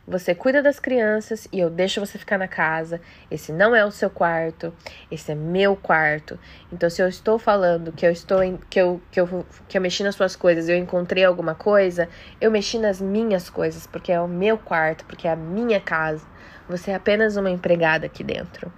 Você 0.09 0.33
cuida 0.33 0.63
das 0.63 0.79
crianças 0.79 1.47
e 1.51 1.59
eu 1.59 1.69
deixo 1.69 1.99
você 1.99 2.17
ficar 2.17 2.39
na 2.39 2.47
casa. 2.47 2.99
Esse 3.29 3.51
não 3.53 3.75
é 3.75 3.85
o 3.85 3.91
seu 3.91 4.09
quarto, 4.09 4.73
esse 5.11 5.31
é 5.31 5.35
meu 5.35 5.75
quarto. 5.75 6.39
Então, 6.73 6.89
se 6.89 6.99
eu 6.99 7.07
estou 7.07 7.37
falando 7.37 7.91
que 7.91 8.07
eu 8.07 8.11
estou 8.11 8.41
em, 8.41 8.57
que 8.71 8.81
eu 8.81 8.99
que 9.11 9.21
eu 9.21 9.45
que 9.67 9.77
eu 9.77 9.81
mexi 9.81 10.01
nas 10.01 10.15
suas 10.15 10.35
coisas, 10.35 10.67
eu 10.67 10.75
encontrei 10.75 11.23
alguma 11.23 11.53
coisa, 11.53 12.09
eu 12.41 12.49
mexi 12.49 12.79
nas 12.79 12.99
minhas 12.99 13.51
coisas, 13.51 13.85
porque 13.85 14.11
é 14.11 14.19
o 14.19 14.27
meu 14.27 14.57
quarto, 14.57 15.05
porque 15.05 15.27
é 15.27 15.31
a 15.31 15.35
minha 15.35 15.79
casa. 15.79 16.25
Você 16.67 16.89
é 16.89 16.95
apenas 16.95 17.37
uma 17.37 17.51
empregada 17.51 18.07
aqui 18.07 18.23
dentro. 18.23 18.73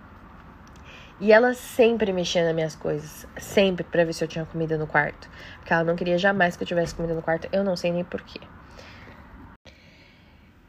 E 1.17 1.31
ela 1.31 1.53
sempre 1.53 2.11
mexia 2.11 2.43
nas 2.43 2.53
minhas 2.53 2.75
coisas, 2.75 3.25
sempre 3.37 3.85
para 3.85 4.03
ver 4.03 4.11
se 4.11 4.21
eu 4.21 4.27
tinha 4.27 4.43
comida 4.43 4.77
no 4.77 4.85
quarto, 4.85 5.29
porque 5.59 5.71
ela 5.71 5.85
não 5.85 5.95
queria 5.95 6.17
jamais 6.17 6.57
que 6.57 6.63
eu 6.63 6.67
tivesse 6.67 6.93
comida 6.93 7.13
no 7.13 7.21
quarto. 7.21 7.47
Eu 7.53 7.63
não 7.63 7.77
sei 7.77 7.93
nem 7.93 8.03
porquê. 8.03 8.41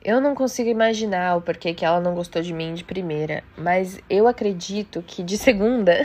Eu 0.04 0.20
não 0.20 0.34
consigo 0.34 0.68
imaginar 0.68 1.36
o 1.36 1.40
porquê 1.40 1.72
que 1.72 1.84
ela 1.84 2.00
não 2.00 2.12
gostou 2.12 2.42
de 2.42 2.52
mim 2.52 2.74
de 2.74 2.82
primeira, 2.82 3.44
mas 3.56 4.00
eu 4.10 4.26
acredito 4.26 5.00
que 5.00 5.22
de 5.22 5.38
segunda, 5.38 5.96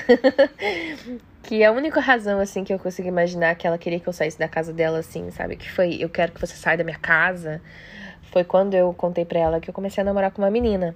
que 1.41 1.63
a 1.63 1.71
única 1.71 1.99
razão 1.99 2.39
assim 2.39 2.63
que 2.63 2.71
eu 2.71 2.77
consigo 2.77 3.07
imaginar 3.07 3.55
que 3.55 3.65
ela 3.65 3.75
queria 3.75 3.99
que 3.99 4.07
eu 4.07 4.13
saísse 4.13 4.37
da 4.37 4.47
casa 4.47 4.71
dela 4.71 4.99
assim, 4.99 5.31
sabe, 5.31 5.55
que 5.55 5.71
foi 5.71 5.95
eu 5.99 6.09
quero 6.09 6.31
que 6.31 6.39
você 6.39 6.53
saia 6.55 6.77
da 6.77 6.83
minha 6.83 6.99
casa, 6.99 7.59
foi 8.31 8.43
quando 8.43 8.75
eu 8.75 8.93
contei 8.93 9.25
para 9.25 9.39
ela 9.39 9.59
que 9.59 9.67
eu 9.67 9.73
comecei 9.73 10.03
a 10.03 10.05
namorar 10.05 10.29
com 10.29 10.43
uma 10.43 10.51
menina. 10.51 10.93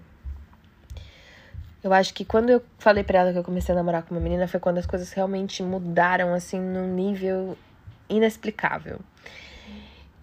Eu 1.83 1.91
acho 1.91 2.13
que 2.13 2.23
quando 2.23 2.51
eu 2.51 2.61
falei 2.77 3.03
para 3.03 3.17
ela 3.17 3.31
que 3.31 3.39
eu 3.39 3.43
comecei 3.43 3.73
a 3.73 3.75
namorar 3.75 4.03
com 4.03 4.13
uma 4.13 4.21
menina 4.21 4.47
foi 4.47 4.59
quando 4.59 4.77
as 4.77 4.85
coisas 4.85 5.11
realmente 5.11 5.63
mudaram 5.63 6.35
assim 6.35 6.59
num 6.59 6.93
nível 6.93 7.57
inexplicável. 8.07 8.99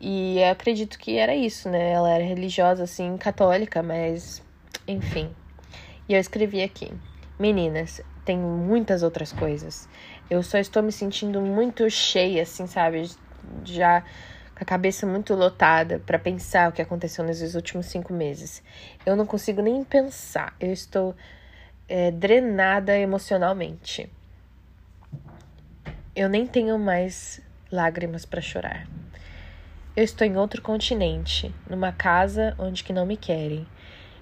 E 0.01 0.42
acredito 0.44 0.99
que 0.99 1.16
era 1.16 1.34
isso, 1.34 1.68
né? 1.68 1.90
Ela 1.90 2.11
era 2.11 2.24
religiosa, 2.24 2.84
assim, 2.84 3.16
católica, 3.16 3.82
mas 3.82 4.42
enfim. 4.86 5.30
E 6.09 6.14
eu 6.14 6.20
escrevi 6.20 6.62
aqui: 6.62 6.92
Meninas, 7.38 8.01
tem 8.24 8.38
muitas 8.38 9.03
outras 9.03 9.32
coisas. 9.32 9.88
Eu 10.30 10.42
só 10.42 10.59
estou 10.59 10.82
me 10.82 10.92
sentindo 10.92 11.40
muito 11.40 11.88
cheia, 11.90 12.42
assim, 12.42 12.66
sabe? 12.66 13.11
Já 13.64 14.05
com 14.55 14.62
a 14.62 14.66
cabeça 14.66 15.07
muito 15.07 15.34
lotada 15.34 16.01
para 16.05 16.18
pensar 16.18 16.68
o 16.68 16.72
que 16.72 16.82
aconteceu 16.82 17.24
nesses 17.24 17.55
últimos 17.55 17.86
cinco 17.86 18.12
meses. 18.12 18.62
Eu 19.07 19.16
não 19.16 19.24
consigo 19.24 19.62
nem 19.62 19.82
pensar. 19.84 20.55
Eu 20.61 20.72
estou 20.72 21.14
é, 21.88 22.11
drenada 22.11 22.99
emocionalmente. 22.99 24.11
Eu 26.14 26.28
nem 26.28 26.46
tenho 26.46 26.78
mais 26.78 27.40
lágrimas 27.70 28.26
para 28.26 28.40
chorar. 28.40 28.86
Eu 29.99 30.05
estou 30.05 30.24
em 30.24 30.36
outro 30.36 30.62
continente, 30.62 31.53
numa 31.68 31.90
casa 31.90 32.55
onde 32.57 32.84
que 32.84 32.92
não 32.92 33.05
me 33.05 33.16
querem. 33.16 33.66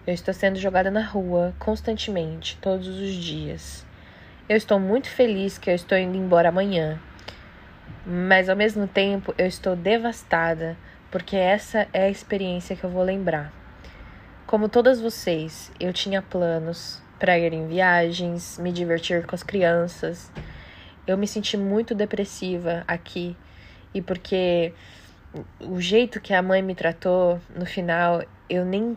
Eu 0.07 0.15
estou 0.15 0.33
sendo 0.33 0.59
jogada 0.59 0.91
na 0.91 1.03
rua 1.03 1.55
constantemente, 1.59 2.57
todos 2.63 2.89
os 2.89 3.13
dias. 3.13 3.85
Eu 4.49 4.57
estou 4.57 4.81
muito 4.81 5.07
feliz 5.11 5.59
que 5.59 5.69
eu 5.69 5.75
estou 5.75 5.99
indo 5.99 6.17
embora 6.17 6.49
amanhã, 6.49 6.99
mas 8.07 8.49
ao 8.49 8.57
mesmo 8.57 8.89
tempo 8.89 9.35
eu 9.37 9.47
estou 9.47 9.77
devastada 9.77 10.79
porque 11.11 11.37
essa 11.37 11.87
é 11.93 12.05
a 12.05 12.11
experiência 12.11 12.75
que 12.75 12.83
eu 12.83 12.89
vou 12.89 13.03
lembrar. 13.03 13.53
Como 14.47 14.71
todas 14.71 14.99
vocês, 14.99 15.71
eu 15.79 15.93
tinha 15.93 16.23
planos 16.23 17.03
para 17.19 17.39
ir 17.39 17.53
em 17.53 17.69
viagens, 17.69 18.57
me 18.59 18.73
divertir 18.73 19.27
com 19.27 19.35
as 19.35 19.43
crianças. 19.43 20.33
Eu 21.07 21.19
me 21.19 21.29
senti 21.29 21.55
muito 21.55 21.95
depressiva 21.95 22.83
aqui 22.89 23.37
e 23.93 24.01
porque 24.01 24.73
o 25.61 25.81
jeito 25.81 26.21
que 26.21 26.33
a 26.33 26.43
mãe 26.43 26.63
me 26.63 26.75
tratou 26.75 27.41
no 27.55 27.67
final, 27.67 28.23
eu 28.49 28.65
nem, 28.65 28.95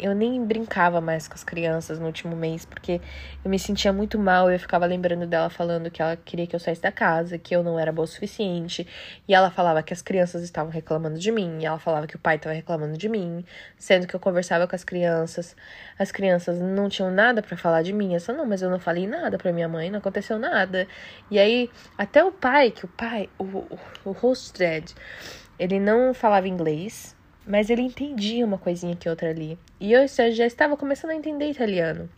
eu 0.00 0.12
nem 0.12 0.44
brincava 0.44 1.00
mais 1.00 1.28
com 1.28 1.34
as 1.34 1.44
crianças 1.44 2.00
no 2.00 2.06
último 2.06 2.34
mês, 2.34 2.64
porque 2.64 3.00
eu 3.44 3.50
me 3.50 3.58
sentia 3.58 3.92
muito 3.92 4.18
mal. 4.18 4.50
Eu 4.50 4.58
ficava 4.58 4.84
lembrando 4.86 5.26
dela 5.26 5.48
falando 5.48 5.90
que 5.90 6.02
ela 6.02 6.16
queria 6.16 6.46
que 6.46 6.56
eu 6.56 6.60
saísse 6.60 6.82
da 6.82 6.90
casa, 6.90 7.38
que 7.38 7.54
eu 7.54 7.62
não 7.62 7.78
era 7.78 7.92
boa 7.92 8.04
o 8.04 8.08
suficiente. 8.08 8.86
E 9.28 9.34
ela 9.34 9.50
falava 9.50 9.82
que 9.82 9.92
as 9.92 10.02
crianças 10.02 10.42
estavam 10.42 10.72
reclamando 10.72 11.18
de 11.18 11.30
mim, 11.30 11.58
e 11.60 11.66
ela 11.66 11.78
falava 11.78 12.06
que 12.06 12.16
o 12.16 12.18
pai 12.18 12.36
estava 12.36 12.54
reclamando 12.54 12.98
de 12.98 13.08
mim, 13.08 13.44
sendo 13.76 14.06
que 14.06 14.16
eu 14.16 14.20
conversava 14.20 14.66
com 14.66 14.74
as 14.74 14.82
crianças. 14.82 15.54
As 15.98 16.10
crianças 16.10 16.58
não 16.58 16.88
tinham 16.88 17.10
nada 17.10 17.40
para 17.40 17.56
falar 17.56 17.82
de 17.82 17.92
mim. 17.92 18.14
Eu 18.14 18.20
só, 18.20 18.32
não, 18.32 18.46
mas 18.46 18.62
eu 18.62 18.70
não 18.70 18.80
falei 18.80 19.06
nada 19.06 19.38
para 19.38 19.52
minha 19.52 19.68
mãe, 19.68 19.90
não 19.90 19.98
aconteceu 20.00 20.38
nada. 20.38 20.88
E 21.30 21.38
aí, 21.38 21.70
até 21.96 22.24
o 22.24 22.32
pai, 22.32 22.72
que 22.72 22.84
o 22.84 22.88
pai, 22.88 23.28
o, 23.38 23.44
o, 23.44 23.78
o 24.06 24.16
hosted, 24.22 24.92
ele 25.58 25.80
não 25.80 26.14
falava 26.14 26.48
inglês, 26.48 27.16
mas 27.46 27.70
ele 27.70 27.82
entendia 27.82 28.44
uma 28.44 28.58
coisinha 28.58 28.94
que 28.94 29.08
outra 29.08 29.30
ali. 29.30 29.58
E 29.80 29.92
eu 29.92 30.06
já 30.06 30.46
estava 30.46 30.76
começando 30.76 31.10
a 31.10 31.14
entender 31.14 31.50
italiano. 31.50 32.08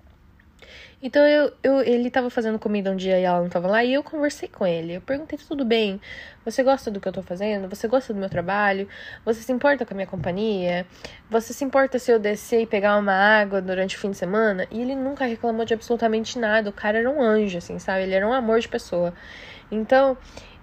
Então 1.03 1.27
eu, 1.27 1.51
eu 1.63 1.81
ele 1.81 2.09
estava 2.09 2.29
fazendo 2.29 2.59
comida 2.59 2.91
um 2.91 2.97
dia 2.97 3.19
e 3.19 3.23
ela 3.23 3.39
não 3.39 3.47
estava 3.47 3.67
lá 3.67 3.83
e 3.83 3.95
eu 3.95 4.03
conversei 4.03 4.49
com 4.49 4.67
ele. 4.67 4.95
Eu 4.95 5.01
perguntei: 5.01 5.39
"Tudo 5.39 5.65
bem? 5.65 5.99
Você 6.45 6.63
gosta 6.63 6.91
do 6.91 7.01
que 7.01 7.09
eu 7.09 7.11
estou 7.11 7.25
fazendo? 7.25 7.69
Você 7.71 7.89
gosta 7.89 8.13
do 8.13 8.21
meu 8.21 8.29
trabalho? 8.29 8.87
Você 9.25 9.41
se 9.41 9.51
importa 9.51 9.87
com 9.87 9.95
a 9.95 9.97
minha 9.97 10.07
companhia? 10.07 10.87
Você 11.31 11.55
se 11.55 11.65
importa 11.65 11.99
se 11.99 12.13
eu 12.13 12.19
descer 12.19 12.63
e 12.63 12.67
pegar 12.67 12.99
uma 12.99 13.15
água 13.15 13.63
durante 13.63 13.97
o 13.97 13.99
fim 13.99 14.11
de 14.11 14.19
semana?" 14.19 14.67
E 14.71 14.83
ele 14.83 14.95
nunca 14.95 15.25
reclamou 15.25 15.65
de 15.65 15.73
absolutamente 15.73 16.39
nada. 16.39 16.69
O 16.69 16.73
cara 16.73 16.99
era 16.99 17.11
um 17.11 17.23
anjo 17.23 17.57
assim, 17.57 17.79
sabe? 17.79 18.03
Ele 18.03 18.15
era 18.15 18.29
um 18.29 18.33
amor 18.33 18.61
de 18.61 18.69
pessoa. 18.69 19.15
Então, 19.71 20.19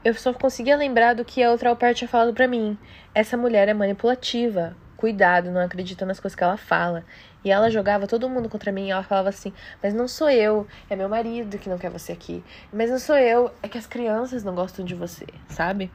eu 0.08 0.14
só 0.14 0.32
conseguia 0.32 0.78
lembrar 0.78 1.14
do 1.16 1.26
que 1.26 1.44
a 1.44 1.52
outra 1.52 1.70
au 1.70 1.76
pair 1.76 1.94
tinha 1.94 2.08
falado 2.08 2.34
pra 2.34 2.48
mim. 2.48 2.78
Essa 3.14 3.36
mulher 3.36 3.68
é 3.68 3.74
manipulativa. 3.74 4.74
Cuidado, 4.96 5.52
não 5.52 5.60
acredita 5.60 6.06
nas 6.06 6.18
coisas 6.18 6.34
que 6.34 6.42
ela 6.42 6.56
fala. 6.56 7.04
E 7.44 7.52
ela 7.52 7.70
jogava 7.70 8.08
todo 8.08 8.30
mundo 8.30 8.48
contra 8.48 8.72
mim. 8.72 8.88
E 8.88 8.92
ela 8.92 9.04
falava 9.04 9.28
assim: 9.28 9.52
Mas 9.84 9.94
não 9.94 10.08
sou 10.08 10.30
eu, 10.30 10.66
é 10.90 10.96
meu 10.96 11.10
marido 11.10 11.58
que 11.58 11.68
não 11.68 11.78
quer 11.78 11.90
você 11.90 12.14
aqui. 12.14 12.42
Mas 12.72 12.90
não 12.90 12.98
sou 12.98 13.18
eu, 13.18 13.52
é 13.62 13.68
que 13.68 13.78
as 13.78 13.86
crianças 13.86 14.46
não 14.46 14.56
gostam 14.56 14.86
de 14.86 14.96
você, 14.96 15.26
sabe? 15.50 15.92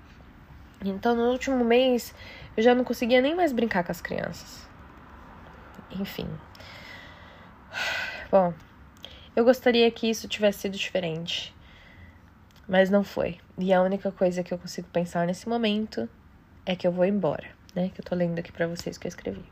Então 0.84 1.16
no 1.16 1.30
último 1.30 1.64
mês 1.64 2.14
eu 2.54 2.62
já 2.62 2.74
não 2.74 2.84
conseguia 2.84 3.22
nem 3.22 3.34
mais 3.34 3.50
brincar 3.50 3.82
com 3.82 3.92
as 3.92 4.02
crianças. 4.02 4.68
Enfim. 5.90 6.28
Bom, 8.30 8.52
eu 9.34 9.42
gostaria 9.42 9.90
que 9.90 10.10
isso 10.10 10.28
tivesse 10.28 10.58
sido 10.58 10.76
diferente. 10.76 11.54
Mas 12.68 12.90
não 12.90 13.02
foi. 13.02 13.38
E 13.58 13.72
a 13.72 13.82
única 13.82 14.10
coisa 14.10 14.42
que 14.42 14.52
eu 14.52 14.58
consigo 14.58 14.88
pensar 14.88 15.26
nesse 15.26 15.48
momento 15.48 16.08
é 16.64 16.76
que 16.76 16.86
eu 16.86 16.92
vou 16.92 17.04
embora, 17.04 17.46
né? 17.74 17.90
Que 17.94 18.00
eu 18.00 18.04
tô 18.04 18.14
lendo 18.14 18.38
aqui 18.38 18.52
para 18.52 18.66
vocês 18.66 18.96
que 18.96 19.06
eu 19.06 19.08
escrevi. 19.08 19.44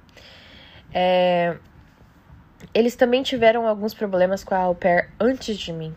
É... 0.93 1.57
Eles 2.75 2.95
também 2.95 3.23
tiveram 3.23 3.67
alguns 3.67 3.95
problemas 3.95 4.45
com 4.45 4.55
a 4.55 4.59
au 4.59 4.75
pair 4.75 5.11
antes 5.19 5.59
de 5.59 5.73
mim. 5.73 5.95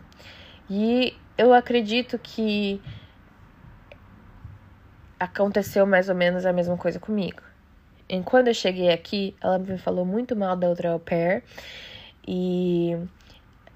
E 0.68 1.16
eu 1.36 1.52
acredito 1.52 2.18
que 2.18 2.80
aconteceu 5.20 5.86
mais 5.86 6.08
ou 6.08 6.14
menos 6.14 6.46
a 6.46 6.52
mesma 6.52 6.76
coisa 6.76 6.98
comigo. 6.98 7.42
E 8.08 8.20
quando 8.22 8.48
eu 8.48 8.54
cheguei 8.54 8.90
aqui, 8.90 9.34
ela 9.40 9.58
me 9.58 9.78
falou 9.78 10.04
muito 10.04 10.34
mal 10.34 10.56
da 10.56 10.68
outra 10.68 10.90
au 10.90 11.00
pair. 11.00 11.42
E. 12.26 12.96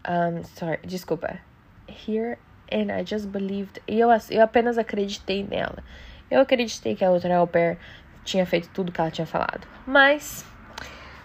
Um, 0.08 0.42
sorry, 0.44 0.78
desculpa. 0.86 1.38
Here 1.86 2.38
and 2.72 2.92
I 2.92 3.04
just 3.04 3.28
believed. 3.28 3.80
E 3.86 3.98
eu, 3.98 4.08
eu 4.30 4.42
apenas 4.42 4.78
acreditei 4.78 5.44
nela. 5.44 5.82
Eu 6.30 6.40
acreditei 6.40 6.94
que 6.94 7.04
a 7.04 7.10
outra 7.10 7.36
au 7.36 7.46
pair 7.46 7.78
tinha 8.24 8.44
feito 8.44 8.68
tudo 8.70 8.92
que 8.92 9.00
ela 9.00 9.10
tinha 9.10 9.26
falado. 9.26 9.66
Mas, 9.86 10.44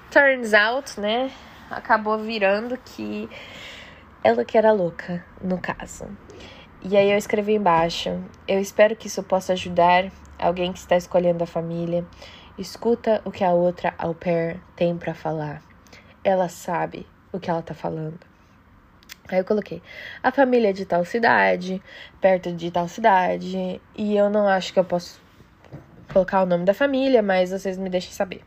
turns 0.09 0.53
out, 0.53 0.99
né? 0.99 1.31
Acabou 1.69 2.17
virando 2.19 2.77
que 2.77 3.29
ela 4.23 4.45
que 4.45 4.57
era 4.57 4.71
louca, 4.71 5.23
no 5.41 5.59
caso. 5.59 6.07
E 6.81 6.95
aí 6.95 7.11
eu 7.11 7.17
escrevi 7.17 7.53
embaixo: 7.53 8.09
Eu 8.47 8.59
espero 8.59 8.95
que 8.95 9.07
isso 9.07 9.23
possa 9.23 9.53
ajudar 9.53 10.11
alguém 10.39 10.71
que 10.71 10.79
está 10.79 10.95
escolhendo 10.95 11.43
a 11.43 11.47
família. 11.47 12.05
Escuta 12.57 13.21
o 13.25 13.31
que 13.31 13.43
a 13.43 13.51
outra 13.51 13.93
au 13.97 14.13
pair 14.13 14.61
tem 14.75 14.95
para 14.97 15.13
falar. 15.13 15.61
Ela 16.23 16.47
sabe 16.47 17.07
o 17.31 17.39
que 17.39 17.49
ela 17.49 17.61
tá 17.61 17.73
falando. 17.73 18.19
Aí 19.29 19.39
eu 19.39 19.45
coloquei 19.45 19.81
a 20.21 20.31
família 20.31 20.69
é 20.69 20.73
de 20.73 20.85
tal 20.85 21.05
cidade, 21.05 21.81
perto 22.19 22.51
de 22.51 22.69
tal 22.69 22.87
cidade, 22.87 23.81
e 23.95 24.17
eu 24.17 24.29
não 24.29 24.47
acho 24.47 24.73
que 24.73 24.79
eu 24.79 24.83
posso 24.83 25.21
colocar 26.11 26.43
o 26.43 26.45
nome 26.45 26.65
da 26.65 26.73
família, 26.73 27.21
mas 27.21 27.51
vocês 27.51 27.77
me 27.77 27.89
deixem 27.89 28.11
saber. 28.11 28.41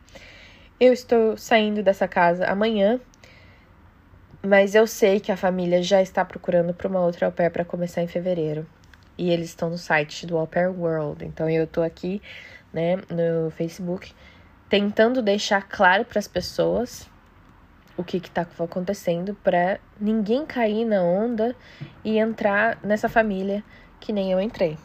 Eu 0.79 0.93
estou 0.93 1.35
saindo 1.35 1.81
dessa 1.81 2.07
casa 2.07 2.45
amanhã, 2.45 2.99
mas 4.41 4.75
eu 4.75 4.85
sei 4.85 5.19
que 5.19 5.31
a 5.31 5.37
família 5.37 5.81
já 5.81 6.01
está 6.01 6.23
procurando 6.23 6.73
para 6.73 6.87
uma 6.87 7.01
outra 7.01 7.25
au 7.25 7.31
pair 7.31 7.49
para 7.49 7.65
começar 7.65 8.01
em 8.01 8.07
fevereiro. 8.07 8.65
E 9.17 9.31
eles 9.31 9.49
estão 9.49 9.69
no 9.69 9.77
site 9.77 10.27
do 10.27 10.37
Au 10.37 10.45
Pair 10.45 10.69
World. 10.69 11.25
Então 11.25 11.49
eu 11.49 11.65
tô 11.65 11.81
aqui, 11.81 12.21
né, 12.71 12.97
no 13.09 13.49
Facebook, 13.49 14.13
tentando 14.69 15.23
deixar 15.23 15.67
claro 15.67 16.05
para 16.05 16.19
as 16.19 16.27
pessoas 16.27 17.09
o 17.97 18.03
que 18.03 18.17
está 18.17 18.45
acontecendo 18.59 19.35
para 19.43 19.79
ninguém 19.99 20.45
cair 20.45 20.85
na 20.85 21.01
onda 21.01 21.55
e 22.05 22.19
entrar 22.19 22.77
nessa 22.83 23.09
família 23.09 23.63
que 23.99 24.13
nem 24.13 24.31
eu 24.31 24.39
entrei. 24.39 24.77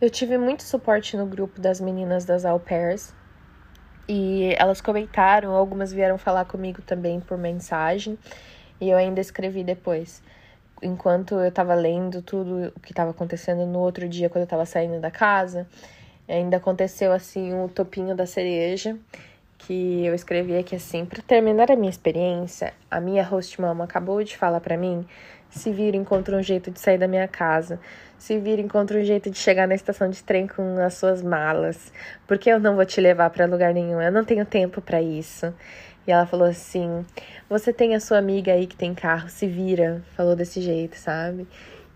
Eu 0.00 0.08
tive 0.08 0.38
muito 0.38 0.62
suporte 0.62 1.16
no 1.16 1.26
grupo 1.26 1.60
das 1.60 1.80
meninas 1.80 2.24
das 2.24 2.44
au 2.44 2.60
pairs 2.60 3.12
e 4.08 4.54
elas 4.56 4.80
comentaram, 4.80 5.52
algumas 5.52 5.92
vieram 5.92 6.16
falar 6.16 6.44
comigo 6.44 6.80
também 6.82 7.18
por 7.18 7.36
mensagem 7.36 8.16
e 8.80 8.88
eu 8.88 8.96
ainda 8.96 9.20
escrevi 9.20 9.64
depois. 9.64 10.22
Enquanto 10.82 11.34
eu 11.36 11.48
estava 11.48 11.74
lendo 11.74 12.22
tudo 12.22 12.72
o 12.76 12.80
que 12.80 12.92
estava 12.92 13.10
acontecendo 13.10 13.66
no 13.66 13.80
outro 13.80 14.08
dia, 14.08 14.28
quando 14.28 14.42
eu 14.42 14.44
estava 14.44 14.66
saindo 14.66 15.00
da 15.00 15.10
casa, 15.10 15.66
ainda 16.28 16.58
aconteceu 16.58 17.12
assim 17.12 17.54
o 17.54 17.68
topinho 17.68 18.14
da 18.14 18.26
cereja 18.26 18.96
que 19.58 20.04
eu 20.04 20.14
escrevi 20.14 20.56
aqui 20.56 20.76
assim, 20.76 21.04
para 21.04 21.22
terminar 21.22 21.70
a 21.70 21.76
minha 21.76 21.90
experiência, 21.90 22.72
a 22.90 23.00
minha 23.00 23.22
host 23.22 23.60
mama 23.60 23.84
acabou 23.84 24.22
de 24.22 24.36
falar 24.36 24.60
para 24.60 24.76
mim, 24.76 25.06
se 25.50 25.72
vira 25.72 25.96
encontra 25.96 26.36
um 26.36 26.42
jeito 26.42 26.70
de 26.70 26.78
sair 26.80 26.98
da 26.98 27.08
minha 27.08 27.26
casa, 27.26 27.80
se 28.18 28.38
vira 28.38 28.60
encontra 28.60 28.98
um 28.98 29.04
jeito 29.04 29.30
de 29.30 29.38
chegar 29.38 29.66
na 29.66 29.74
estação 29.74 30.08
de 30.08 30.22
trem 30.22 30.46
com 30.46 30.78
as 30.78 30.94
suas 30.94 31.22
malas, 31.22 31.92
porque 32.26 32.50
eu 32.50 32.60
não 32.60 32.76
vou 32.76 32.84
te 32.84 33.00
levar 33.00 33.30
para 33.30 33.46
lugar 33.46 33.72
nenhum, 33.72 34.00
eu 34.00 34.12
não 34.12 34.24
tenho 34.24 34.44
tempo 34.44 34.80
para 34.80 35.00
isso. 35.00 35.52
E 36.06 36.12
ela 36.12 36.24
falou 36.24 36.46
assim: 36.46 37.04
"Você 37.48 37.72
tem 37.72 37.94
a 37.94 38.00
sua 38.00 38.18
amiga 38.18 38.52
aí 38.52 38.66
que 38.66 38.76
tem 38.76 38.94
carro, 38.94 39.28
se 39.28 39.46
vira". 39.46 40.02
Falou 40.16 40.36
desse 40.36 40.60
jeito, 40.60 40.96
sabe? 40.96 41.48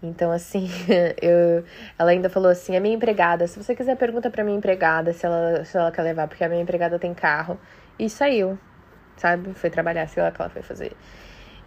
Então, 0.02 0.30
assim, 0.30 0.68
eu, 1.20 1.64
ela 1.98 2.10
ainda 2.10 2.30
falou 2.30 2.50
assim: 2.50 2.76
a 2.76 2.80
minha 2.80 2.94
empregada, 2.94 3.46
se 3.46 3.62
você 3.62 3.74
quiser, 3.74 3.96
pergunta 3.96 4.30
pra 4.30 4.44
minha 4.44 4.56
empregada 4.56 5.12
se 5.12 5.26
ela, 5.26 5.64
se 5.64 5.76
ela 5.76 5.92
quer 5.92 6.02
levar, 6.02 6.28
porque 6.28 6.44
a 6.44 6.48
minha 6.48 6.62
empregada 6.62 6.98
tem 6.98 7.12
carro. 7.14 7.58
E 7.98 8.08
saiu, 8.08 8.58
sabe? 9.16 9.52
Foi 9.54 9.68
trabalhar, 9.68 10.06
sei 10.08 10.22
lá 10.22 10.30
o 10.30 10.32
que 10.32 10.40
ela 10.40 10.50
foi 10.50 10.62
fazer. 10.62 10.92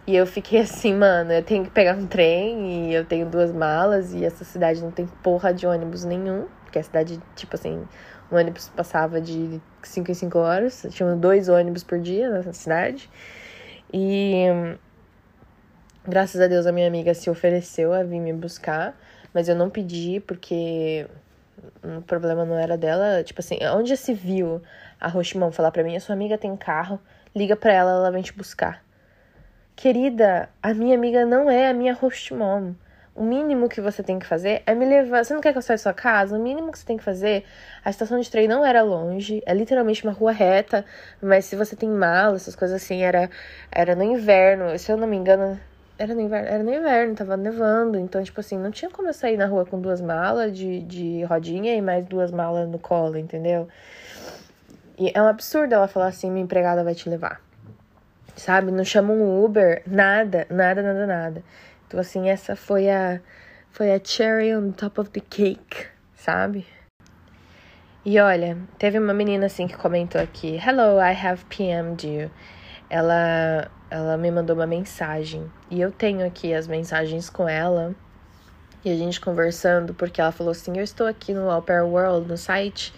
E 0.06 0.14
eu 0.14 0.26
fiquei 0.26 0.60
assim, 0.60 0.94
mano, 0.94 1.32
eu 1.32 1.42
tenho 1.42 1.64
que 1.64 1.70
pegar 1.70 1.94
um 1.96 2.06
trem 2.06 2.90
e 2.90 2.94
eu 2.94 3.04
tenho 3.06 3.26
duas 3.26 3.50
malas 3.52 4.12
e 4.12 4.24
essa 4.24 4.44
cidade 4.44 4.82
não 4.82 4.90
tem 4.90 5.06
porra 5.06 5.54
de 5.54 5.66
ônibus 5.66 6.04
nenhum. 6.04 6.46
Porque 6.64 6.78
a 6.78 6.82
cidade, 6.82 7.20
tipo 7.34 7.54
assim, 7.56 7.86
o 8.30 8.36
ônibus 8.36 8.68
passava 8.68 9.20
de 9.20 9.60
5 9.82 10.10
em 10.10 10.14
5 10.14 10.38
horas. 10.38 10.86
Tinha 10.90 11.14
dois 11.16 11.48
ônibus 11.48 11.82
por 11.84 11.98
dia 11.98 12.28
na 12.42 12.52
cidade. 12.52 13.08
E 13.92 14.44
Graças 16.06 16.38
a 16.38 16.46
Deus 16.46 16.66
a 16.66 16.72
minha 16.72 16.86
amiga 16.86 17.14
se 17.14 17.30
ofereceu 17.30 17.94
a 17.94 18.02
vir 18.02 18.20
me 18.20 18.30
buscar, 18.30 18.94
mas 19.32 19.48
eu 19.48 19.54
não 19.54 19.70
pedi 19.70 20.20
porque 20.20 21.06
o 21.82 22.02
problema 22.02 22.44
não 22.44 22.58
era 22.58 22.76
dela. 22.76 23.22
Tipo 23.24 23.40
assim, 23.40 23.56
onde 23.74 23.96
se 23.96 24.12
viu 24.12 24.60
a 25.00 25.08
Rochimão 25.08 25.50
falar 25.50 25.70
pra 25.70 25.82
mim: 25.82 25.96
a 25.96 26.00
sua 26.00 26.14
amiga 26.14 26.36
tem 26.36 26.54
carro, 26.58 27.00
liga 27.34 27.56
pra 27.56 27.72
ela, 27.72 27.90
ela 27.92 28.10
vem 28.10 28.20
te 28.20 28.34
buscar. 28.34 28.84
Querida, 29.74 30.50
a 30.62 30.74
minha 30.74 30.94
amiga 30.94 31.24
não 31.24 31.50
é 31.50 31.70
a 31.70 31.72
minha 31.72 31.94
host. 31.94 32.34
O 33.14 33.22
mínimo 33.22 33.66
que 33.66 33.80
você 33.80 34.02
tem 34.02 34.18
que 34.18 34.26
fazer 34.26 34.62
é 34.66 34.74
me 34.74 34.84
levar. 34.84 35.24
Você 35.24 35.32
não 35.32 35.40
quer 35.40 35.52
que 35.52 35.58
eu 35.58 35.62
saia 35.62 35.78
da 35.78 35.82
sua 35.82 35.94
casa? 35.94 36.36
O 36.36 36.42
mínimo 36.42 36.70
que 36.70 36.78
você 36.78 36.84
tem 36.84 36.98
que 36.98 37.04
fazer. 37.04 37.44
A 37.82 37.88
estação 37.88 38.20
de 38.20 38.30
trem 38.30 38.46
não 38.46 38.62
era 38.62 38.82
longe, 38.82 39.42
é 39.46 39.54
literalmente 39.54 40.04
uma 40.04 40.12
rua 40.12 40.32
reta. 40.32 40.84
Mas 41.22 41.46
se 41.46 41.56
você 41.56 41.74
tem 41.74 41.88
mala, 41.88 42.36
essas 42.36 42.54
coisas 42.54 42.82
assim, 42.82 43.02
era, 43.02 43.30
era 43.72 43.94
no 43.96 44.02
inverno. 44.02 44.78
Se 44.78 44.92
eu 44.92 44.98
não 44.98 45.08
me 45.08 45.16
engano, 45.16 45.58
era 45.98 46.14
no 46.14 46.20
inverno, 46.20 46.48
era 46.48 46.62
no 46.62 46.72
inverno, 46.74 47.14
tava 47.14 47.36
nevando, 47.36 47.98
então, 47.98 48.22
tipo 48.22 48.40
assim, 48.40 48.58
não 48.58 48.70
tinha 48.70 48.90
como 48.90 49.08
eu 49.08 49.14
sair 49.14 49.36
na 49.36 49.46
rua 49.46 49.64
com 49.64 49.80
duas 49.80 50.00
malas 50.00 50.56
de, 50.56 50.80
de 50.82 51.22
rodinha 51.24 51.74
e 51.74 51.80
mais 51.80 52.04
duas 52.06 52.30
malas 52.30 52.68
no 52.68 52.78
colo, 52.78 53.16
entendeu? 53.16 53.68
E 54.98 55.10
é 55.14 55.22
um 55.22 55.26
absurdo 55.26 55.74
ela 55.74 55.88
falar 55.88 56.08
assim, 56.08 56.30
minha 56.30 56.44
empregada 56.44 56.82
vai 56.82 56.94
te 56.94 57.08
levar. 57.08 57.40
Sabe? 58.36 58.72
Não 58.72 58.84
chama 58.84 59.12
um 59.12 59.44
Uber, 59.44 59.82
nada, 59.86 60.46
nada, 60.50 60.82
nada, 60.82 61.06
nada. 61.06 61.44
Então, 61.86 62.00
assim, 62.00 62.28
essa 62.28 62.56
foi 62.56 62.90
a 62.90 63.20
foi 63.70 63.92
a 63.92 64.00
cherry 64.02 64.54
on 64.54 64.70
top 64.70 65.00
of 65.00 65.10
the 65.10 65.20
cake, 65.20 65.88
sabe? 66.14 66.64
E 68.04 68.20
olha, 68.20 68.56
teve 68.78 68.98
uma 68.98 69.14
menina 69.14 69.46
assim 69.46 69.66
que 69.66 69.76
comentou 69.76 70.20
aqui: 70.20 70.56
Hello, 70.56 71.00
I 71.00 71.12
have 71.12 71.44
PM'd 71.46 72.06
you. 72.06 72.30
Ela 72.90 73.70
ela 73.90 74.16
me 74.16 74.30
mandou 74.30 74.56
uma 74.56 74.66
mensagem 74.66 75.50
e 75.70 75.80
eu 75.80 75.90
tenho 75.90 76.26
aqui 76.26 76.52
as 76.54 76.66
mensagens 76.66 77.28
com 77.30 77.48
ela 77.48 77.94
e 78.84 78.90
a 78.90 78.96
gente 78.96 79.20
conversando, 79.20 79.94
porque 79.94 80.20
ela 80.20 80.30
falou 80.30 80.50
assim: 80.50 80.76
Eu 80.76 80.84
estou 80.84 81.06
aqui 81.06 81.32
no 81.32 81.50
Au 81.50 81.62
Pair 81.62 81.84
World, 81.84 82.28
no 82.28 82.36
site, 82.36 82.92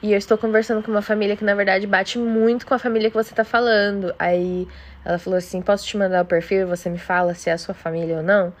e 0.00 0.12
eu 0.12 0.18
estou 0.18 0.38
conversando 0.38 0.82
com 0.82 0.90
uma 0.90 1.02
família 1.02 1.36
que 1.36 1.44
na 1.44 1.54
verdade 1.54 1.86
bate 1.86 2.18
muito 2.18 2.66
com 2.66 2.74
a 2.74 2.78
família 2.78 3.10
que 3.10 3.16
você 3.16 3.34
tá 3.34 3.44
falando. 3.44 4.14
Aí 4.18 4.68
ela 5.04 5.18
falou 5.18 5.36
assim: 5.36 5.60
Posso 5.60 5.86
te 5.86 5.96
mandar 5.96 6.22
o 6.22 6.24
perfil 6.24 6.62
e 6.62 6.64
você 6.64 6.88
me 6.88 6.98
fala 6.98 7.34
se 7.34 7.50
é 7.50 7.52
a 7.52 7.58
sua 7.58 7.74
família 7.74 8.18
ou 8.18 8.22
não? 8.22 8.52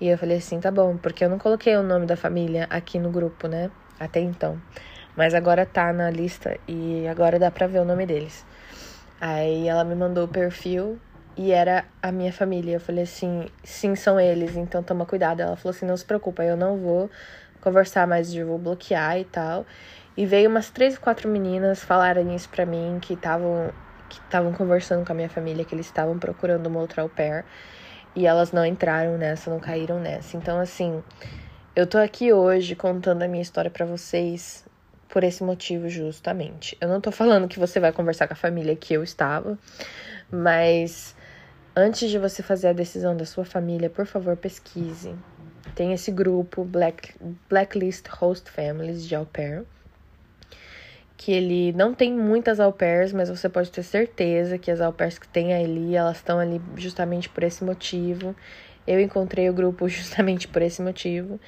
E 0.00 0.08
eu 0.08 0.18
falei 0.18 0.38
assim: 0.38 0.58
Tá 0.58 0.70
bom, 0.70 0.96
porque 0.96 1.24
eu 1.24 1.28
não 1.28 1.38
coloquei 1.38 1.76
o 1.76 1.82
nome 1.82 2.06
da 2.06 2.16
família 2.16 2.66
aqui 2.70 2.98
no 2.98 3.10
grupo, 3.10 3.46
né? 3.46 3.70
Até 3.98 4.20
então. 4.20 4.60
Mas 5.16 5.32
agora 5.32 5.64
tá 5.64 5.92
na 5.92 6.10
lista 6.10 6.58
e 6.66 7.06
agora 7.06 7.38
dá 7.38 7.50
pra 7.50 7.68
ver 7.68 7.78
o 7.78 7.84
nome 7.84 8.04
deles. 8.04 8.44
Aí 9.20 9.68
ela 9.68 9.84
me 9.84 9.94
mandou 9.94 10.24
o 10.24 10.28
perfil 10.28 10.98
e 11.36 11.52
era 11.52 11.84
a 12.02 12.12
minha 12.12 12.32
família. 12.32 12.74
Eu 12.76 12.80
falei 12.80 13.04
assim: 13.04 13.46
sim, 13.62 13.94
são 13.96 14.18
eles, 14.20 14.56
então 14.56 14.82
toma 14.82 15.06
cuidado. 15.06 15.40
Ela 15.40 15.56
falou 15.56 15.74
assim: 15.74 15.86
não 15.86 15.96
se 15.96 16.04
preocupa, 16.04 16.44
eu 16.44 16.56
não 16.56 16.78
vou 16.78 17.10
conversar 17.60 18.06
mais, 18.06 18.34
eu 18.34 18.46
vou 18.46 18.58
bloquear 18.58 19.18
e 19.18 19.24
tal. 19.24 19.66
E 20.16 20.26
veio 20.26 20.48
umas 20.50 20.70
três, 20.70 20.98
quatro 20.98 21.28
meninas 21.28 21.82
falarem 21.82 22.34
isso 22.34 22.48
pra 22.48 22.66
mim, 22.66 22.98
que 23.00 23.14
estavam 23.14 23.72
que 24.08 24.20
estavam 24.20 24.52
conversando 24.52 25.04
com 25.04 25.12
a 25.12 25.14
minha 25.16 25.28
família, 25.30 25.64
que 25.64 25.74
eles 25.74 25.86
estavam 25.86 26.18
procurando 26.18 26.66
uma 26.66 26.80
outra 26.80 27.02
au 27.02 27.08
pair. 27.08 27.44
E 28.14 28.26
elas 28.26 28.52
não 28.52 28.64
entraram 28.64 29.18
nessa, 29.18 29.50
não 29.50 29.60
caíram 29.60 29.98
nessa. 30.00 30.36
Então, 30.36 30.58
assim, 30.60 31.02
Eu 31.76 31.86
tô 31.88 31.98
aqui 31.98 32.32
hoje 32.32 32.76
contando 32.76 33.22
a 33.22 33.28
minha 33.28 33.42
história 33.42 33.70
para 33.70 33.84
vocês 33.86 34.64
por 35.14 35.22
esse 35.22 35.44
motivo 35.44 35.88
justamente. 35.88 36.76
Eu 36.80 36.88
não 36.88 37.00
tô 37.00 37.12
falando 37.12 37.46
que 37.46 37.56
você 37.56 37.78
vai 37.78 37.92
conversar 37.92 38.26
com 38.26 38.32
a 38.32 38.36
família 38.36 38.74
que 38.74 38.92
eu 38.92 39.04
estava, 39.04 39.56
mas 40.28 41.14
antes 41.76 42.10
de 42.10 42.18
você 42.18 42.42
fazer 42.42 42.66
a 42.66 42.72
decisão 42.72 43.16
da 43.16 43.24
sua 43.24 43.44
família, 43.44 43.88
por 43.88 44.06
favor, 44.06 44.36
pesquise. 44.36 45.14
Tem 45.76 45.92
esse 45.92 46.10
grupo 46.10 46.64
Black, 46.64 47.14
Blacklist 47.48 48.08
Host 48.08 48.50
Families 48.50 49.06
de 49.06 49.14
au 49.14 49.24
pair, 49.24 49.62
que 51.16 51.30
ele 51.30 51.72
não 51.74 51.94
tem 51.94 52.12
muitas 52.12 52.58
au 52.58 52.72
pairs, 52.72 53.12
mas 53.12 53.28
você 53.28 53.48
pode 53.48 53.70
ter 53.70 53.84
certeza 53.84 54.58
que 54.58 54.68
as 54.68 54.80
au 54.80 54.92
pairs 54.92 55.16
que 55.16 55.28
tem 55.28 55.54
ali, 55.54 55.94
elas 55.94 56.16
estão 56.16 56.40
ali 56.40 56.60
justamente 56.74 57.28
por 57.28 57.44
esse 57.44 57.62
motivo. 57.62 58.34
Eu 58.84 58.98
encontrei 58.98 59.48
o 59.48 59.54
grupo 59.54 59.86
justamente 59.88 60.48
por 60.48 60.60
esse 60.60 60.82
motivo. 60.82 61.38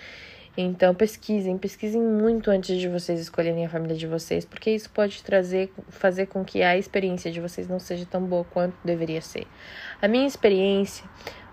Então 0.56 0.94
pesquisem, 0.94 1.58
pesquisem 1.58 2.00
muito 2.00 2.50
antes 2.50 2.78
de 2.78 2.88
vocês 2.88 3.20
escolherem 3.20 3.66
a 3.66 3.68
família 3.68 3.96
de 3.96 4.06
vocês, 4.06 4.44
porque 4.44 4.70
isso 4.70 4.88
pode 4.88 5.22
trazer, 5.22 5.70
fazer 5.88 6.26
com 6.26 6.42
que 6.42 6.62
a 6.62 6.78
experiência 6.78 7.30
de 7.30 7.40
vocês 7.40 7.68
não 7.68 7.78
seja 7.78 8.06
tão 8.06 8.22
boa 8.22 8.44
quanto 8.44 8.74
deveria 8.82 9.20
ser. 9.20 9.46
A 10.00 10.08
minha 10.08 10.26
experiência 10.26 11.04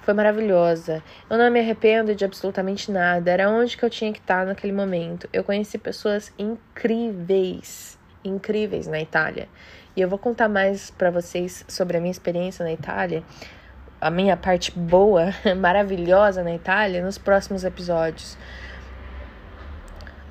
foi 0.04 0.14
maravilhosa. 0.14 1.04
Eu 1.30 1.38
não 1.38 1.52
me 1.52 1.60
arrependo 1.60 2.16
de 2.16 2.24
absolutamente 2.24 2.92
nada. 2.92 3.32
Era 3.32 3.50
onde 3.50 3.76
que 3.76 3.84
eu 3.84 3.90
tinha 3.90 4.12
que 4.14 4.20
estar 4.20 4.46
naquele 4.46 4.74
momento. 4.74 5.28
Eu 5.34 5.44
conheci 5.44 5.78
pessoas 5.78 6.32
incríveis, 6.38 7.98
incríveis 8.24 8.88
na 8.88 9.02
Itália. 9.02 9.50
E 9.96 10.02
eu 10.02 10.10
vou 10.10 10.18
contar 10.18 10.50
mais 10.50 10.92
para 10.92 11.12
vocês 11.12 11.66
sobre 11.68 11.98
a 11.98 12.00
minha 12.00 12.12
experiência 12.12 12.66
na 12.66 12.72
Itália, 12.72 13.24
a 14.02 14.10
minha 14.10 14.36
parte 14.36 14.72
boa, 14.72 15.34
maravilhosa 15.58 16.44
na 16.44 16.54
Itália 16.54 17.04
nos 17.04 17.18
próximos 17.18 17.64
episódios. 17.64 18.38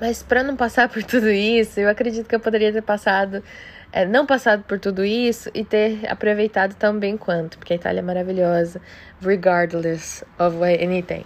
Mas 0.02 0.20
para 0.20 0.42
não 0.42 0.56
passar 0.56 0.88
por 0.88 1.04
tudo 1.04 1.30
isso, 1.30 1.78
eu 1.78 1.88
acredito 1.88 2.28
que 2.28 2.34
eu 2.34 2.40
poderia 2.40 2.72
ter 2.72 2.82
passado, 2.82 3.40
é, 3.92 4.04
não 4.04 4.26
passado 4.26 4.64
por 4.64 4.80
tudo 4.80 5.04
isso 5.04 5.48
e 5.54 5.64
ter 5.64 6.00
aproveitado 6.10 6.74
tão 6.74 6.98
bem 6.98 7.16
quanto, 7.16 7.56
porque 7.56 7.72
a 7.72 7.76
Itália 7.76 8.00
é 8.00 8.02
maravilhosa, 8.02 8.80
regardless 9.20 10.24
of 10.40 10.56
anything. 10.60 11.24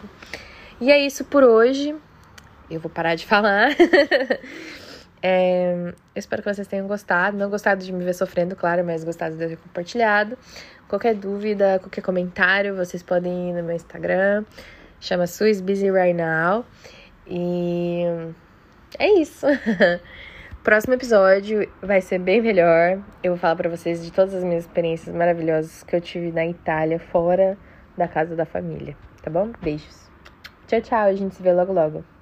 E 0.79 0.93
é 0.93 1.01
isso 1.01 1.25
por 1.25 1.43
hoje. 1.43 1.97
Eu 2.71 2.79
vou 2.79 2.91
parar 2.91 3.15
de 3.15 3.25
falar. 3.25 3.71
é, 5.23 5.73
eu 6.15 6.19
espero 6.19 6.43
que 6.43 6.53
vocês 6.53 6.69
tenham 6.69 6.87
gostado. 6.87 7.35
Não 7.35 7.49
gostado 7.49 7.83
de 7.83 7.91
me 7.91 8.05
ver 8.05 8.13
sofrendo, 8.13 8.55
claro, 8.55 8.85
mas 8.85 9.03
gostado 9.03 9.39
de 9.39 9.49
ter 9.49 9.57
compartilhado. 9.57 10.37
Qualquer 10.87 11.15
dúvida, 11.15 11.79
qualquer 11.79 12.03
comentário, 12.03 12.77
vocês 12.77 13.03
podem 13.03 13.49
ir 13.49 13.53
no 13.55 13.63
meu 13.63 13.75
Instagram. 13.75 14.45
Chama 15.01 15.27
Suis 15.27 15.63
Busy 15.63 15.91
Right 15.91 16.13
Now. 16.13 16.67
E 17.27 18.05
é 18.99 19.21
isso. 19.21 19.47
Próximo 20.63 20.95
episódio 20.95 21.69
vai 21.81 22.01
ser 22.01 22.19
bem 22.19 22.43
melhor. 22.43 22.99
Eu 23.23 23.33
vou 23.33 23.39
falar 23.39 23.57
para 23.57 23.71
vocês 23.71 24.05
de 24.05 24.13
todas 24.13 24.35
as 24.35 24.43
minhas 24.43 24.65
experiências 24.65 25.15
maravilhosas 25.15 25.83
que 25.85 25.95
eu 25.95 26.01
tive 26.01 26.33
na 26.33 26.45
Itália, 26.45 26.99
fora 26.99 27.57
da 27.97 28.09
casa 28.09 28.35
da 28.35 28.45
família, 28.45 28.97
tá 29.23 29.31
bom? 29.31 29.53
Beijos. 29.63 30.11
Tchau, 30.67 30.81
tchau. 30.81 31.07
A 31.07 31.15
gente 31.15 31.37
se 31.37 31.43
vê 31.43 31.53
logo 31.53 31.73
logo. 31.73 32.16